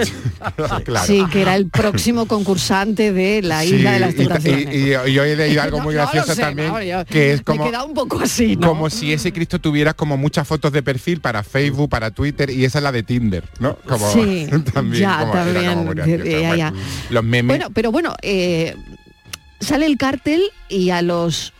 Sí, 1.07 1.25
que 1.33 1.41
era 1.41 1.57
el 1.57 1.71
próximo 1.71 2.27
concursante 2.27 3.11
de 3.11 3.41
la 3.41 3.65
Isla 3.65 3.93
de 3.93 4.01
las 4.01 4.15
Tentaciones. 4.15 4.75
Y, 4.75 4.91
yo 4.91 5.25
he 5.25 5.35
leído 5.35 5.63
algo 5.63 5.81
muy 5.83 5.95
gracioso 5.95 6.37
también, 6.37 6.73
que 7.09 7.33
es 7.33 7.43
como... 7.43 7.71
Me 7.71 7.85
un 7.85 7.95
poco 7.95 8.21
así, 8.21 8.57
¿no? 8.57 8.69
Como 8.69 8.91
si 8.91 9.13
ese 9.13 9.33
Cristo 9.33 9.59
tuviera 9.59 9.95
como 9.95 10.19
muchas 10.19 10.47
fotos 10.47 10.73
de 10.73 10.83
perfil 10.83 11.21
para 11.21 11.43
Facebook, 11.43 11.89
para 11.89 12.11
Twitter, 12.11 12.51
y 12.51 12.65
esa 12.65 12.79
es 12.79 12.85
la 12.85 12.93
de 12.93 13.03
Tinder, 13.03 13.45
¿no? 13.59 13.77
Como, 13.89 14.11
sí, 14.13 14.47
también, 14.75 15.03
ya, 15.03 15.31
también. 15.33 15.87
Los 17.09 17.25
memes. 17.25 17.59
Bueno, 17.59 17.71
pero 17.73 17.91
bueno, 17.91 18.15
eh, 18.21 18.77
sale 19.65 19.87
el 19.87 19.97
cártel 19.97 20.43
y 20.69 20.91
a 20.91 21.03
los, 21.03 21.53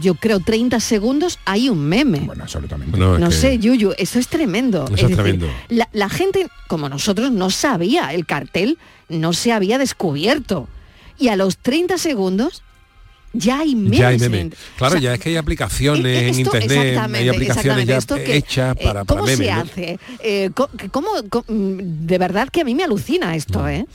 yo 0.00 0.14
creo, 0.14 0.40
30 0.40 0.80
segundos 0.80 1.38
hay 1.44 1.68
un 1.68 1.80
meme. 1.80 2.20
Bueno, 2.20 2.42
absolutamente. 2.42 2.98
No, 2.98 3.30
sé, 3.30 3.58
Yuyu, 3.58 3.92
eso 3.96 4.18
es 4.18 4.28
tremendo. 4.28 4.84
Eso 4.94 5.06
es, 5.06 5.14
tremendo. 5.14 5.48
La, 5.68 6.08
gente, 6.08 6.48
como 6.68 6.88
nosotros, 6.88 7.30
no 7.30 7.50
sabía 7.50 8.12
el 8.12 8.26
cartel, 8.26 8.78
no 9.08 9.32
se 9.32 9.52
había 9.52 9.78
descubierto. 9.78 10.68
Y 11.18 11.28
a 11.28 11.36
los 11.36 11.56
30 11.58 11.98
segundos 11.98 12.62
ya 13.34 13.58
hay 13.58 13.74
memes. 13.74 14.54
Claro, 14.76 14.98
ya 14.98 15.14
es 15.14 15.20
que 15.20 15.30
hay 15.30 15.36
aplicaciones 15.36 16.32
en 16.32 16.40
internet, 16.40 16.98
hay 17.12 17.28
aplicaciones 17.28 17.86
ya 17.86 17.98
hechas 18.26 18.76
para, 18.76 19.02
eh, 19.02 19.04
¿Cómo 19.06 19.26
se 19.26 19.50
hace? 19.50 19.98
Eh, 20.20 20.50
¿cómo, 20.90 21.08
mm, 21.48 22.06
de 22.06 22.18
verdad 22.18 22.48
que 22.48 22.62
a 22.62 22.64
mí 22.64 22.74
me 22.74 22.84
alucina 22.84 23.34
esto, 23.34 23.68
¿eh? 23.68 23.86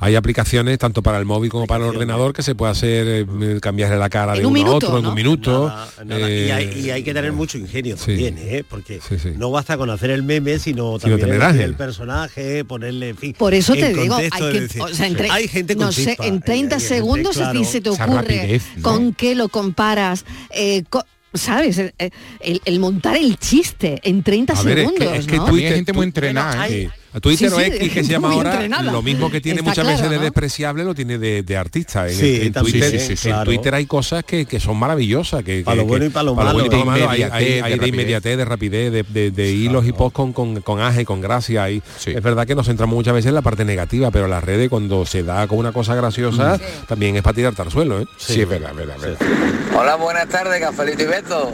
Hay 0.00 0.16
aplicaciones 0.16 0.78
tanto 0.78 1.02
para 1.02 1.18
el 1.18 1.24
móvil 1.24 1.50
como 1.50 1.66
para 1.66 1.84
el 1.84 1.90
ordenador 1.90 2.32
que 2.32 2.42
se 2.42 2.54
puede 2.54 2.72
hacer 2.72 3.06
eh, 3.08 3.58
cambiarle 3.60 3.98
la 3.98 4.08
cara 4.08 4.34
de 4.34 4.44
uno 4.44 4.66
a 4.66 4.74
otro 4.74 4.98
en 4.98 5.06
un 5.06 5.14
minuto. 5.14 5.72
y, 6.04 6.50
hay, 6.50 7.02
que 7.02 7.14
tener 7.14 7.32
mucho 7.32 7.56
ingenio 7.56 7.96
también, 7.96 8.36
¿eh? 8.38 8.64
Porque 8.68 9.00
no 9.36 9.50
basta 9.50 9.76
con 9.76 9.90
hacer 9.90 10.10
el 10.10 10.22
meme, 10.22 10.58
sino 10.58 10.98
también 10.98 11.40
el 11.40 11.74
personaje, 11.74 12.64
ponerle, 12.64 13.10
en 13.10 13.16
fin. 13.16 13.34
Por 13.38 13.54
eso 13.54 13.74
te 13.74 13.94
digo, 13.94 14.16
hay, 14.16 14.30
que, 14.30 15.28
hay 15.30 15.48
gente 15.48 15.76
con 15.76 15.86
no 15.86 15.92
sé, 15.92 16.16
en 16.20 16.40
30 16.40 16.80
segundos 16.80 17.38
se 17.68 17.80
te 17.80 17.90
ocurre 17.90 18.60
con 18.92 19.14
qué 19.14 19.34
lo 19.34 19.48
comparas. 19.48 20.24
Eh, 20.50 20.84
¿Sabes? 21.34 21.80
El, 22.40 22.80
montar 22.80 23.16
el 23.16 23.38
chiste 23.38 24.00
en 24.02 24.22
30 24.22 24.56
segundos. 24.56 25.12
Es 25.14 25.26
que, 25.26 25.36
es 25.36 25.42
hay 25.42 25.60
gente 25.60 25.92
muy 25.92 26.04
entrenada. 26.04 26.68
¿eh? 26.68 26.90
Twitter 27.20 27.52
o 27.52 27.60
X 27.60 27.92
que 27.92 28.04
se 28.04 28.12
llama 28.12 28.32
ahora, 28.32 28.82
lo 28.82 29.02
mismo 29.02 29.30
que 29.30 29.40
tiene 29.40 29.62
muchas 29.62 29.86
veces 29.86 30.10
de 30.10 30.18
despreciable 30.18 30.84
lo 30.84 30.94
tiene 30.94 31.18
de, 31.18 31.56
artista. 31.56 32.08
En, 32.08 32.52
Twitter, 33.44 33.74
hay 33.74 33.86
cosas 33.86 34.24
que, 34.24 34.60
son 34.60 34.76
maravillosas. 34.76 35.42
Que, 35.42 35.62
para 35.62 35.76
lo 35.76 35.86
bueno 35.86 36.04
y 36.06 36.10
para 36.10 36.24
lo 36.24 36.34
malo. 36.34 36.58
Hay, 37.32 37.78
de 37.78 37.88
inmediatez, 37.88 38.36
de 38.36 38.44
rapidez, 38.44 39.06
de, 39.08 39.52
hilos 39.52 39.86
y 39.86 39.92
post 39.92 40.14
con, 40.14 40.32
con, 40.32 40.60
con 40.60 40.80
aje, 40.80 41.04
con 41.04 41.20
gracia. 41.20 41.70
Y 41.70 41.82
Es 42.06 42.22
verdad 42.22 42.46
que 42.46 42.54
nos 42.54 42.66
centramos 42.66 42.94
muchas 42.94 43.14
veces 43.14 43.28
en 43.28 43.34
la 43.34 43.42
parte 43.42 43.64
negativa, 43.64 44.10
pero 44.10 44.28
las 44.28 44.44
redes 44.44 44.68
cuando 44.68 45.06
se 45.06 45.22
da 45.22 45.46
con 45.46 45.58
una 45.58 45.72
cosa 45.72 45.94
graciosa, 45.94 46.58
también 46.86 47.16
es 47.16 47.22
para 47.22 47.34
tirarte 47.34 47.62
al 47.62 47.70
suelo. 47.70 48.00
¿eh? 48.00 48.06
Sí, 48.16 48.40
es 48.40 48.48
verdad, 48.48 48.74
verdad, 48.74 48.96
Hola, 49.76 49.96
buenas 49.96 50.28
tardes, 50.28 50.60
Cafelito 50.60 51.02
y 51.02 51.06
Beto. 51.06 51.52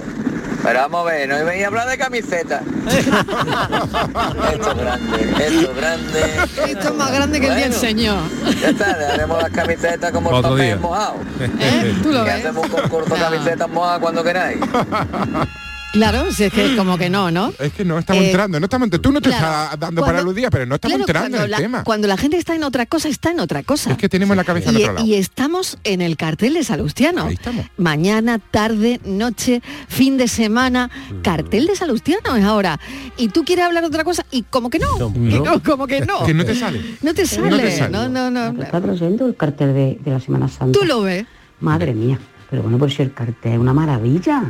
Pero 0.65 0.79
vamos 0.81 1.03
a 1.03 1.05
ver, 1.13 1.29
no 1.29 1.45
venía 1.45 1.67
a 1.67 1.69
hablar 1.69 1.89
de 1.89 1.99
camiseta. 1.99 2.63
esto 2.91 4.71
es 4.71 4.77
grande, 4.79 5.23
esto 5.23 5.71
es 5.71 5.77
grande. 5.77 6.23
Esto 6.69 6.89
es 6.89 6.95
más 6.95 7.13
grande 7.13 7.39
que 7.41 7.49
el 7.49 7.55
día 7.55 7.65
del 7.65 7.75
Señor. 7.75 8.19
Ya 8.63 8.71
está, 8.71 8.97
le 8.97 9.05
haremos 9.05 9.43
las 9.43 9.53
camisetas 9.53 10.11
como 10.11 10.35
el 10.35 10.43
papel 10.43 10.81
mojado. 10.81 11.17
¿Eh? 11.61 11.95
¿Tú 12.03 12.13
lo 12.13 12.25
ves? 12.25 12.35
hacemos 12.37 12.65
un 12.65 12.71
concurso 12.71 13.15
de 13.15 13.21
camisetas 13.21 13.69
mojadas 13.69 14.01
cuando 14.01 14.25
queráis. 14.25 14.59
Claro, 15.95 16.33
si 16.33 16.45
es 16.45 16.53
que 16.53 16.77
como 16.77 16.99
que 16.99 17.09
no, 17.09 17.31
¿no? 17.31 17.53
Es 17.61 17.73
que 17.73 17.85
no 17.85 17.99
estamos 18.01 18.25
eh, 18.25 18.27
entrando, 18.27 18.59
no 18.59 18.67
estamos 18.67 18.91
Tú 19.01 19.13
no 19.13 19.21
te 19.21 19.31
estás 19.31 19.79
dando 19.79 20.05
para 20.05 20.23
los 20.23 20.35
días, 20.35 20.51
pero 20.51 20.67
no 20.67 20.75
estamos 20.75 20.99
entrando 20.99 21.39
en 21.39 21.45
el 21.45 21.57
tema. 21.57 21.85
Cuando 21.85 22.09
la 22.09 22.17
gente 22.17 22.37
está 22.37 22.55
en 22.55 22.65
otra 22.65 22.87
cosa, 22.87 23.09
está 23.09 23.31
en 23.31 23.39
otra 23.39 23.63
cosa. 23.63 23.93
Es 23.93 23.97
que 23.97 24.09
tenemos 24.09 24.37
la 24.37 24.43
cabeza 24.43 24.71
en 24.71 24.79
y, 24.79 24.83
otro 24.83 24.93
lado. 24.95 25.07
Y 25.07 25.15
estamos 25.15 25.79
en 25.85 26.03
el 26.03 26.17
cartel 26.17 26.55
de 26.55 26.65
Salustiano. 26.65 27.29
Mañana, 27.77 28.39
tarde, 28.39 29.01
noche, 29.05 29.63
fin 29.89 30.17
de 30.17 30.27
semana, 30.27 30.91
cartel 31.23 31.69
de 31.69 31.77
Salustiano 31.77 32.35
es 32.37 32.45
ahora. 32.45 32.81
Y 33.17 33.29
tú 33.29 33.45
quieres 33.45 33.65
hablar 33.65 33.85
de 33.85 33.89
otra 33.89 34.03
cosa 34.03 34.27
y 34.33 34.43
como 34.43 34.71
que 34.71 34.81
no. 34.81 34.99
no. 34.99 35.63
como 35.65 35.87
que 35.87 36.01
no. 36.01 36.25
que 36.25 36.35
no 36.35 36.45
te 36.45 36.57
sale. 36.57 36.83
No 37.03 37.15
te 37.15 37.25
sale. 37.25 37.89
No, 37.89 38.09
no, 38.09 38.31
no. 38.31 38.63
Está 38.63 38.81
trayendo 38.81 39.27
el 39.27 39.37
cartel 39.37 39.73
de, 39.73 39.99
de 40.03 40.11
la 40.11 40.19
Semana 40.19 40.49
Santa. 40.49 40.77
Tú 40.77 40.85
lo 40.85 41.03
ves. 41.03 41.25
Madre 41.61 41.95
mía. 41.95 42.19
Pero 42.55 42.63
bueno, 42.63 42.79
por 42.79 42.89
si 42.89 43.03
el 43.03 43.13
cartel 43.13 43.55
es 43.55 43.59
una 43.59 43.75
maravilla. 43.75 44.45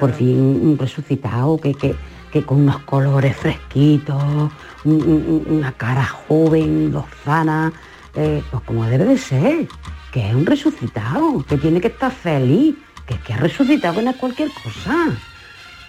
por 0.00 0.12
fin 0.12 0.36
un 0.36 0.76
resucitado 0.76 1.56
que, 1.58 1.74
que, 1.74 1.94
que, 2.32 2.42
con 2.42 2.62
unos 2.62 2.78
colores 2.78 3.36
fresquitos, 3.36 4.50
una 4.82 5.70
cara 5.70 6.04
joven, 6.04 6.90
lozana, 6.90 7.72
eh, 8.16 8.42
pues 8.50 8.64
como 8.64 8.84
debe 8.86 9.04
de 9.04 9.16
ser, 9.16 9.68
que 10.10 10.28
es 10.28 10.34
un 10.34 10.44
resucitado, 10.44 11.44
que 11.48 11.56
tiene 11.56 11.80
que 11.80 11.86
estar 11.86 12.10
feliz, 12.10 12.74
que, 13.06 13.16
que 13.18 13.34
ha 13.34 13.36
resucitado 13.36 14.02
no 14.02 14.10
es 14.10 14.16
cualquier 14.16 14.50
cosa. 14.50 15.16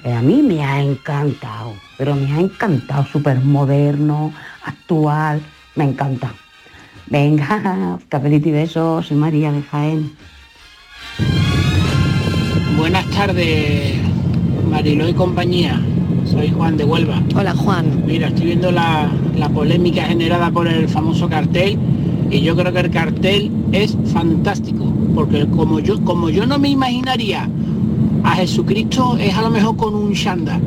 Eh, 0.03 0.13
a 0.13 0.21
mí 0.21 0.43
me 0.43 0.63
ha 0.63 0.79
encantado, 0.79 1.73
pero 1.97 2.13
me 2.13 2.31
ha 2.33 2.39
encantado, 2.39 3.03
súper 3.07 3.39
moderno, 3.39 4.31
actual, 4.63 5.41
me 5.73 5.85
encanta. 5.85 6.31
Venga, 7.07 7.97
capelito 8.09 8.47
y 8.47 8.51
besos, 8.51 9.07
soy 9.07 9.17
María 9.17 9.51
de 9.51 9.63
Jaén. 9.63 10.15
Buenas 12.77 13.07
tardes, 13.07 13.95
Mariló 14.69 15.09
y 15.09 15.13
compañía. 15.13 15.81
Soy 16.25 16.51
Juan 16.51 16.77
de 16.77 16.85
Huelva. 16.85 17.23
Hola 17.35 17.55
Juan. 17.55 18.03
Mira, 18.05 18.27
estoy 18.27 18.45
viendo 18.45 18.71
la, 18.71 19.09
polémica 19.51 20.03
generada 20.03 20.51
por 20.51 20.67
el 20.67 20.87
famoso 20.87 21.27
cartel 21.27 21.79
y 22.29 22.41
yo 22.41 22.55
creo 22.55 22.71
que 22.71 22.79
el 22.79 22.91
cartel 22.91 23.51
es 23.71 23.97
fantástico, 24.13 24.93
porque 25.15 25.47
como 25.47 25.79
yo, 25.79 25.99
como 26.03 26.29
yo 26.29 26.45
no 26.45 26.59
me 26.59 26.69
imaginaría 26.69 27.49
a 28.23 28.35
Jesucristo 28.35 29.17
es 29.19 29.35
a 29.35 29.41
lo 29.41 29.49
mejor 29.49 29.75
con 29.75 29.95
un 29.95 30.13
shanda 30.13 30.59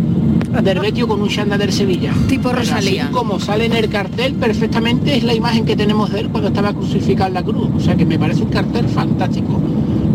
del 0.64 0.80
Betio 0.80 1.06
con 1.06 1.22
un 1.22 1.28
shanda 1.28 1.56
del 1.56 1.72
Sevilla. 1.72 2.12
Tipo 2.28 2.52
Rosalía. 2.52 3.04
Así 3.04 3.12
como 3.12 3.38
sale 3.38 3.66
en 3.66 3.74
el 3.74 3.88
cartel, 3.88 4.34
perfectamente 4.34 5.16
es 5.16 5.22
la 5.22 5.34
imagen 5.34 5.64
que 5.64 5.76
tenemos 5.76 6.10
de 6.10 6.20
él 6.20 6.28
cuando 6.28 6.48
estaba 6.48 6.72
crucificado 6.72 7.28
en 7.28 7.34
la 7.34 7.44
cruz. 7.44 7.68
O 7.76 7.78
sea 7.78 7.94
que 7.94 8.04
me 8.04 8.18
parece 8.18 8.42
un 8.42 8.50
cartel 8.50 8.88
fantástico 8.88 9.60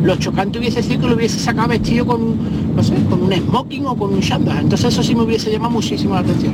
lo 0.06 0.16
chocante 0.18 0.60
hubiese 0.60 0.84
sido 0.84 1.01
que 1.01 1.08
lo 1.08 1.16
hubiese 1.16 1.39
sacado 1.39 1.70
vestido 1.70 2.06
con, 2.06 2.76
no 2.76 2.84
sé, 2.84 2.93
con 3.10 3.24
un 3.24 3.34
smoking 3.34 3.86
o 3.88 3.95
con 3.95 4.14
un 4.14 4.22
chándal. 4.22 4.60
Entonces 4.60 4.93
eso 4.93 5.01
sí 5.01 5.16
me 5.16 5.24
hubiese 5.24 5.51
llamado 5.51 5.72
muchísimo 5.72 6.14
la 6.14 6.20
atención. 6.20 6.53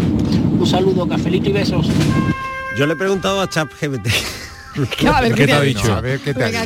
Un 0.58 0.66
saludo, 0.66 1.08
cafelito 1.08 1.50
y 1.50 1.54
besos. 1.54 1.88
Yo 2.78 2.86
le 2.86 2.94
he 2.94 2.96
preguntado 2.96 3.42
a 3.42 3.50
ChatGPT 3.50 4.08
a 5.08 5.22
ver, 5.22 5.34
¿qué, 5.34 5.46
te 5.46 5.54
ha 5.54 5.62
dicho? 5.62 5.94
A 5.94 6.02
ver 6.02 6.20
qué 6.20 6.34
te 6.34 6.44
ha 6.44 6.48
dicho. 6.48 6.58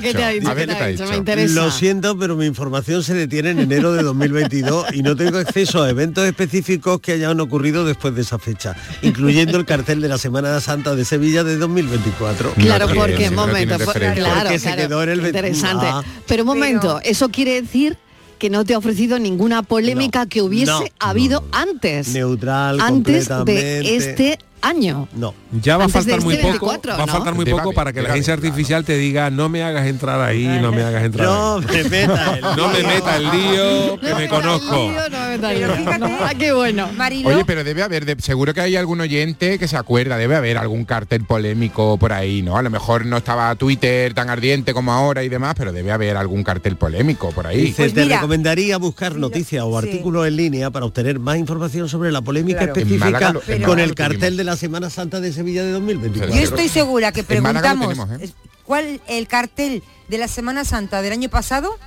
A 0.49 0.53
ver 0.53 0.67
qué 0.67 0.73
te 0.75 0.83
ha 0.83 0.87
dicho. 0.87 1.07
Me 1.07 1.17
interesa. 1.17 1.53
Lo 1.55 1.71
siento, 1.71 2.17
pero 2.17 2.35
mi 2.35 2.45
información 2.45 3.03
se 3.03 3.13
detiene 3.13 3.51
en 3.51 3.59
enero 3.59 3.93
de 3.93 4.03
2022 4.03 4.93
y 4.93 5.01
no 5.01 5.15
tengo 5.15 5.37
acceso 5.37 5.83
a 5.83 5.89
eventos 5.89 6.25
específicos 6.25 6.99
que 6.99 7.13
hayan 7.13 7.39
ocurrido 7.39 7.85
después 7.85 8.15
de 8.15 8.21
esa 8.21 8.39
fecha, 8.39 8.75
incluyendo 9.01 9.57
el 9.57 9.65
cartel 9.65 10.01
de 10.01 10.07
la 10.07 10.17
Semana 10.17 10.59
Santa 10.59 10.95
de 10.95 11.05
Sevilla 11.05 11.43
de 11.43 11.57
2024. 11.57 12.53
Claro, 12.53 12.87
porque, 12.93 13.29
un 13.29 13.35
momento, 13.35 13.77
claro, 14.15 14.59
se 14.59 14.75
quedó 14.75 15.03
en 15.03 15.09
el 15.09 15.25
interesante. 15.25 15.85
Ah. 15.87 16.03
Pero 16.27 16.43
un 16.43 16.47
momento, 16.47 16.99
eso 17.03 17.29
quiere 17.29 17.61
decir 17.61 17.97
que 18.37 18.49
no 18.49 18.65
te 18.65 18.73
ha 18.73 18.77
ofrecido 18.77 19.17
ninguna 19.19 19.63
polémica 19.63 20.25
que 20.25 20.41
hubiese 20.41 20.91
habido 20.99 21.43
antes. 21.51 22.09
Neutral, 22.09 22.79
antes 22.81 23.29
de 23.45 23.95
este 23.95 24.39
año. 24.61 25.07
No. 25.15 25.33
Ya 25.61 25.77
va 25.77 25.85
a 25.85 25.89
faltar 25.89 26.21
muy 26.21 26.35
este 26.35 26.51
poco. 26.53 26.67
va 26.67 27.03
a 27.03 27.07
faltar 27.07 27.33
muy 27.35 27.45
poco 27.45 27.73
para 27.73 27.93
que 27.93 28.01
la 28.01 28.09
agencia 28.09 28.33
artificial 28.33 28.83
te 28.83 28.97
diga 28.97 29.29
no 29.29 29.49
me 29.49 29.63
hagas 29.63 29.87
entrar 29.87 30.21
ahí, 30.21 30.45
no 30.61 30.71
me 30.71 30.83
hagas 30.83 31.03
entrar 31.03 31.27
no 31.27 31.59
Me 31.61 31.83
meta 31.83 32.35
el 32.35 32.41
no 32.41 32.67
me 32.69 32.83
meta 32.83 33.17
el 33.17 33.23
lío, 33.23 33.99
que 33.99 34.15
me 34.15 34.27
conozco. 34.27 34.91
Ah, 34.97 36.33
qué 36.37 36.53
bueno. 36.53 36.89
Oye, 37.25 37.45
pero 37.45 37.63
debe 37.63 37.83
haber, 37.83 38.21
seguro 38.21 38.53
que 38.53 38.61
hay 38.61 38.75
algún 38.75 39.01
oyente 39.01 39.59
que 39.59 39.67
se 39.67 39.77
acuerda, 39.77 40.17
debe 40.17 40.35
haber 40.35 40.57
algún 40.57 40.85
cartel 40.85 41.25
polémico 41.25 41.97
por 41.97 42.13
ahí, 42.13 42.41
¿no? 42.41 42.57
A 42.57 42.61
lo 42.61 42.69
mejor 42.69 43.05
no 43.05 43.17
estaba 43.17 43.53
Twitter 43.55 44.13
tan 44.13 44.29
ardiente 44.29 44.73
como 44.73 44.91
ahora 44.91 45.23
y 45.23 45.29
demás, 45.29 45.55
pero 45.57 45.71
debe 45.71 45.91
haber 45.91 46.17
algún 46.17 46.43
cartel 46.43 46.77
polémico 46.77 47.31
por 47.31 47.47
ahí. 47.47 47.73
Pues 47.75 47.93
te 47.93 48.05
recomendaría 48.05 48.77
buscar 48.77 49.15
noticias 49.15 49.63
o 49.63 49.77
artículos 49.77 50.27
en 50.27 50.35
línea 50.35 50.71
para 50.71 50.85
obtener 50.85 51.19
más 51.19 51.37
información 51.37 51.89
sobre 51.89 52.11
la 52.11 52.21
polémica 52.21 52.63
específica 52.63 53.33
con 53.65 53.79
el 53.79 53.95
cartel 53.95 54.37
de 54.37 54.43
la 54.43 54.54
Semana 54.55 54.89
Santa 54.89 55.19
de 55.19 55.31
Sevilla 55.33 55.63
de 55.63 55.71
2024. 55.71 56.35
Yo 56.35 56.41
estoy 56.41 56.69
segura 56.69 57.11
que 57.11 57.23
preguntamos 57.23 57.97
¿eh? 58.19 58.29
cuál 58.63 59.01
el 59.07 59.27
cartel 59.27 59.83
de 60.07 60.17
la 60.17 60.27
Semana 60.27 60.65
Santa 60.65 61.01
del 61.01 61.13
año 61.13 61.29
pasado. 61.29 61.77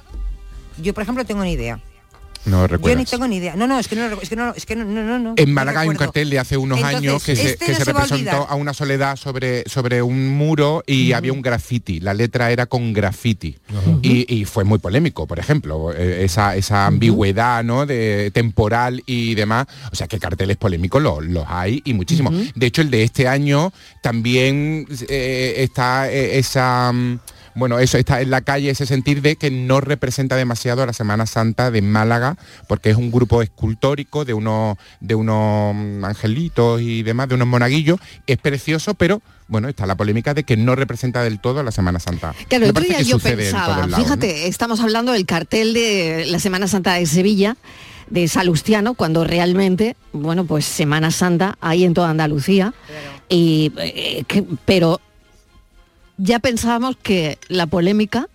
Yo, 0.81 0.95
por 0.95 1.03
ejemplo, 1.03 1.25
tengo 1.25 1.43
ni 1.43 1.53
idea. 1.53 1.81
No 2.45 2.67
recuerdo. 2.67 2.95
Yo 2.95 2.99
ni 2.99 3.05
tengo 3.05 3.29
ni 3.29 3.37
idea. 3.37 3.57
No, 3.57 3.67
no, 3.67 3.79
es 3.79 3.89
que 3.89 3.97
no, 3.97 4.07
es 4.21 4.29
que 4.29 4.37
no, 4.37 4.55
es 4.55 4.67
que 4.67 4.77
no, 4.77 4.85
no, 4.85 5.19
no 5.19 5.35
En 5.37 5.53
Málaga 5.53 5.81
hay 5.81 5.89
un 5.89 5.97
cartel 5.97 6.31
de 6.31 6.39
hace 6.39 6.57
unos 6.57 6.83
años 6.83 7.23
que 7.23 7.37
se, 7.37 7.51
este 7.51 7.85
representó 7.85 8.47
a, 8.49 8.55
una 8.55 8.75
soledad 8.75 9.17
sobre, 9.17 9.65
sobre 9.69 10.03
un 10.03 10.29
muro 10.29 10.83
y 10.87 11.13
había 11.13 11.33
un 11.33 11.43
graffiti. 11.43 12.01
La 12.01 12.15
letra 12.15 12.51
era 12.51 12.67
con 12.67 12.93
graffiti. 12.93 13.57
y, 14.03 14.45
fue 14.45 14.65
muy 14.65 14.79
polémico, 14.79 15.27
por 15.27 15.39
ejemplo, 15.39 15.93
eh, 15.93 16.25
esa, 16.25 16.57
esa 16.57 16.87
ambigüedad 16.87 17.63
¿no? 17.65 17.87
de 17.87 18.31
temporal 18.33 19.03
y 19.07 19.35
demás. 19.35 19.67
O 19.93 19.97
sea 19.97 20.07
que 20.07 20.19
carteles 20.19 20.57
polémicos 20.57 21.03
los, 21.03 21.25
los 21.25 21.45
hay 21.49 21.83
y 21.85 21.93
muchísimos. 21.93 22.35
De 22.55 22.67
hecho, 22.67 22.83
el 22.83 22.91
de 22.91 23.03
este 23.03 23.29
año 23.29 23.73
también 24.03 24.87
eh, 25.09 25.55
está 25.59 26.11
eh, 26.11 26.39
esa... 26.39 26.93
Mm, 27.59 27.61
bueno, 27.61 27.79
eso 27.79 27.99
está 27.99 28.21
en 28.21 28.31
la 28.31 28.41
calle, 28.41 28.71
ese 28.71 28.87
sentir 28.87 29.23
de 29.23 29.37
que 29.37 29.51
no 29.51 29.81
representa 29.81 30.37
demasiado 30.37 30.83
a 30.83 30.87
la 30.87 30.93
Semana 30.93 31.27
Santa 31.27 31.71
de 31.71 31.83
Málaga, 31.83 32.37
porque 32.67 32.91
es 32.91 32.97
un 32.97 33.11
grupo 33.11 33.43
escultórico 33.43 34.25
de 34.25 34.35
unos, 34.35 34.77
de 35.01 35.15
unos 35.15 36.05
angelitos 36.05 36.81
y 36.81 37.03
demás, 37.03 37.29
de 37.29 37.35
unos 37.35 37.49
monaguillos. 37.49 37.99
Es 38.27 38.39
precioso, 38.39 38.95
pero 38.95 39.21
bueno, 39.49 39.69
está 39.69 39.87
la 39.87 39.97
polémica 39.97 40.35
de 40.35 40.45
que 40.45 40.57
no 40.57 40.75
representa 40.75 41.23
del 41.23 41.41
todo 41.41 41.61
a 41.61 41.63
la 41.63 41.73
Semana 41.73 41.99
Santa. 41.99 42.35
Claro, 42.49 42.65
el 42.65 42.71
otro 42.71 42.85
día 42.85 43.01
yo 43.03 43.19
pensaba, 43.19 43.89
fíjate, 43.89 44.47
estamos 44.47 44.81
hablando 44.81 45.13
del 45.13 45.27
cartel 45.27 45.75
de 45.75 46.27
la 46.27 46.39
Semana 46.39 46.69
Santa 46.69 46.95
de 46.95 47.07
Sevilla 47.07 47.57
de 48.11 48.27
Salustiano, 48.27 48.95
cuando 48.95 49.25
realmente, 49.25 49.95
bueno, 50.13 50.47
pues 50.47 50.65
Semana 50.65 51.11
Santa 51.11 51.59
hay 51.61 51.85
en 51.85 51.93
toda 51.93 52.09
Andalucía, 52.09 52.73
y, 53.29 53.71
eh, 53.77 54.25
pero 54.65 54.99
ya 56.19 56.39
pensábamos 56.41 56.97
que 57.03 57.39
la 57.49 57.67
polémica 57.67 58.29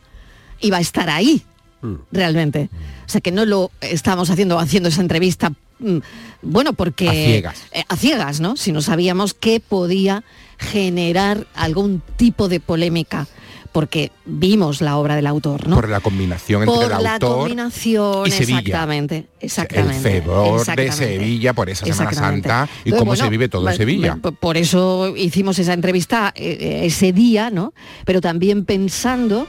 iba 0.59 0.77
a 0.77 0.81
estar 0.81 1.09
ahí. 1.09 1.43
mm. 1.81 1.95
realmente. 2.11 2.69
O 3.05 3.09
sea 3.09 3.21
que 3.21 3.31
no 3.31 3.45
lo 3.45 3.71
estábamos 3.81 4.29
haciendo 4.29 4.57
haciendo 4.57 4.89
esa 4.89 5.01
entrevista 5.01 5.51
mm, 5.79 5.97
bueno, 6.41 6.73
porque 6.73 7.09
a 7.09 7.13
ciegas. 7.13 7.63
Eh, 7.71 7.83
a 7.87 7.95
ciegas, 7.95 8.39
¿no? 8.39 8.55
Si 8.57 8.71
no 8.71 8.81
sabíamos 8.81 9.33
que 9.33 9.59
podía 9.59 10.23
generar 10.57 11.45
algún 11.55 12.01
tipo 12.17 12.47
de 12.47 12.59
polémica 12.59 13.27
porque 13.73 14.11
vimos 14.23 14.81
la 14.81 14.97
obra 14.97 15.15
del 15.15 15.27
autor, 15.27 15.67
¿no? 15.67 15.75
Por 15.75 15.89
la 15.89 15.99
combinación 15.99 16.61
entre 16.63 16.95
el 16.95 17.03
la 17.03 17.19
combinación, 17.19 18.27
y 18.27 18.31
Sevilla. 18.31 18.59
Exactamente, 18.59 19.25
exactamente. 19.41 19.95
El 19.95 20.21
fervor 20.21 20.65
de 20.65 20.91
Sevilla 20.91 21.53
por 21.53 21.69
esa 21.69 21.85
Semana 21.85 22.13
Santa 22.13 22.69
y 22.85 22.91
cómo 22.91 23.15
se 23.15 23.27
vive 23.29 23.49
todo 23.49 23.67
en 23.67 23.75
Sevilla. 23.75 24.17
Por 24.39 24.57
eso 24.57 25.13
hicimos 25.17 25.57
esa 25.59 25.73
entrevista 25.73 26.31
eh, 26.35 26.57
eh, 26.59 26.85
ese 26.85 27.11
día, 27.11 27.49
¿no? 27.49 27.73
Pero 28.05 28.21
también 28.21 28.63
pensando 28.63 29.47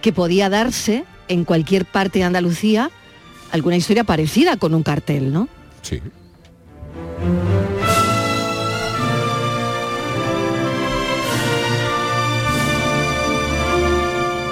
que 0.00 0.12
podía 0.12 0.48
darse 0.48 1.04
en 1.28 1.44
cualquier 1.44 1.84
parte 1.84 2.20
de 2.20 2.24
Andalucía 2.24 2.90
alguna 3.52 3.76
historia 3.76 4.04
parecida 4.04 4.56
con 4.56 4.74
un 4.74 4.82
cartel, 4.82 5.32
¿no? 5.32 5.48
Sí. 5.82 6.00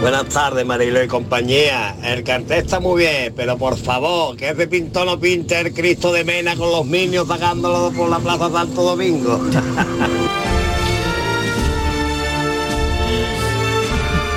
Buenas 0.03 0.29
tardes, 0.31 0.67
Marilo 0.67 1.01
y 1.01 1.07
compañía. 1.07 1.97
El 2.03 2.25
cartel 2.25 2.59
está 2.59 2.81
muy 2.81 3.03
bien, 3.03 3.33
pero 3.37 3.57
por 3.57 3.79
favor, 3.79 4.37
que 4.37 4.49
ese 4.49 4.67
pintor 4.67 5.07
no 5.07 5.21
pinte 5.21 5.61
el 5.61 5.73
Cristo 5.73 6.13
de 6.13 6.25
Mena 6.25 6.57
con 6.57 6.73
los 6.73 6.85
niños 6.85 7.29
sacándolo 7.29 7.93
por 7.93 8.11
la 8.11 8.19
Plaza 8.19 8.51
Santo 8.51 8.83
Domingo. 8.83 9.39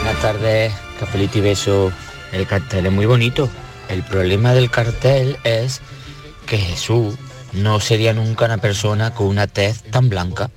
Buenas 0.03 0.21
tardes, 0.21 0.71
cafelito 0.99 1.39
y 1.39 1.41
beso. 1.41 1.91
El 2.31 2.45
cartel 2.45 2.85
es 2.85 2.91
muy 2.91 3.07
bonito. 3.07 3.49
El 3.89 4.03
problema 4.03 4.53
del 4.53 4.69
cartel 4.69 5.39
es 5.43 5.81
que 6.45 6.59
Jesús 6.59 7.15
no 7.53 7.79
sería 7.79 8.13
nunca 8.13 8.45
una 8.45 8.59
persona 8.59 9.15
con 9.15 9.25
una 9.25 9.47
tez 9.47 9.81
tan 9.81 10.09
blanca 10.09 10.51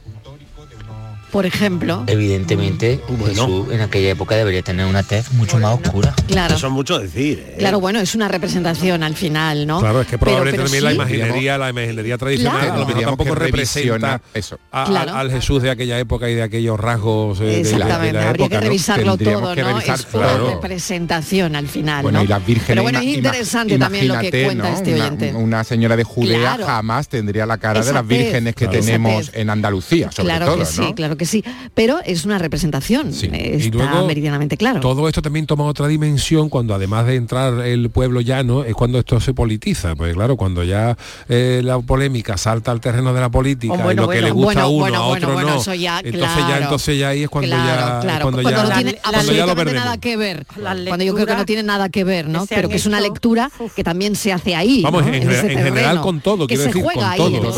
por 1.31 1.47
ejemplo. 1.47 2.05
Evidentemente, 2.07 3.01
Jesús 3.27 3.73
en 3.73 3.81
aquella 3.81 4.11
época 4.11 4.37
debería 4.37 4.63
tener 4.63 4.87
una 4.87 5.03
tez 5.03 5.33
mucho 5.33 5.59
más 5.59 5.79
oscura. 5.81 6.15
Claro. 6.27 6.55
Eso 6.55 6.67
es 6.67 6.73
mucho 6.73 6.99
decir. 6.99 7.45
¿eh? 7.47 7.57
Claro, 7.59 7.81
bueno, 7.81 8.01
es 8.01 8.15
una 8.15 8.29
representación 8.29 9.03
al 9.03 9.15
final, 9.15 9.67
¿no? 9.67 9.81
Claro, 9.81 10.01
es 10.01 10.07
que 10.07 10.19
probablemente 10.19 10.63
también 10.63 10.85
la 10.85 10.93
imaginería, 10.93 11.59
la 11.59 11.71
imaginería 11.71 12.19
tradicional, 12.19 12.71
a 12.71 12.77
lo 12.77 12.87
mejor 12.87 13.03
tampoco 13.03 13.35
representa 13.35 14.21
eso. 14.35 14.59
al 14.71 15.31
Jesús 15.31 15.63
de 15.63 15.71
aquella 15.71 15.99
época 15.99 16.29
y 16.29 16.35
de 16.35 16.43
aquellos 16.43 16.79
rasgos 16.79 17.41
eh, 17.41 17.63
de, 17.63 17.79
la, 17.79 17.99
de 17.99 18.13
la 18.13 18.29
Habría 18.29 18.49
que 18.49 18.61
revisarlo 18.61 19.17
todo, 19.17 19.55
¿no? 19.55 19.79
es 19.79 20.07
claro. 20.07 20.51
representación 20.51 21.57
al 21.57 21.69
final. 21.69 22.03
Bueno, 22.03 22.19
¿no? 22.19 22.25
y 22.25 22.29
las 22.29 22.45
vírgenes. 22.45 22.69
Pero 22.69 22.83
bueno, 22.83 22.99
es 23.01 23.07
interesante 23.07 23.79
también 23.79 24.09
lo 24.09 24.19
que 24.21 24.45
cuenta 24.45 24.73
este 24.73 24.95
oyente. 24.95 25.35
Una, 25.35 25.65
señora 25.65 25.97
de 25.97 26.05
Judea 26.05 26.59
jamás 26.65 27.09
tendría 27.09 27.45
la 27.47 27.59
cara 27.59 27.83
de 27.83 27.93
las 27.93 28.07
vírgenes 28.07 28.55
que 28.55 28.69
tenemos 28.69 29.31
en 29.35 29.51
Andalucía, 29.51 30.11
sobre 30.11 30.29
claro 30.29 30.47
todo. 30.47 30.59
Que 30.59 30.67
sí, 30.67 30.93
claro 30.95 31.17
que 31.19 31.27
sí. 31.27 31.45
Pero 31.75 31.99
es 32.05 32.25
una 32.25 32.39
representación, 32.39 33.09
está 33.09 34.03
meridianamente 34.03 34.57
claro. 34.57 34.81
Todo 34.81 35.09
esto 35.09 35.21
también 35.23 35.47
toma 35.47 35.65
otra 35.65 35.87
dimensión 35.87 36.49
cuando 36.49 36.75
además 36.75 37.07
de 37.07 37.17
entrar 37.17 37.67
el 37.67 37.91
pueblo 37.91 38.21
llano, 38.21 38.65
es 38.65 38.75
cuando 38.75 38.99
esto 38.99 39.21
se 39.21 39.35
politiza, 39.35 39.95
pues 39.95 40.15
claro, 40.15 40.37
cuando 40.37 40.65
ya 40.65 40.97
eh, 41.29 41.61
la 41.63 41.79
polémica 41.81 42.37
salta 42.37 42.71
al 42.71 42.81
terreno 42.81 43.13
de 43.13 43.21
la 43.21 43.31
política 43.31 43.93
y 43.93 43.95
lo 43.95 44.09
que 44.09 44.23
le 44.23 44.31
gusta 44.31 44.63
a 44.63 44.67
uno, 44.69 44.95
a 44.95 45.07
otro 45.07 45.35
no, 45.35 45.41
entonces 45.41 45.81
ya 45.81 46.01
entonces 46.01 46.99
ya 46.99 47.09
ahí 47.09 47.25
es 47.25 47.29
cuando 47.29 47.51
ya 47.51 48.19
cuando, 48.23 48.43
ya, 48.43 48.63
no 48.63 48.71
tiene 48.71 48.99
absolutamente 49.03 49.75
nada 49.75 49.99
que 49.99 50.17
ver. 50.17 50.47
Cuando 50.55 51.05
yo 51.05 51.15
creo 51.15 51.27
que 51.27 51.35
no 51.35 51.45
tiene 51.45 51.63
nada 51.63 51.89
que 51.89 52.05
ver, 52.05 52.29
¿no? 52.29 52.47
Pero 52.47 52.69
que 52.69 52.77
es 52.77 52.87
una 52.87 53.01
lectura 53.01 53.51
que 53.75 53.85
también 53.85 54.17
se 54.17 54.33
hace 54.33 54.55
ahí. 54.55 54.83
Vamos, 54.83 55.07
en, 55.07 55.29
general 55.29 56.01
con 56.01 56.21
todo, 56.21 56.47
quiero 56.47 56.65
decir, 56.65 56.83
con 56.83 57.17
todo. 57.17 57.53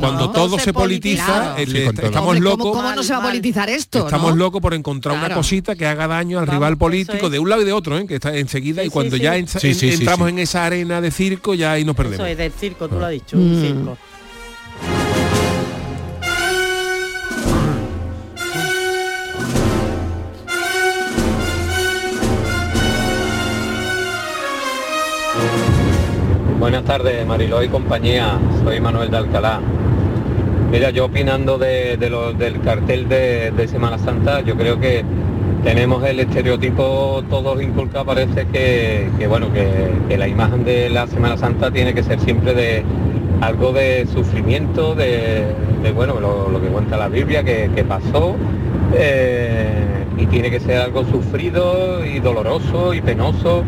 Cuando 0.00 0.30
todo 0.30 0.58
se 0.58 0.72
politiza, 0.72 1.56
estamos 1.58 2.38
locos. 2.40 3.01
¿Cómo 3.02 3.14
no 3.14 3.20
se 3.20 3.22
va 3.22 3.28
a 3.28 3.32
politizar 3.32 3.70
eso? 3.70 4.06
Estamos 4.06 4.36
locos 4.36 4.60
por 4.60 4.74
encontrar 4.74 5.16
una 5.16 5.34
cosita 5.34 5.74
que 5.74 5.86
haga 5.86 6.06
daño 6.06 6.38
al 6.38 6.46
rival 6.46 6.76
político 6.76 7.30
de 7.30 7.38
un 7.38 7.48
lado 7.48 7.62
y 7.62 7.64
de 7.64 7.72
otro, 7.72 7.98
¿eh? 7.98 8.06
que 8.06 8.14
está 8.14 8.36
enseguida 8.36 8.84
y 8.84 8.90
cuando 8.90 9.16
ya 9.16 9.36
entramos 9.36 10.28
en 10.28 10.38
esa 10.38 10.64
arena 10.64 11.00
de 11.00 11.10
circo 11.10 11.54
ya 11.54 11.72
ahí 11.72 11.84
nos 11.84 11.96
perdemos. 11.96 12.20
Eso 12.20 12.26
es 12.26 12.38
del 12.38 12.52
circo, 12.52 12.88
tú 12.88 12.98
lo 12.98 13.06
has 13.06 13.12
dicho, 13.12 13.36
mm. 13.36 13.60
circo. 13.60 13.98
Buenas 26.58 26.84
tardes, 26.84 27.26
Mariló 27.26 27.60
y 27.64 27.68
compañía. 27.68 28.38
Soy 28.62 28.80
Manuel 28.80 29.10
de 29.10 29.16
Alcalá. 29.16 29.60
Mira, 30.72 30.88
yo 30.88 31.04
opinando 31.04 31.58
de, 31.58 31.98
del 31.98 32.60
cartel 32.62 33.06
de, 33.06 33.68
Semana 33.68 33.98
Santa, 33.98 34.40
yo 34.40 34.56
creo 34.56 34.80
que 34.80 35.04
tenemos 35.62 36.02
el 36.02 36.20
estereotipo 36.20 37.22
todos 37.28 37.62
inculcado, 37.62 38.06
parece 38.06 38.46
que, 38.46 39.26
bueno, 39.28 39.48
que, 39.52 40.16
la 40.16 40.26
imagen 40.26 40.64
de 40.64 40.88
la 40.88 41.06
Semana 41.06 41.36
Santa 41.36 41.70
tiene 41.70 41.92
que 41.92 42.02
ser 42.02 42.18
siempre 42.20 42.54
de 42.54 42.84
algo 43.42 43.74
de 43.74 44.06
sufrimiento, 44.06 44.94
de, 44.94 45.44
bueno, 45.94 46.18
lo, 46.18 46.58
que 46.62 46.68
cuenta 46.68 46.96
la 46.96 47.08
Biblia, 47.08 47.44
que, 47.44 47.84
pasó, 47.86 48.34
eh, 48.96 50.06
y 50.16 50.24
tiene 50.24 50.50
que 50.50 50.58
ser 50.58 50.78
algo 50.78 51.04
sufrido 51.04 52.02
y 52.02 52.18
doloroso 52.18 52.94
y 52.94 53.02
penoso 53.02 53.62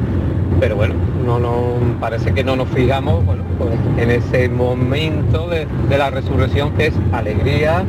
pero 0.60 0.76
bueno, 0.76 0.94
no, 1.24 1.38
no 1.38 1.74
parece 2.00 2.32
que 2.32 2.44
no 2.44 2.56
nos 2.56 2.68
fijamos 2.68 3.24
bueno, 3.24 3.42
pues, 3.58 3.74
en 3.98 4.10
ese 4.10 4.48
momento 4.48 5.48
de, 5.48 5.66
la 5.96 6.10
resurrección 6.10 6.72
que 6.72 6.86
es 6.88 6.94
alegría 7.12 7.84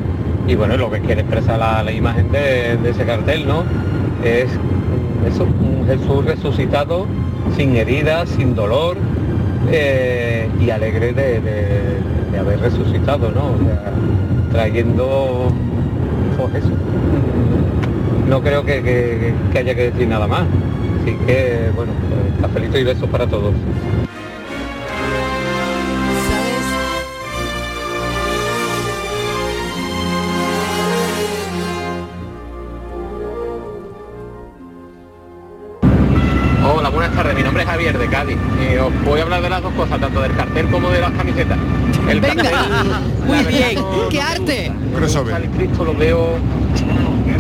y 0.48 0.56
bueno, 0.56 0.78
lo 0.78 0.92
que 0.92 1.00
quiere 1.00 1.22
expresar 1.22 1.60
la, 1.60 1.92
imagen 1.92 2.32
de, 2.32 2.78
ese 2.88 3.06
cartel, 3.06 3.48
¿no? 3.48 3.64
Es 4.24 4.48
eso, 5.28 5.44
un 5.44 5.86
Jesús 5.88 6.26
resucitado 6.26 7.08
sin 7.56 7.76
heridas, 7.76 8.30
sin 8.30 8.56
dolor 8.56 8.98
eh, 9.72 10.48
y 10.62 10.70
alegre 10.70 11.14
de, 11.14 12.40
haber 12.40 12.60
resucitado, 12.60 13.32
¿no? 13.32 13.52
trayendo 14.52 15.52
pues. 16.38 16.64
No 18.30 18.42
creo 18.42 18.66
que 18.66 19.34
haya 19.56 19.76
que 19.76 19.92
decir 19.92 20.08
nada 20.08 20.28
más. 20.28 20.44
Así 21.06 21.16
que, 21.28 21.72
bueno, 21.76 21.94
pues, 22.10 22.42
cafelito 22.42 22.80
y 22.80 22.84
besos 22.84 23.08
para 23.08 23.28
todos. 23.28 23.54
Hola, 36.68 36.90
buenas 36.90 37.14
tardes. 37.14 37.36
Mi 37.36 37.44
nombre 37.44 37.62
es 37.62 37.70
Javier 37.70 38.00
de 38.00 38.08
Cádiz 38.08 38.38
y 38.60 38.78
os 38.78 39.04
voy 39.04 39.20
a 39.20 39.24
hablar 39.24 39.44
de 39.44 39.50
las 39.52 39.62
dos 39.62 39.74
cosas, 39.74 40.00
tanto 40.00 40.22
del 40.22 40.36
cartel 40.36 40.68
como 40.72 40.90
de 40.90 41.02
las 41.02 41.12
camisetas. 41.12 41.60
El 42.10 42.20
Venga, 42.20 43.02
muy 43.28 43.44
bien, 43.44 43.80
qué 44.10 44.22
arte. 44.22 44.66
El 44.66 45.50
Cristo 45.52 45.86
lo 45.86 45.94
veo 45.94 46.40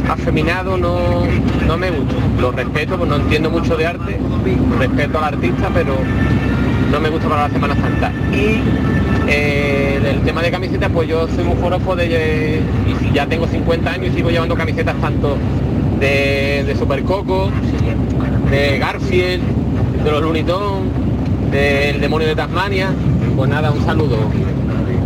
afeminado 0.09 0.77
no, 0.77 1.23
no 1.67 1.77
me 1.77 1.91
gusta. 1.91 2.15
Lo 2.39 2.51
respeto, 2.51 2.97
pues 2.97 3.09
no 3.09 3.15
entiendo 3.17 3.49
mucho 3.49 3.75
de 3.75 3.87
arte, 3.87 4.19
respeto 4.77 5.17
al 5.17 5.23
artista, 5.25 5.69
pero 5.73 5.95
no 6.91 6.99
me 6.99 7.09
gusta 7.09 7.27
para 7.27 7.47
la 7.47 7.53
Semana 7.53 7.75
Santa. 7.75 8.11
Y 8.31 8.61
eh, 9.27 9.99
el 10.03 10.21
tema 10.21 10.41
de 10.41 10.51
camisetas, 10.51 10.91
pues 10.93 11.07
yo 11.07 11.27
soy 11.27 11.43
muy 11.43 11.55
forofo 11.57 11.95
de, 11.95 12.61
y 12.87 13.13
ya 13.13 13.25
tengo 13.25 13.47
50 13.47 13.91
años 13.91 14.11
y 14.13 14.17
sigo 14.17 14.29
llevando 14.29 14.55
camisetas 14.55 14.95
tanto 15.01 15.37
de, 15.99 16.63
de 16.65 16.75
Super 16.75 17.03
Coco, 17.03 17.49
de 18.49 18.77
Garfield, 18.77 19.43
de 20.03 20.11
los 20.11 20.21
Lunitón, 20.21 20.89
del 21.51 21.99
demonio 21.99 22.27
de 22.27 22.35
Tasmania. 22.35 22.89
Pues 23.35 23.49
nada, 23.49 23.71
un 23.71 23.83
saludo. 23.83 24.17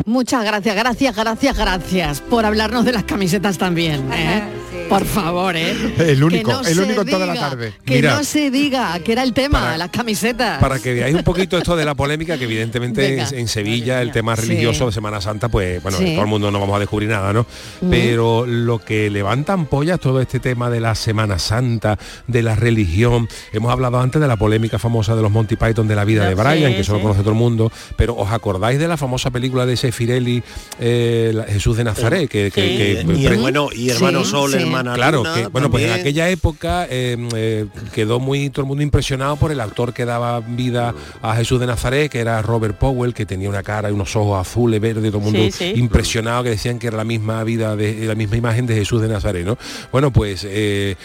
Muchas 0.06 0.44
gracias, 0.44 0.76
gracias, 0.76 1.16
gracias, 1.16 1.58
gracias 1.58 2.22
por 2.22 2.46
hablarnos 2.46 2.84
de 2.84 2.92
las 2.92 3.04
camisetas 3.04 3.58
también. 3.58 4.02
¿eh? 4.12 4.44
Por 4.90 5.06
favor, 5.06 5.56
¿eh? 5.56 5.76
El 6.00 6.24
único, 6.24 6.62
el 6.66 6.80
único 6.80 7.06
toda 7.06 7.26
la 7.26 7.36
tarde. 7.36 7.74
Que 7.86 8.02
no 8.02 8.24
se 8.24 8.50
diga 8.50 9.00
que 9.00 9.12
era 9.12 9.24
el 9.24 9.34
tema, 9.34 9.78
las 9.78 9.90
camisetas. 9.90 10.60
Para 10.60 10.80
que 10.80 10.94
veáis 10.94 11.16
un 11.16 11.24
poquito 11.24 11.58
esto 11.58 11.76
de 11.76 11.86
la 11.86 11.96
polémica, 11.96 12.38
que 12.38 12.46
evidentemente 12.46 13.20
en 13.20 13.48
Sevilla 13.48 14.02
el 14.02 14.12
tema 14.12 14.36
religioso 14.36 14.88
de 14.88 14.92
Semana 14.92 15.22
Santa, 15.22 15.50
pues 15.50 15.82
bueno, 15.84 15.98
todo 15.98 16.22
el 16.22 16.28
mundo 16.28 16.52
no 16.52 16.60
vamos 16.60 16.76
a 16.76 16.80
descubrir 16.80 17.10
nada, 17.10 17.34
¿no? 17.34 17.46
Pero 17.90 18.46
lo 18.46 18.80
que 18.80 19.10
levantan 19.10 19.66
pollas 19.66 20.00
todo 20.00 20.22
este 20.22 20.40
tema 20.40 20.70
de 20.70 20.80
la 20.80 20.96
Semana 20.96 21.40
Santa, 21.40 21.98
de 22.28 22.42
la 22.42 22.56
religión. 22.56 23.28
Hemos 23.54 23.72
hablado 23.72 24.00
antes 24.00 24.22
de 24.22 24.28
la 24.28 24.38
polémica 24.38 24.80
famosa 24.80 25.16
de 25.16 25.22
los 25.22 25.32
Monty 25.32 25.56
Python 25.56 25.88
de 25.88 25.96
la 25.96 26.06
vida 26.06 26.28
de 26.28 26.36
Brian, 26.36 26.74
que 26.74 26.82
eso 26.82 26.94
lo 26.94 27.02
conoce 27.02 27.22
todo 27.22 27.32
el 27.32 27.38
mundo, 27.38 27.72
pero 27.96 28.16
¿os 28.16 28.32
acordáis 28.32 28.80
de 28.80 28.88
la 28.88 28.98
famosa 28.98 29.30
película 29.32 29.66
de 29.66 29.78
Sefirelli, 29.78 30.44
eh, 30.80 31.34
Jesús 31.50 31.78
de 31.78 31.84
Nazaret? 31.84 32.30
Que, 32.30 32.52
y, 33.08 33.38
bueno, 33.38 33.70
y 33.74 33.90
hermano 33.90 34.24
Sol 34.24 34.54
Claro, 34.84 35.24
que, 35.24 35.48
bueno, 35.48 35.70
pues 35.70 35.86
en 35.86 35.92
aquella 35.92 36.30
época 36.30 36.88
em, 36.90 37.30
eh, 37.36 37.68
quedó 37.94 38.20
muy 38.20 38.50
todo 38.50 38.62
el 38.64 38.68
mundo 38.68 38.84
impresionado 38.84 39.36
por 39.38 39.52
el 39.52 39.60
actor 39.60 39.94
que 39.94 40.06
daba 40.06 40.40
vida 40.40 40.94
a 41.22 41.36
Jesús 41.36 41.60
de 41.60 41.68
Nazaret, 41.68 42.12
que 42.12 42.20
era 42.20 42.42
Robert 42.42 42.78
Powell, 42.78 43.14
que 43.14 43.26
tenía 43.26 43.50
una 43.50 43.64
cara 43.64 43.90
y 43.90 43.94
unos 43.94 44.16
ojos 44.16 44.40
azules, 44.40 44.80
verdes, 44.80 45.12
todo 45.12 45.18
el 45.18 45.24
mundo 45.24 45.56
impresionado, 45.76 46.44
que 46.44 46.52
decían 46.52 46.80
que 46.80 46.88
era 46.88 46.98
la 46.98 47.04
misma 47.04 47.44
vida, 47.44 47.76
de 47.76 48.06
la 48.06 48.16
misma 48.16 48.38
imagen 48.38 48.66
de 48.66 48.76
Jesús 48.76 49.02
de 49.02 49.08
Nazaret, 49.08 49.46
¿no? 49.46 49.58
Bueno, 49.92 50.12
pues 50.12 50.46
eh, 50.48 50.96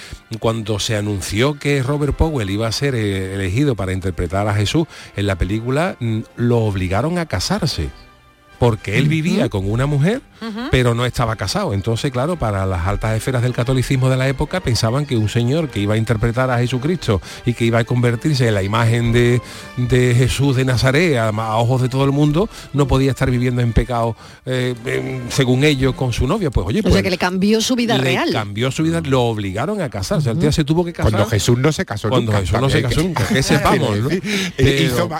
cuando 0.40 0.78
se 0.78 0.96
anunció 0.96 1.58
que 1.58 1.82
Robert 1.82 2.14
Powell 2.14 2.50
iba 2.50 2.66
a 2.66 2.72
ser 2.72 2.94
eh, 2.94 3.34
elegido 3.34 3.74
para 3.74 3.92
interpretar 3.92 4.48
a 4.48 4.54
Jesús 4.54 4.86
en 5.16 5.26
la 5.26 5.36
película, 5.36 5.96
mm, 6.00 6.20
lo 6.36 6.58
obligaron 6.58 7.18
a 7.18 7.26
casarse 7.26 7.90
porque 8.58 8.98
él 8.98 9.08
vivía 9.08 9.48
con 9.48 9.70
una 9.70 9.86
mujer 9.86 10.22
pero 10.70 10.94
no 10.94 11.06
estaba 11.06 11.36
casado. 11.36 11.74
Entonces, 11.74 12.10
claro, 12.10 12.36
para 12.36 12.66
las 12.66 12.86
altas 12.86 13.16
esferas 13.16 13.42
del 13.42 13.52
catolicismo 13.52 14.08
de 14.08 14.16
la 14.16 14.28
época 14.28 14.60
pensaban 14.60 15.06
que 15.06 15.16
un 15.16 15.28
señor 15.28 15.68
que 15.68 15.80
iba 15.80 15.94
a 15.94 15.96
interpretar 15.96 16.50
a 16.50 16.58
Jesucristo 16.58 17.20
y 17.44 17.54
que 17.54 17.64
iba 17.64 17.78
a 17.78 17.84
convertirse 17.84 18.48
en 18.48 18.54
la 18.54 18.62
imagen 18.62 19.12
de, 19.12 19.40
Jesús 20.14 20.56
de 20.56 20.64
Nazaret 20.64 21.16
a, 21.18 21.56
ojos 21.56 21.82
de 21.82 21.88
todo 21.88 22.04
el 22.04 22.12
mundo, 22.12 22.48
no 22.72 22.86
podía 22.86 23.10
estar 23.10 23.30
viviendo 23.30 23.62
en 23.62 23.72
pecado, 23.72 24.16
eh, 24.46 24.74
según 25.28 25.64
ellos, 25.64 25.94
con 25.94 26.12
su 26.12 26.26
novia. 26.26 26.50
Pues 26.50 26.66
oye, 26.66 26.82
pues, 26.82 26.92
o 26.92 26.94
sea 26.94 27.02
que 27.02 27.10
le 27.10 27.18
cambió 27.18 27.60
su 27.60 27.76
vida 27.76 27.96
le 27.96 28.04
real. 28.04 28.32
Cambió 28.32 28.70
su 28.70 28.82
vida, 28.82 29.00
lo 29.00 29.22
obligaron 29.22 29.80
a 29.80 29.88
casarse. 29.88 30.30
El 30.30 30.38
tío 30.38 30.52
se 30.52 30.64
tuvo 30.64 30.84
que 30.84 30.92
casar. 30.92 31.12
Cuando 31.12 31.28
Jesús 31.28 31.58
no 31.58 31.72
se 31.72 31.84
casó 31.84 32.08
Cuando 32.08 32.32
Jesús 32.32 32.60
no 32.60 32.70
se 32.70 32.82
casó 32.82 33.02
nunca, 33.02 33.26
que 33.26 33.42
sepamos, 33.42 33.98
¿no? 33.98 34.08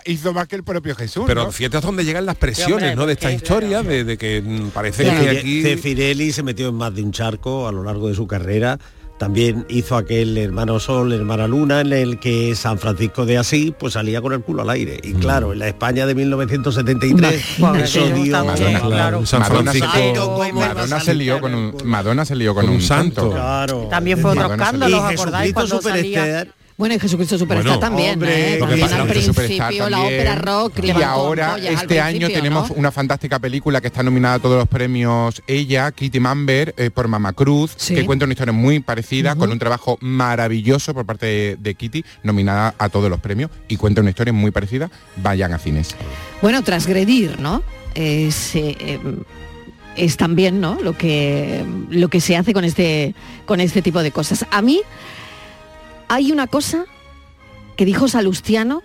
hizo, 0.07 0.33
más, 0.33 0.49
que 0.49 0.57
el 0.57 0.65
propio 0.65 0.95
Jesús. 0.95 1.25
Pero 1.27 1.51
fíjate 1.51 1.81
dónde 1.81 2.05
llegan 2.05 2.27
las 2.27 2.37
presiones, 2.37 2.97
¿no? 2.97 3.07
De 3.07 3.15
esta 3.15 3.33
historia, 3.33 3.83
de, 3.83 4.17
que 4.17 4.43
mm, 4.43 4.69
parece 4.69 5.05
que 5.21 5.31
aquí 5.31 6.33
se 6.33 6.43
metió 6.43 6.69
en 6.69 6.75
más 6.75 6.95
de 6.95 7.03
un 7.03 7.13
charco 7.13 7.69
a 7.69 7.73
lo 7.73 7.83
largo 7.83 8.09
de 8.09 8.15
su 8.15 8.27
carrera. 8.27 8.79
También 9.19 9.65
hizo 9.69 9.97
aquel 9.97 10.37
hermano 10.37 10.81
Sol, 10.81 11.13
hermana 11.13 11.47
Luna, 11.47 11.81
en 11.83 11.93
el 11.93 12.19
que 12.19 12.57
San 12.57 12.79
Francisco 12.79 13.25
de 13.25 13.39
Asís 13.39 13.73
pues 13.79 13.93
salía 13.93 14.21
con 14.21 14.33
el 14.33 14.41
culo 14.41 14.63
al 14.63 14.71
aire. 14.71 14.99
Y 15.05 15.15
mm. 15.15 15.19
claro, 15.21 15.53
en 15.53 15.61
la 15.61 15.69
España 15.69 16.05
de 16.05 16.17
1973, 16.17 17.61
Madonna, 17.61 17.87
se 17.87 18.11
lió 21.15 21.41
con 21.41 21.55
un, 21.55 21.77
Madonna 21.85 22.25
se 22.25 22.35
lió 22.35 22.55
con, 22.55 22.69
un, 22.69 22.83
santo. 22.83 23.33
También 23.89 24.19
fue 24.19 24.33
otro 24.33 24.53
escándalo, 24.53 24.99
¿os 24.99 25.13
acordáis 25.13 25.55
cuando 25.55 25.81
salía? 25.81 26.47
Bueno, 26.77 26.97
y 26.97 26.99
Jesucristo 26.99 27.39
Superstar 27.39 27.79
también, 27.79 28.21
¿eh? 28.25 28.59
al 28.61 29.07
principio 29.07 29.89
la 29.89 30.01
ópera 30.03 30.35
rock. 30.35 30.81
Y 30.83 30.91
ahora, 31.03 31.57
este 31.59 32.01
año 32.01 32.29
tenemos 32.29 32.71
una 32.71 32.91
fantástica 32.91 33.39
película 33.39 33.81
que 33.81 33.87
está 33.87 34.03
nominada 34.03 34.35
a 34.35 34.39
todos 34.41 34.59
los 34.59 34.69
premios 34.69 35.43
ella, 35.47 35.93
Kitty 35.93 36.19
Mamber, 36.19 36.75
eh, 36.77 36.91
por 36.91 37.07
Mama 37.07 37.33
Cruz, 37.33 37.77
que 37.77 38.05
cuenta 38.05 38.25
una 38.25 38.33
historia 38.33 38.53
muy 38.53 38.81
parecida, 38.81 39.37
con 39.37 39.53
un 39.53 39.59
trabajo 39.59 39.99
maravilloso 40.01 40.95
por 40.95 41.07
parte 41.07 41.57
de, 41.59 41.75
Kitty, 41.75 42.05
nominada 42.23 42.75
a 42.79 42.89
todos 42.89 43.09
los 43.09 43.21
premios, 43.21 43.51
y 43.69 43.77
cuenta 43.77 44.01
una 44.01 44.11
historia 44.11 44.33
muy 44.33 44.51
parecida, 44.51 44.91
vayan 45.17 45.53
a 45.53 45.59
cines. 45.59 45.95
Bueno, 46.43 46.63
transgredir, 46.63 47.39
¿no? 47.41 47.63
Es, 47.95 48.55
eh, 48.57 48.99
es 49.97 50.17
también, 50.17 50.61
¿no? 50.61 50.79
Lo 50.83 50.97
que, 50.97 51.65
lo 51.91 52.09
que 52.09 52.21
se 52.21 52.37
hace 52.37 52.53
con 52.53 52.65
este, 52.65 53.15
con 53.47 53.61
este 53.61 53.83
tipo 53.83 54.03
de 54.03 54.11
cosas. 54.11 54.47
A 54.51 54.61
mí 54.61 54.81
hay 56.15 56.31
una 56.31 56.47
cosa 56.47 56.85
que 57.77 57.85
dijo 57.85 58.07
Salustiano 58.07 58.85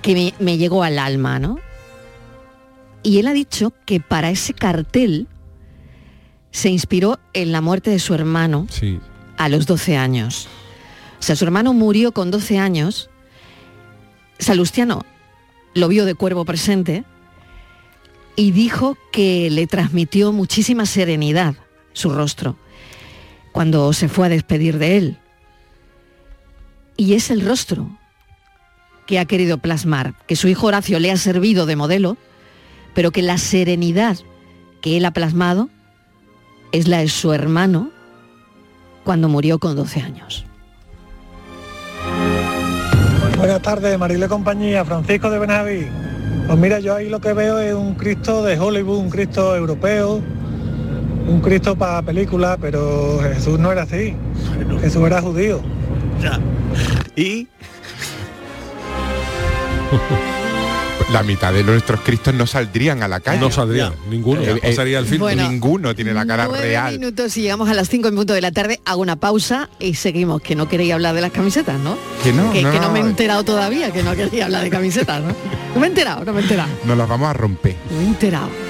que 0.00 0.32
me, 0.38 0.56
llegó 0.56 0.82
al 0.82 0.98
alma, 0.98 1.38
¿no? 1.38 1.58
Y 3.02 3.18
él 3.18 3.26
ha 3.26 3.34
dicho 3.34 3.74
que 3.84 4.00
para 4.00 4.30
ese 4.30 4.54
cartel 4.54 5.28
se 6.50 6.70
inspiró 6.70 7.18
en 7.34 7.52
la 7.52 7.60
muerte 7.60 7.90
de 7.90 7.98
su 7.98 8.14
hermano 8.14 8.66
a 9.36 9.50
los 9.50 9.66
12 9.66 9.98
años. 9.98 10.48
O 11.18 11.22
sea, 11.22 11.36
su 11.36 11.44
hermano 11.44 11.74
murió 11.74 12.12
con 12.12 12.30
12 12.30 12.58
años. 12.58 13.10
Salustiano 14.38 15.04
lo 15.74 15.88
vio 15.88 16.06
de 16.06 16.14
cuervo 16.14 16.46
presente 16.46 17.04
y 18.34 18.52
dijo 18.52 18.96
que 19.12 19.50
le 19.50 19.66
transmitió 19.66 20.32
muchísima 20.32 20.86
serenidad 20.86 21.54
su 21.92 22.08
rostro 22.08 22.56
cuando 23.52 23.92
se 23.92 24.08
fue 24.08 24.26
a 24.26 24.30
despedir 24.30 24.78
de 24.78 24.96
él 24.96 25.19
y 27.00 27.14
es 27.14 27.30
el 27.30 27.40
rostro 27.40 27.88
que 29.06 29.18
ha 29.18 29.24
querido 29.24 29.56
plasmar, 29.56 30.12
que 30.26 30.36
su 30.36 30.48
hijo 30.48 30.66
Horacio 30.66 30.98
le 30.98 31.10
ha 31.10 31.16
servido 31.16 31.64
de 31.64 31.74
modelo, 31.74 32.18
pero 32.94 33.10
que 33.10 33.22
la 33.22 33.38
serenidad 33.38 34.18
que 34.82 34.98
él 34.98 35.06
ha 35.06 35.10
plasmado 35.10 35.70
es 36.72 36.88
la 36.88 36.98
de 36.98 37.08
su 37.08 37.32
hermano 37.32 37.90
cuando 39.02 39.30
murió 39.30 39.58
con 39.58 39.76
12 39.76 40.00
años. 40.02 40.44
Buenas 43.38 43.62
tardes, 43.62 43.98
Marile 43.98 44.28
Compañía, 44.28 44.84
Francisco 44.84 45.30
de 45.30 45.38
Benaví. 45.38 45.86
Pues 46.48 46.58
mira, 46.58 46.80
yo 46.80 46.96
ahí 46.96 47.08
lo 47.08 47.18
que 47.18 47.32
veo 47.32 47.58
es 47.60 47.72
un 47.72 47.94
Cristo 47.94 48.42
de 48.42 48.58
Hollywood, 48.58 48.98
un 48.98 49.08
Cristo 49.08 49.56
europeo, 49.56 50.20
un 51.26 51.40
Cristo 51.40 51.74
para 51.76 52.02
película, 52.02 52.58
pero 52.60 53.20
Jesús 53.22 53.58
no 53.58 53.72
era 53.72 53.84
así. 53.84 54.14
Jesús 54.82 55.06
era 55.06 55.22
judío. 55.22 55.62
Y 57.16 57.48
la 61.12 61.22
mitad 61.24 61.52
de 61.52 61.64
nuestros 61.64 62.00
cristos 62.00 62.34
no 62.34 62.46
saldrían 62.46 63.02
a 63.02 63.08
la 63.08 63.20
calle. 63.20 63.40
No 63.40 63.50
saldrían, 63.50 63.94
ninguno. 64.08 64.42
Eh, 64.42 64.60
eh, 64.62 64.74
el 64.78 65.36
ninguno 65.36 65.94
tiene 65.94 66.12
la 66.14 66.24
cara 66.24 66.46
real. 66.46 66.98
minutos 66.98 67.36
y 67.36 67.42
llegamos 67.42 67.68
a 67.68 67.74
las 67.74 67.88
5 67.88 68.10
minutos 68.10 68.34
de 68.34 68.40
la 68.40 68.52
tarde, 68.52 68.80
hago 68.84 69.02
una 69.02 69.16
pausa 69.16 69.68
y 69.78 69.94
seguimos. 69.94 70.40
Que 70.40 70.54
no 70.54 70.68
queréis 70.68 70.92
hablar 70.92 71.14
de 71.14 71.20
las 71.20 71.32
camisetas, 71.32 71.80
¿no? 71.80 71.96
Que 72.22 72.32
no, 72.32 72.52
que 72.52 72.62
no, 72.62 72.90
me 72.90 73.00
he 73.00 73.02
enterado 73.02 73.44
todavía, 73.44 73.90
que 73.92 74.02
no 74.02 74.14
quería 74.14 74.44
hablar 74.44 74.62
de 74.62 74.70
camisetas, 74.70 75.20
¿no? 75.20 75.34
No 75.74 75.80
me 75.80 75.86
he 75.86 75.90
enterado, 75.90 76.24
no 76.24 76.32
me 76.32 76.40
he 76.40 76.42
enterado. 76.42 76.70
Nos 76.84 76.96
las 76.96 77.08
vamos 77.08 77.28
a 77.28 77.32
romper. 77.32 77.76
No 77.90 77.98
me 77.98 78.04
he 78.04 78.08
enterado. 78.08 78.69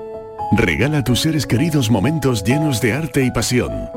Regala 0.53 0.97
a 0.97 1.03
tus 1.03 1.21
seres 1.21 1.47
queridos 1.47 1.89
momentos 1.89 2.43
llenos 2.43 2.81
de 2.81 2.91
arte 2.91 3.23
y 3.23 3.31
pasión. 3.31 3.89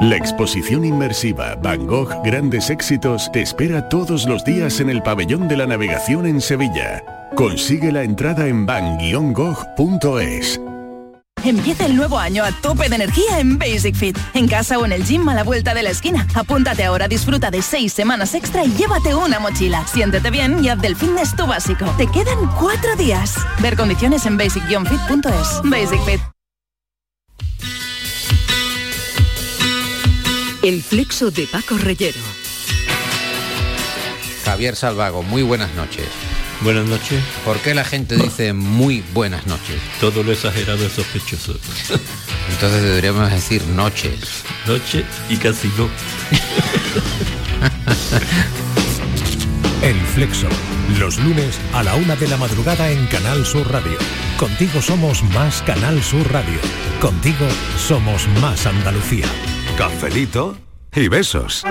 La 0.00 0.16
exposición 0.16 0.82
inmersiva 0.82 1.54
Van 1.56 1.86
Gogh 1.86 2.08
Grandes 2.24 2.70
Éxitos 2.70 3.30
te 3.32 3.42
espera 3.42 3.90
todos 3.90 4.26
los 4.26 4.44
días 4.44 4.80
en 4.80 4.88
el 4.88 5.02
Pabellón 5.02 5.46
de 5.46 5.58
la 5.58 5.66
Navegación 5.66 6.24
en 6.24 6.40
Sevilla. 6.40 7.04
Consigue 7.34 7.92
la 7.92 8.02
entrada 8.02 8.46
en 8.46 8.64
van-gogh.es. 8.64 10.60
Empieza 11.46 11.86
el 11.86 11.94
nuevo 11.94 12.18
año 12.18 12.42
a 12.42 12.50
tope 12.50 12.88
de 12.88 12.96
energía 12.96 13.38
en 13.38 13.56
Basic 13.56 13.94
Fit. 13.94 14.18
En 14.34 14.48
casa 14.48 14.80
o 14.80 14.84
en 14.84 14.90
el 14.90 15.04
gym 15.04 15.28
a 15.28 15.34
la 15.34 15.44
vuelta 15.44 15.74
de 15.74 15.84
la 15.84 15.90
esquina. 15.90 16.26
Apúntate 16.34 16.84
ahora, 16.84 17.06
disfruta 17.06 17.52
de 17.52 17.62
seis 17.62 17.92
semanas 17.92 18.34
extra 18.34 18.64
y 18.64 18.72
llévate 18.72 19.14
una 19.14 19.38
mochila. 19.38 19.86
Siéntete 19.86 20.32
bien 20.32 20.64
y 20.64 20.70
haz 20.70 20.80
del 20.80 20.96
fitness 20.96 21.36
tu 21.36 21.46
básico. 21.46 21.86
Te 21.98 22.08
quedan 22.08 22.50
cuatro 22.58 22.96
días. 22.96 23.36
Ver 23.60 23.76
condiciones 23.76 24.26
en 24.26 24.36
basic-fit.es. 24.36 25.60
Basic 25.62 26.00
Fit. 26.04 26.20
El 30.64 30.82
flexo 30.82 31.30
de 31.30 31.46
Paco 31.46 31.78
Reyero. 31.78 32.18
Javier 34.44 34.74
Salvago, 34.74 35.22
muy 35.22 35.42
buenas 35.42 35.72
noches. 35.76 36.08
Buenas 36.62 36.86
noches. 36.86 37.22
¿Por 37.44 37.58
qué 37.58 37.74
la 37.74 37.84
gente 37.84 38.16
dice 38.16 38.52
muy 38.52 39.04
buenas 39.12 39.46
noches? 39.46 39.76
Todo 40.00 40.22
lo 40.22 40.32
exagerado 40.32 40.86
es 40.86 40.92
sospechoso. 40.92 41.52
Entonces 42.50 42.82
deberíamos 42.82 43.30
decir 43.30 43.62
noches. 43.68 44.44
Noche 44.66 45.04
y 45.28 45.36
casi 45.36 45.68
no. 45.76 45.88
El 49.82 50.00
Flexo. 50.00 50.48
Los 50.98 51.18
lunes 51.18 51.58
a 51.74 51.82
la 51.82 51.94
una 51.96 52.16
de 52.16 52.28
la 52.28 52.36
madrugada 52.36 52.90
en 52.90 53.06
Canal 53.06 53.44
Sur 53.44 53.70
Radio. 53.70 53.98
Contigo 54.38 54.80
somos 54.80 55.22
más 55.22 55.62
Canal 55.62 56.02
Sur 56.02 56.30
Radio. 56.32 56.58
Contigo 57.00 57.46
somos 57.78 58.26
más 58.40 58.66
Andalucía. 58.66 59.26
Cafelito 59.76 60.56
y 60.94 61.08
besos. 61.08 61.64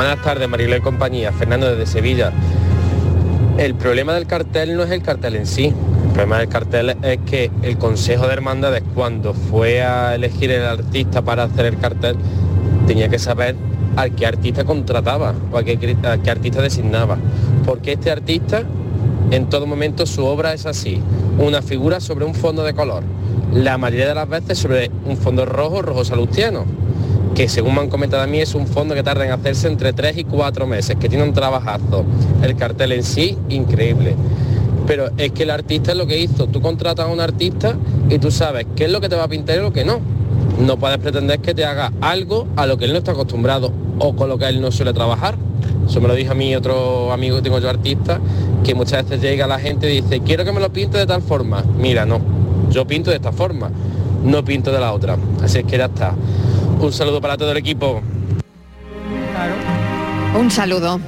Buenas 0.00 0.22
tardes, 0.22 0.48
Marilo 0.48 0.74
y 0.74 0.80
compañía. 0.80 1.30
Fernando 1.30 1.70
desde 1.70 1.84
Sevilla. 1.84 2.32
El 3.58 3.74
problema 3.74 4.14
del 4.14 4.26
cartel 4.26 4.74
no 4.74 4.82
es 4.82 4.90
el 4.92 5.02
cartel 5.02 5.36
en 5.36 5.44
sí. 5.44 5.66
El 5.66 6.12
problema 6.14 6.38
del 6.38 6.48
cartel 6.48 6.96
es 7.02 7.18
que 7.26 7.50
el 7.60 7.76
Consejo 7.76 8.26
de 8.26 8.32
Hermandades, 8.32 8.82
cuando 8.94 9.34
fue 9.34 9.82
a 9.82 10.14
elegir 10.14 10.52
el 10.52 10.64
artista 10.64 11.20
para 11.20 11.42
hacer 11.42 11.66
el 11.66 11.76
cartel, 11.76 12.16
tenía 12.86 13.10
que 13.10 13.18
saber 13.18 13.56
al 13.96 14.14
qué 14.14 14.24
artista 14.24 14.64
contrataba 14.64 15.34
o 15.52 15.58
a 15.58 15.64
qué, 15.64 15.96
a 16.02 16.16
qué 16.16 16.30
artista 16.30 16.62
designaba. 16.62 17.18
Porque 17.66 17.92
este 17.92 18.10
artista, 18.10 18.62
en 19.30 19.50
todo 19.50 19.66
momento, 19.66 20.06
su 20.06 20.24
obra 20.24 20.54
es 20.54 20.64
así. 20.64 20.98
Una 21.36 21.60
figura 21.60 22.00
sobre 22.00 22.24
un 22.24 22.34
fondo 22.34 22.64
de 22.64 22.72
color. 22.72 23.02
La 23.52 23.76
mayoría 23.76 24.08
de 24.08 24.14
las 24.14 24.30
veces 24.30 24.56
sobre 24.56 24.90
un 25.04 25.18
fondo 25.18 25.44
rojo, 25.44 25.82
rojo 25.82 26.06
salustiano 26.06 26.64
que 27.40 27.48
según 27.48 27.74
me 27.74 27.80
han 27.80 27.88
comentado 27.88 28.22
a 28.22 28.26
mí 28.26 28.38
es 28.38 28.54
un 28.54 28.66
fondo 28.66 28.94
que 28.94 29.02
tarda 29.02 29.24
en 29.24 29.32
hacerse 29.32 29.66
entre 29.66 29.94
3 29.94 30.18
y 30.18 30.24
4 30.24 30.66
meses, 30.66 30.96
que 30.96 31.08
tiene 31.08 31.24
un 31.24 31.32
trabajazo. 31.32 32.04
El 32.42 32.54
cartel 32.54 32.92
en 32.92 33.02
sí, 33.02 33.38
increíble. 33.48 34.14
Pero 34.86 35.08
es 35.16 35.32
que 35.32 35.44
el 35.44 35.50
artista 35.50 35.92
es 35.92 35.96
lo 35.96 36.06
que 36.06 36.18
hizo. 36.18 36.48
Tú 36.48 36.60
contratas 36.60 37.06
a 37.06 37.08
un 37.08 37.18
artista 37.18 37.78
y 38.10 38.18
tú 38.18 38.30
sabes 38.30 38.66
qué 38.76 38.84
es 38.84 38.90
lo 38.90 39.00
que 39.00 39.08
te 39.08 39.16
va 39.16 39.24
a 39.24 39.28
pintar 39.28 39.56
y 39.56 39.62
lo 39.62 39.72
que 39.72 39.86
no. 39.86 40.00
No 40.58 40.76
puedes 40.76 40.98
pretender 40.98 41.38
que 41.38 41.54
te 41.54 41.64
haga 41.64 41.94
algo 42.02 42.46
a 42.56 42.66
lo 42.66 42.76
que 42.76 42.84
él 42.84 42.92
no 42.92 42.98
está 42.98 43.12
acostumbrado 43.12 43.72
o 44.00 44.14
con 44.14 44.28
lo 44.28 44.36
que 44.36 44.46
él 44.46 44.60
no 44.60 44.70
suele 44.70 44.92
trabajar. 44.92 45.36
Eso 45.88 45.98
me 46.02 46.08
lo 46.08 46.14
dijo 46.14 46.32
a 46.32 46.34
mí 46.34 46.54
otro 46.54 47.10
amigo 47.10 47.36
que 47.36 47.42
tengo 47.42 47.58
yo 47.58 47.70
artista, 47.70 48.20
que 48.62 48.74
muchas 48.74 49.04
veces 49.04 49.22
llega 49.22 49.46
la 49.46 49.58
gente 49.58 49.90
y 49.90 50.02
dice, 50.02 50.20
quiero 50.20 50.44
que 50.44 50.52
me 50.52 50.60
lo 50.60 50.70
pinte 50.70 50.98
de 50.98 51.06
tal 51.06 51.22
forma. 51.22 51.64
Mira, 51.78 52.04
no, 52.04 52.20
yo 52.68 52.86
pinto 52.86 53.08
de 53.08 53.16
esta 53.16 53.32
forma, 53.32 53.70
no 54.22 54.44
pinto 54.44 54.70
de 54.70 54.78
la 54.78 54.92
otra. 54.92 55.16
Así 55.42 55.60
es 55.60 55.64
que 55.64 55.78
ya 55.78 55.86
está. 55.86 56.14
Un 56.80 56.92
saludo 56.92 57.20
para 57.20 57.36
todo 57.36 57.52
el 57.52 57.58
equipo. 57.58 58.02
Un 60.38 60.50
saludo. 60.50 61.00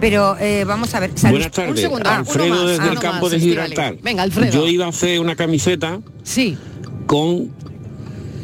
Pero 0.00 0.36
eh, 0.38 0.64
vamos 0.64 0.94
a 0.94 1.00
ver. 1.00 1.10
Buenas 1.22 1.50
tardes. 1.50 1.84
Alfredo 2.04 2.66
desde 2.66 2.88
el 2.88 2.98
campo 2.98 3.28
de 3.28 3.40
Gibraltar. 3.40 3.96
Venga, 4.02 4.22
Alfredo. 4.22 4.52
Yo 4.52 4.66
iba 4.66 4.86
a 4.86 4.88
hacer 4.88 5.20
una 5.20 5.36
camiseta. 5.36 6.00
Sí. 6.22 6.56
Con 7.06 7.50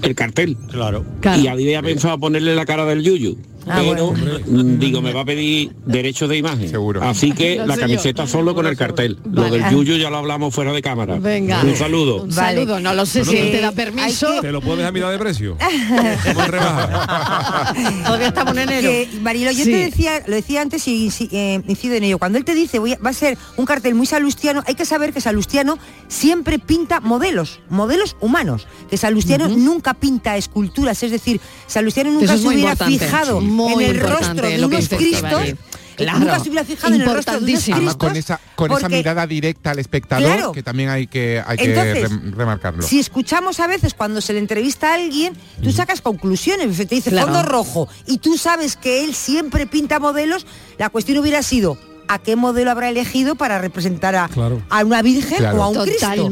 el 0.03 0.15
cartel. 0.15 0.57
Claro. 0.71 1.05
Y 1.37 1.47
había 1.47 1.83
pensado 1.83 2.19
ponerle 2.19 2.55
la 2.55 2.67
cara 2.67 2.85
del 2.85 3.03
Yuyu. 3.03 3.39
Ah, 3.67 3.83
pero 3.83 4.13
mm, 4.13 4.79
digo, 4.79 5.03
me 5.03 5.13
va 5.13 5.21
a 5.21 5.25
pedir 5.25 5.73
derechos 5.85 6.29
de 6.29 6.37
imagen. 6.37 6.69
Seguro. 6.69 7.03
Así 7.03 7.33
que 7.33 7.57
la 7.65 7.77
camiseta 7.77 8.27
solo 8.27 8.55
con 8.55 8.67
el 8.67 8.77
cartel. 8.77 9.19
Lo 9.31 9.51
del 9.51 9.69
yuyu 9.71 9.97
ya 9.97 10.11
lo 10.11 10.19
hablamos 10.19 10.55
fuera 10.55 10.73
de 10.73 10.83
cámara. 10.83 11.19
Venga. 11.19 11.63
Un 11.63 11.77
saludo. 11.77 12.23
Un 12.23 12.33
saludo, 12.33 12.81
no 12.81 12.95
lo 12.95 13.07
sé 13.07 13.25
si 13.25 13.37
te 13.37 13.61
da 13.61 13.73
permiso. 13.73 14.41
¿Te 14.41 14.53
lo 14.53 14.61
puedes 14.61 14.87
a 14.87 14.93
mitad 14.93 15.11
de 15.11 15.19
precio? 15.19 15.57
Todavía 18.05 18.29
estamos 18.29 18.57
en 18.57 18.69
enero. 18.69 18.91
Marilo, 19.21 19.51
yo 19.51 19.65
te 19.65 19.71
decía, 19.71 20.23
lo 20.27 20.35
decía 20.35 20.63
antes 20.63 20.87
y, 20.89 21.11
eh, 21.33 21.63
incido 21.67 21.95
en 21.95 22.05
ello. 22.05 22.19
Cuando 22.19 22.39
él 22.39 22.45
te 22.45 22.55
dice 22.55 22.79
voy 22.79 22.95
va 22.95 23.11
a 23.11 23.15
ser 23.15 23.37
un 23.57 23.67
cartel 23.67 23.95
muy 23.95 24.07
salustiano, 24.07 24.63
hay 24.67 24.75
que 24.75 24.85
saber 24.85 25.13
que 25.13 25.21
Salustiano 25.21 25.79
siempre 26.09 26.59
pinta 26.59 27.01
modelos, 27.01 27.61
modelos 27.69 28.17
humanos. 28.21 28.67
Que 28.89 28.97
Salustiano 28.97 29.49
nunca 29.49 29.95
pinta 29.95 30.37
esculturas, 30.37 31.03
es 31.03 31.11
decir, 31.11 31.41
Salustiano 31.67 32.11
nunca 32.11 32.37
se 32.37 32.47
hubiera 32.47 32.77
fijado 32.77 33.41
en 33.51 33.81
el 33.81 34.01
rostro 34.01 34.49
de 34.49 34.65
unos 34.65 34.89
Cristos. 34.89 35.43
Nunca 36.19 36.41
se 36.41 36.49
hubiera 36.49 36.65
fijado 36.65 36.95
en 36.95 37.03
el 37.03 37.15
rostro 37.15 37.41
de 37.41 37.59
unos 37.77 37.97
con 37.97 38.17
esa, 38.17 38.41
con 38.55 38.73
esa 38.73 38.89
mirada 38.89 39.27
directa 39.27 39.73
al 39.73 39.79
espectador, 39.79 40.53
que 40.53 40.63
también 40.63 40.89
hay 40.89 41.07
que, 41.07 41.43
hay 41.47 41.59
que 41.59 42.09
remarcarlo. 42.37 42.83
Si 42.83 42.99
escuchamos 42.99 43.61
a 43.61 43.67
veces 43.67 43.95
cuando 43.95 44.21
se 44.21 44.33
le 44.33 44.39
entrevista 44.39 44.93
a 44.93 44.95
alguien, 44.95 45.35
tú 45.63 45.73
sacas 45.73 46.01
conclusiones, 46.01 46.77
te 46.77 46.95
dice 46.95 47.11
fondo 47.11 47.43
rojo, 47.43 47.89
y 48.07 48.19
tú 48.19 48.39
sabes 48.39 48.77
que 48.77 49.05
él 49.05 49.15
siempre 49.15 49.67
pinta 49.67 49.99
modelos, 49.99 50.47
la 50.79 50.89
cuestión 50.89 51.19
hubiera 51.19 51.43
sido, 51.43 51.77
a 52.09 52.19
qué 52.19 52.35
modelo 52.35 52.71
habrá 52.71 52.89
elegido 52.89 53.37
para 53.37 53.59
representar 53.59 54.17
a, 54.17 54.29
a 54.69 54.85
una 54.85 55.03
virgen 55.03 55.45
o 55.45 55.63
a 55.63 55.69
un 55.69 55.85
Cristo. 55.85 56.31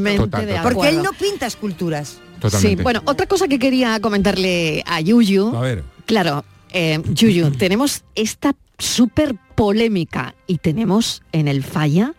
Porque 0.63 0.89
él 0.89 1.03
no 1.03 1.13
pinta 1.13 1.45
esculturas. 1.45 2.17
Sí, 2.57 2.75
bueno, 2.75 3.01
otra 3.05 3.27
cosa 3.27 3.47
que 3.47 3.59
quería 3.59 3.99
comentarle 3.99 4.83
a 4.85 4.99
Yuyu. 5.01 5.55
A 5.55 5.61
ver. 5.61 5.83
Claro, 6.05 6.43
eh, 6.71 7.01
Yuyu, 7.13 7.51
tenemos 7.57 8.03
esta 8.15 8.55
súper 8.77 9.35
polémica 9.55 10.35
y 10.47 10.57
tenemos 10.57 11.21
en 11.31 11.47
el 11.47 11.63
falla 11.63 12.13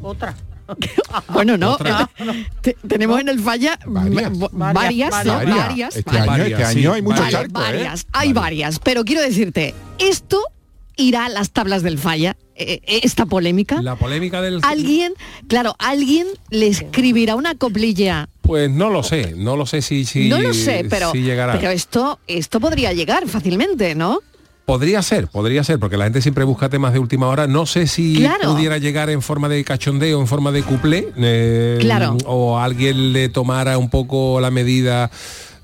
otra. 0.00 0.34
bueno, 1.32 1.56
no, 1.56 1.78
tenemos 2.86 3.20
en 3.20 3.28
el 3.28 3.40
falla 3.40 3.78
varias, 3.86 4.32
varias, 4.52 5.24
varias, 5.24 5.96
Este, 5.96 6.18
año, 6.18 6.92
hay 6.92 7.02
mucho 7.02 7.22
charco, 7.30 7.58
¿eh? 7.60 7.62
varias, 7.64 8.06
hay 8.12 8.32
varias, 8.32 8.78
pero 8.78 9.04
quiero 9.04 9.22
decirte, 9.22 9.74
esto 9.98 10.42
irá 10.98 11.24
a 11.24 11.28
las 11.30 11.52
tablas 11.52 11.82
del 11.82 11.98
falla, 11.98 12.36
eh, 12.54 12.80
esta 12.84 13.24
polémica. 13.24 13.80
La 13.80 13.96
polémica 13.96 14.42
del... 14.42 14.60
Alguien, 14.62 15.14
claro, 15.46 15.74
alguien 15.78 16.26
le 16.50 16.66
escribirá 16.66 17.36
una 17.36 17.54
coplilla 17.54 18.28
pues 18.48 18.70
no 18.70 18.88
lo 18.88 19.02
sé, 19.02 19.34
no 19.36 19.58
lo 19.58 19.66
sé 19.66 19.82
si, 19.82 20.06
si 20.06 20.26
no 20.30 20.38
lo 20.38 20.54
sé, 20.54 20.86
pero, 20.88 21.12
llegará. 21.12 21.52
pero 21.52 21.70
esto, 21.70 22.18
esto 22.26 22.60
podría 22.60 22.94
llegar 22.94 23.28
fácilmente, 23.28 23.94
¿no? 23.94 24.20
Podría 24.64 25.02
ser, 25.02 25.28
podría 25.28 25.62
ser, 25.64 25.78
porque 25.78 25.98
la 25.98 26.04
gente 26.04 26.22
siempre 26.22 26.44
busca 26.44 26.70
temas 26.70 26.94
de 26.94 26.98
última 26.98 27.28
hora. 27.28 27.46
No 27.46 27.66
sé 27.66 27.86
si 27.86 28.26
pudiera 28.42 28.78
llegar 28.78 29.10
en 29.10 29.20
forma 29.20 29.50
de 29.50 29.62
cachondeo, 29.64 30.18
en 30.18 30.26
forma 30.26 30.50
de 30.50 30.62
cuplé, 30.62 31.12
eh, 31.18 31.76
claro. 31.80 32.16
o 32.24 32.58
alguien 32.58 33.12
le 33.12 33.28
tomara 33.28 33.76
un 33.76 33.90
poco 33.90 34.40
la 34.40 34.50
medida 34.50 35.10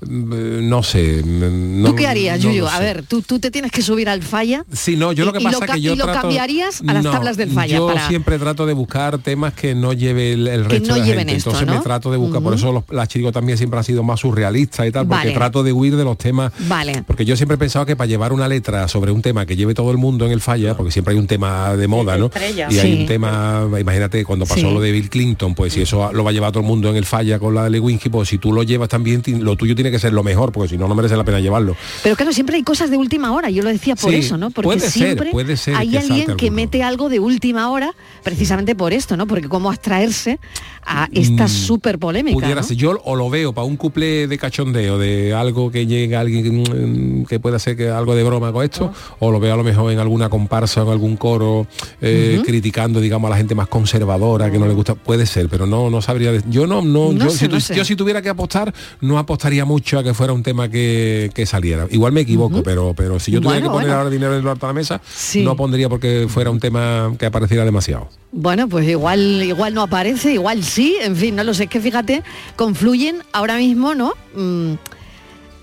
no 0.07 0.83
sé. 0.83 1.21
Mm, 1.23 1.81
no, 1.81 1.89
¿Tú 1.89 1.95
qué 1.95 2.07
harías, 2.07 2.41
Yuyu? 2.41 2.67
A 2.67 2.79
ver, 2.79 3.03
¿tú, 3.03 3.21
tú 3.21 3.39
te 3.39 3.51
tienes 3.51 3.71
que 3.71 3.81
subir 3.81 4.09
al 4.09 4.23
falla. 4.23 4.65
Sí, 4.71 4.97
no, 4.97 5.13
yo 5.13 5.25
lo 5.25 5.33
que 5.33 5.39
pasa 5.39 5.65
es 5.65 5.71
que 5.71 5.81
yo 5.81 5.93
y 5.93 5.95
lo 5.95 6.05
cambiarías 6.05 6.81
a 6.85 6.93
las 6.93 7.03
tablas 7.03 7.37
del 7.37 7.51
falla. 7.51 7.77
Yo 7.77 7.93
siempre 8.07 8.37
trato 8.39 8.65
de 8.65 8.73
buscar 8.73 9.17
temas 9.19 9.53
que 9.53 9.75
no 9.75 9.93
lleve 9.93 10.33
el, 10.33 10.65
resto 10.65 10.93
de 10.93 10.99
la 10.99 11.05
gente. 11.05 11.33
Entonces 11.33 11.67
me 11.67 11.79
trato 11.79 12.11
de 12.11 12.17
buscar, 12.17 12.41
por 12.41 12.53
eso 12.53 12.71
los, 12.71 12.83
la 12.89 13.07
chico 13.07 13.31
también 13.31 13.57
siempre 13.57 13.79
ha 13.79 13.83
sido 13.83 14.03
más 14.03 14.19
surrealista 14.19 14.85
y 14.85 14.91
tal, 14.91 15.07
porque 15.07 15.31
trato 15.31 15.63
de 15.63 15.71
huir 15.71 15.95
de 15.95 16.03
los 16.03 16.17
temas. 16.17 16.51
Vale. 16.67 17.03
Porque 17.05 17.25
yo 17.25 17.35
siempre 17.35 17.55
he 17.55 17.57
pensado 17.57 17.85
que 17.85 17.95
para 17.95 18.07
llevar 18.07 18.33
una 18.33 18.47
letra 18.47 18.87
sobre 18.87 19.11
un 19.11 19.21
tema 19.21 19.45
que 19.45 19.55
lleve 19.55 19.73
todo 19.73 19.91
el 19.91 19.97
mundo 19.97 20.25
en 20.25 20.31
el 20.31 20.41
falla, 20.41 20.75
porque 20.75 20.91
siempre 20.91 21.13
hay 21.13 21.19
un 21.19 21.27
tema 21.27 21.75
de 21.75 21.87
moda, 21.87 22.17
¿no? 22.17 22.31
Y 22.69 22.79
hay 22.79 23.01
un 23.01 23.05
tema, 23.05 23.67
imagínate, 23.79 24.23
cuando 24.25 24.45
pasó 24.45 24.71
lo 24.71 24.81
de 24.81 24.91
Bill 24.91 25.09
Clinton, 25.09 25.55
pues 25.55 25.73
si 25.73 25.81
eso 25.81 26.11
lo 26.13 26.23
va 26.23 26.31
a 26.31 26.33
llevar 26.33 26.51
todo 26.51 26.61
el 26.61 26.67
mundo 26.67 26.89
en 26.89 26.95
el 26.95 27.05
falla 27.05 27.39
con 27.39 27.53
la 27.53 27.65
de 27.65 27.69
Lewinsky, 27.71 28.09
pues 28.09 28.29
si 28.29 28.37
tú 28.37 28.51
lo 28.51 28.63
llevas 28.63 28.89
también, 28.89 29.21
lo 29.39 29.55
tuyo 29.55 29.75
tiene 29.75 29.91
que 29.91 29.94
que 29.95 29.99
ser 29.99 30.13
lo 30.13 30.23
mejor, 30.23 30.51
porque 30.51 30.69
si 30.69 30.77
no, 30.77 30.87
no 30.87 30.95
merece 30.95 31.15
la 31.17 31.23
pena 31.23 31.39
llevarlo. 31.39 31.75
Pero 32.03 32.15
claro, 32.15 32.33
siempre 32.33 32.55
hay 32.55 32.63
cosas 32.63 32.89
de 32.89 32.97
última 32.97 33.31
hora, 33.31 33.49
yo 33.49 33.63
lo 33.63 33.69
decía 33.69 33.95
por 33.95 34.13
eso, 34.13 34.37
¿no? 34.37 34.51
Porque 34.51 34.79
siempre 34.79 35.31
hay 35.75 35.97
alguien 35.97 36.35
que 36.35 36.51
mete 36.51 36.83
algo 36.83 37.09
de 37.09 37.19
última 37.19 37.69
hora, 37.69 37.93
precisamente 38.23 38.75
por 38.75 38.93
esto, 38.93 39.17
¿no? 39.17 39.27
Porque 39.27 39.47
cómo 39.47 39.69
abstraerse 39.69 40.39
a 40.85 41.09
esta 41.11 41.45
mm, 41.45 41.49
súper 41.49 41.97
polémica. 41.99 42.39
Pudiera 42.39 42.63
ser, 42.63 42.77
yo 42.77 42.99
o 43.03 43.15
lo 43.15 43.29
veo 43.29 43.53
para 43.53 43.65
un 43.65 43.75
couple 43.75 44.27
de 44.27 44.37
cachondeo, 44.37 44.97
de 44.97 45.33
algo 45.33 45.71
que 45.71 45.87
llegue 45.87 46.15
alguien 46.15 47.21
mm, 47.21 47.25
que 47.25 47.39
pueda 47.39 47.57
ser 47.59 47.75
que 47.75 47.89
algo 47.89 48.15
de 48.15 48.23
broma 48.23 48.51
con 48.51 48.63
esto, 48.63 48.91
ah. 48.93 49.15
o 49.19 49.31
lo 49.31 49.39
veo 49.39 49.53
a 49.53 49.57
lo 49.57 49.63
mejor 49.63 49.91
en 49.91 49.99
alguna 49.99 50.29
comparsa 50.29 50.83
o 50.83 50.85
en 50.85 50.91
algún 50.91 51.17
coro 51.17 51.67
eh, 52.01 52.41
criticando, 52.45 52.99
digamos, 52.99 53.27
a 53.29 53.31
la 53.31 53.37
gente 53.37 53.55
más 53.55 53.67
conservadora, 53.67 54.51
que 54.51 54.59
no 54.59 54.67
le 54.67 54.73
gusta. 54.73 54.95
Puede 54.95 55.25
ser, 55.25 55.49
pero 55.49 55.65
no, 55.65 55.89
no 55.89 56.01
sabría. 56.01 56.31
Yo 56.47 56.67
no, 56.67 56.81
no, 56.81 57.11
yo, 57.13 57.29
si, 57.29 57.95
tuviera 57.95 58.21
que 58.21 58.29
apostar, 58.29 58.73
no 59.01 59.17
apostaría 59.17 59.65
mucho 59.65 59.74
a 59.97 60.03
que 60.03 60.13
fuera 60.13 60.33
un 60.33 60.43
tema 60.43 60.69
que, 60.69 61.43
saliera. 61.45 61.87
Igual 61.91 62.11
me 62.11 62.21
equivoco, 62.21 62.63
pero, 62.63 62.93
pero 62.95 63.19
si 63.19 63.31
yo 63.31 63.41
tuviera 63.41 63.61
que 63.61 63.69
poner 63.69 63.91
ahora 63.91 64.09
dinero 64.09 64.33
en 64.33 64.41
el 64.41 64.47
alto 64.47 64.65
de 64.65 64.69
la 64.69 64.73
mesa, 64.73 65.01
no 65.35 65.55
pondría 65.55 65.89
porque 65.89 66.27
fuera 66.29 66.49
un 66.49 66.59
tema 66.59 67.13
que 67.17 67.25
apareciera 67.25 67.65
demasiado. 67.65 68.09
Bueno, 68.31 68.67
pues 68.67 68.87
igual, 68.87 69.43
igual 69.43 69.73
no 69.73 69.81
aparece, 69.81 70.33
igual 70.33 70.63
sí, 70.63 70.97
en 71.01 71.15
fin, 71.15 71.35
no 71.35 71.43
lo 71.43 71.53
sé, 71.53 71.65
es 71.65 71.69
que 71.69 71.79
fíjate, 71.79 72.23
confluyen 72.55 73.17
ahora 73.31 73.57
mismo, 73.57 73.95
¿no? 73.95 74.13
Mm, 74.35 74.73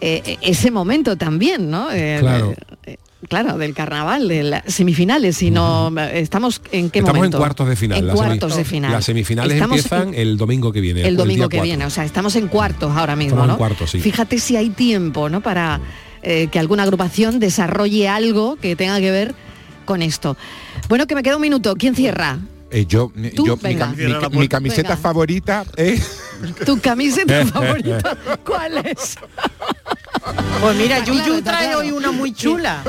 eh, 0.00 0.22
eh, 0.24 0.38
ese 0.42 0.70
momento 0.70 1.16
también, 1.16 1.70
¿no? 1.70 1.88
claro 1.88 2.54
claro, 3.28 3.58
del 3.58 3.74
carnaval, 3.74 4.28
de 4.28 4.42
las 4.42 4.62
semifinales, 4.66 5.36
sino 5.36 5.92
estamos 6.12 6.60
en 6.72 6.90
qué 6.90 7.00
estamos 7.00 7.18
momento? 7.18 7.36
en 7.38 7.40
cuartos 7.40 7.68
de 7.68 7.76
final. 7.76 8.08
En 8.08 8.14
cuartos 8.14 8.56
de 8.56 8.64
final. 8.64 8.92
Las 8.92 9.04
semifinales 9.04 9.60
empiezan 9.60 10.14
el 10.14 10.36
domingo 10.36 10.72
que 10.72 10.80
viene. 10.80 11.06
El 11.06 11.16
domingo 11.16 11.48
que 11.48 11.60
viene, 11.60 11.84
o 11.86 11.90
sea, 11.90 12.04
estamos 12.04 12.36
en 12.36 12.48
cuartos 12.48 12.96
ahora 12.96 13.16
mismo, 13.16 13.46
¿no? 13.46 13.58
Fíjate 13.86 14.38
si 14.38 14.56
hay 14.56 14.70
tiempo, 14.70 15.28
¿no? 15.28 15.40
Para 15.40 15.80
eh, 16.22 16.48
que 16.50 16.58
alguna 16.58 16.84
agrupación 16.84 17.40
desarrolle 17.40 18.08
algo 18.08 18.56
que 18.56 18.76
tenga 18.76 19.00
que 19.00 19.10
ver 19.10 19.34
con 19.84 20.02
esto. 20.02 20.36
Bueno, 20.88 21.06
que 21.06 21.14
me 21.14 21.22
queda 21.22 21.36
un 21.36 21.42
minuto. 21.42 21.74
¿Quién 21.76 21.94
cierra? 21.94 22.38
Eh, 22.74 22.86
yo, 22.86 23.12
yo 23.14 23.58
mi, 24.32 24.48
camiseta 24.48 24.96
favorita 24.96 25.66
es... 25.76 26.22
¿Tu 26.64 26.80
camiseta 26.80 27.44
favorita 27.52 28.16
cuál 28.44 28.78
es? 28.78 29.16
Pues 30.60 30.76
mira, 30.76 31.04
Yuyu 31.04 31.42
trae 31.42 31.74
hoy 31.74 31.90
una 31.90 32.12
muy 32.12 32.32
chula. 32.32 32.82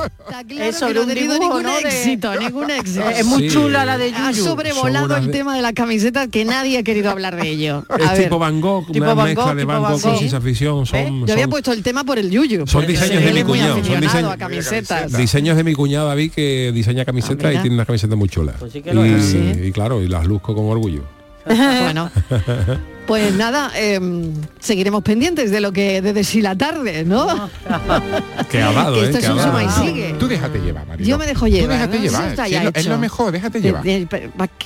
Eso, 0.50 0.94
no 0.94 1.02
ha 1.02 1.06
tenido 1.08 1.40
ningún 1.40 1.66
éxito, 1.68 2.36
ningún 2.40 2.70
éxito. 2.70 3.10
Es 3.10 3.26
muy 3.26 3.50
chula 3.50 3.84
la 3.84 3.98
de 3.98 4.12
Yuyu. 4.12 4.24
Ha 4.24 4.34
sobrevolado 4.34 5.18
el 5.18 5.32
tema 5.32 5.56
de 5.56 5.62
la 5.62 5.74
camiseta 5.74 6.28
que 6.28 6.46
nadie 6.46 6.78
ha 6.78 6.84
querido 6.84 7.10
hablar 7.10 7.36
de 7.36 7.50
ello. 7.50 7.86
es 8.00 8.24
tipo 8.24 8.38
Van 8.38 8.62
Gogh, 8.62 8.86
una 8.96 9.16
mezcla 9.16 9.56
de 9.56 9.66
Van 9.66 9.82
Gogh 9.82 10.02
con 10.02 10.18
ciencia 10.18 10.40
ficción. 10.40 10.86
Son, 10.86 11.26
Yo 11.26 11.34
había 11.34 11.48
puesto 11.48 11.72
el 11.74 11.82
tema 11.82 12.04
por 12.04 12.20
el 12.20 12.30
Yuyu. 12.30 12.68
Son 12.68 12.86
diseños 12.86 13.24
de 13.24 13.34
mi 13.34 13.44
cuñado. 13.44 13.84
Son 13.84 14.00
diseños, 14.00 14.36
camisetas. 14.38 15.18
diseños 15.18 15.58
de 15.58 15.64
mi 15.64 15.74
cuñado 15.74 16.08
David 16.08 16.32
que 16.32 16.72
diseña 16.74 17.06
camisetas 17.06 17.46
ah, 17.46 17.54
y 17.54 17.58
tiene 17.60 17.76
una 17.76 17.86
camiseta 17.86 18.16
muy 18.16 18.30
chula. 18.30 18.54
Pues 18.60 18.76
y, 18.76 18.80
y 18.80 19.72
claro, 19.74 20.02
y 20.02 20.08
las 20.08 20.26
luzco 20.26 20.56
con 20.56 20.66
orgullo. 20.70 21.04
bueno, 21.46 22.10
pues 23.08 23.34
nada, 23.34 23.70
em, 23.76 24.34
seguiremos 24.60 25.04
pendientes 25.04 25.52
de 25.52 25.60
lo 25.60 25.74
que 25.74 26.02
de 26.02 26.24
si 26.24 26.42
la 26.42 26.56
tarde, 26.56 27.04
¿no? 27.04 27.28
Qué 28.50 28.62
amado, 28.62 29.04
Esto 29.04 29.18
es 29.18 29.28
un 29.28 29.40
suma 29.40 29.64
y 29.64 29.70
sigue. 29.70 30.16
Tú 30.18 30.28
déjate 30.28 30.60
llevar, 30.60 30.88
María. 30.88 31.06
Yo 31.06 31.18
me 31.18 31.26
dejo 31.26 31.48
llevar. 31.48 31.68
Tú 31.68 31.74
déjate 31.74 32.00
llevar. 32.00 32.72
es, 32.74 32.86
lo, 32.86 32.98
mejor, 32.98 33.34
déjate 33.34 33.60
llevar. 33.60 33.84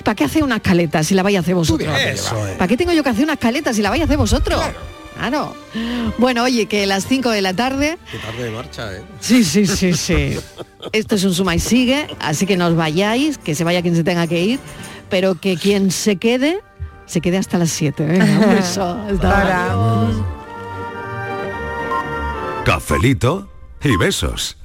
¿Para 0.04 0.16
qué 0.16 0.24
hace 0.24 0.44
una 0.44 0.58
escaleta 0.58 1.04
si 1.04 1.16
la 1.16 1.24
vais 1.24 1.38
a 1.38 1.40
hacer 1.40 1.56
vosotros? 1.56 1.92
¿Para 2.58 2.68
qué 2.68 2.78
tengo 2.78 2.94
yo 2.94 3.02
que 3.02 3.10
hacer 3.10 3.24
una 3.24 3.34
escaleta 3.34 3.74
si 3.74 3.82
la 3.82 3.90
vais 3.90 4.02
a 4.02 4.06
hacer 4.06 4.18
vosotros? 4.18 4.60
Claro. 4.60 4.97
Bueno, 6.18 6.44
oye, 6.44 6.66
que 6.68 6.86
las 6.86 7.06
5 7.06 7.30
de 7.30 7.42
la 7.42 7.54
tarde. 7.54 7.98
Qué 8.12 8.18
tarde 8.18 8.44
de 8.44 8.52
marcha, 8.52 8.94
¿eh? 8.96 9.04
Sí, 9.20 9.44
sí, 9.44 9.66
sí, 9.66 9.94
sí. 9.94 10.38
Esto 10.92 11.16
es 11.16 11.24
un 11.24 11.34
suma 11.34 11.56
y 11.56 11.60
sigue, 11.60 12.08
así 12.20 12.46
que 12.46 12.58
no 12.58 12.68
os 12.68 12.76
vayáis, 12.76 13.38
que 13.38 13.56
se 13.56 13.64
vaya 13.64 13.82
quien 13.82 13.96
se 13.96 14.04
tenga 14.04 14.28
que 14.28 14.42
ir, 14.42 14.60
pero 15.10 15.36
que 15.36 15.58
quien 15.58 15.92
se 15.92 16.18
quede 16.18 16.62
se 17.08 17.22
quede 17.22 17.38
hasta 17.38 17.58
las 17.58 17.72
7. 17.72 18.06
¿eh? 18.08 18.20
Cafelito 22.66 23.50
y 23.84 23.98
besos. 23.98 24.58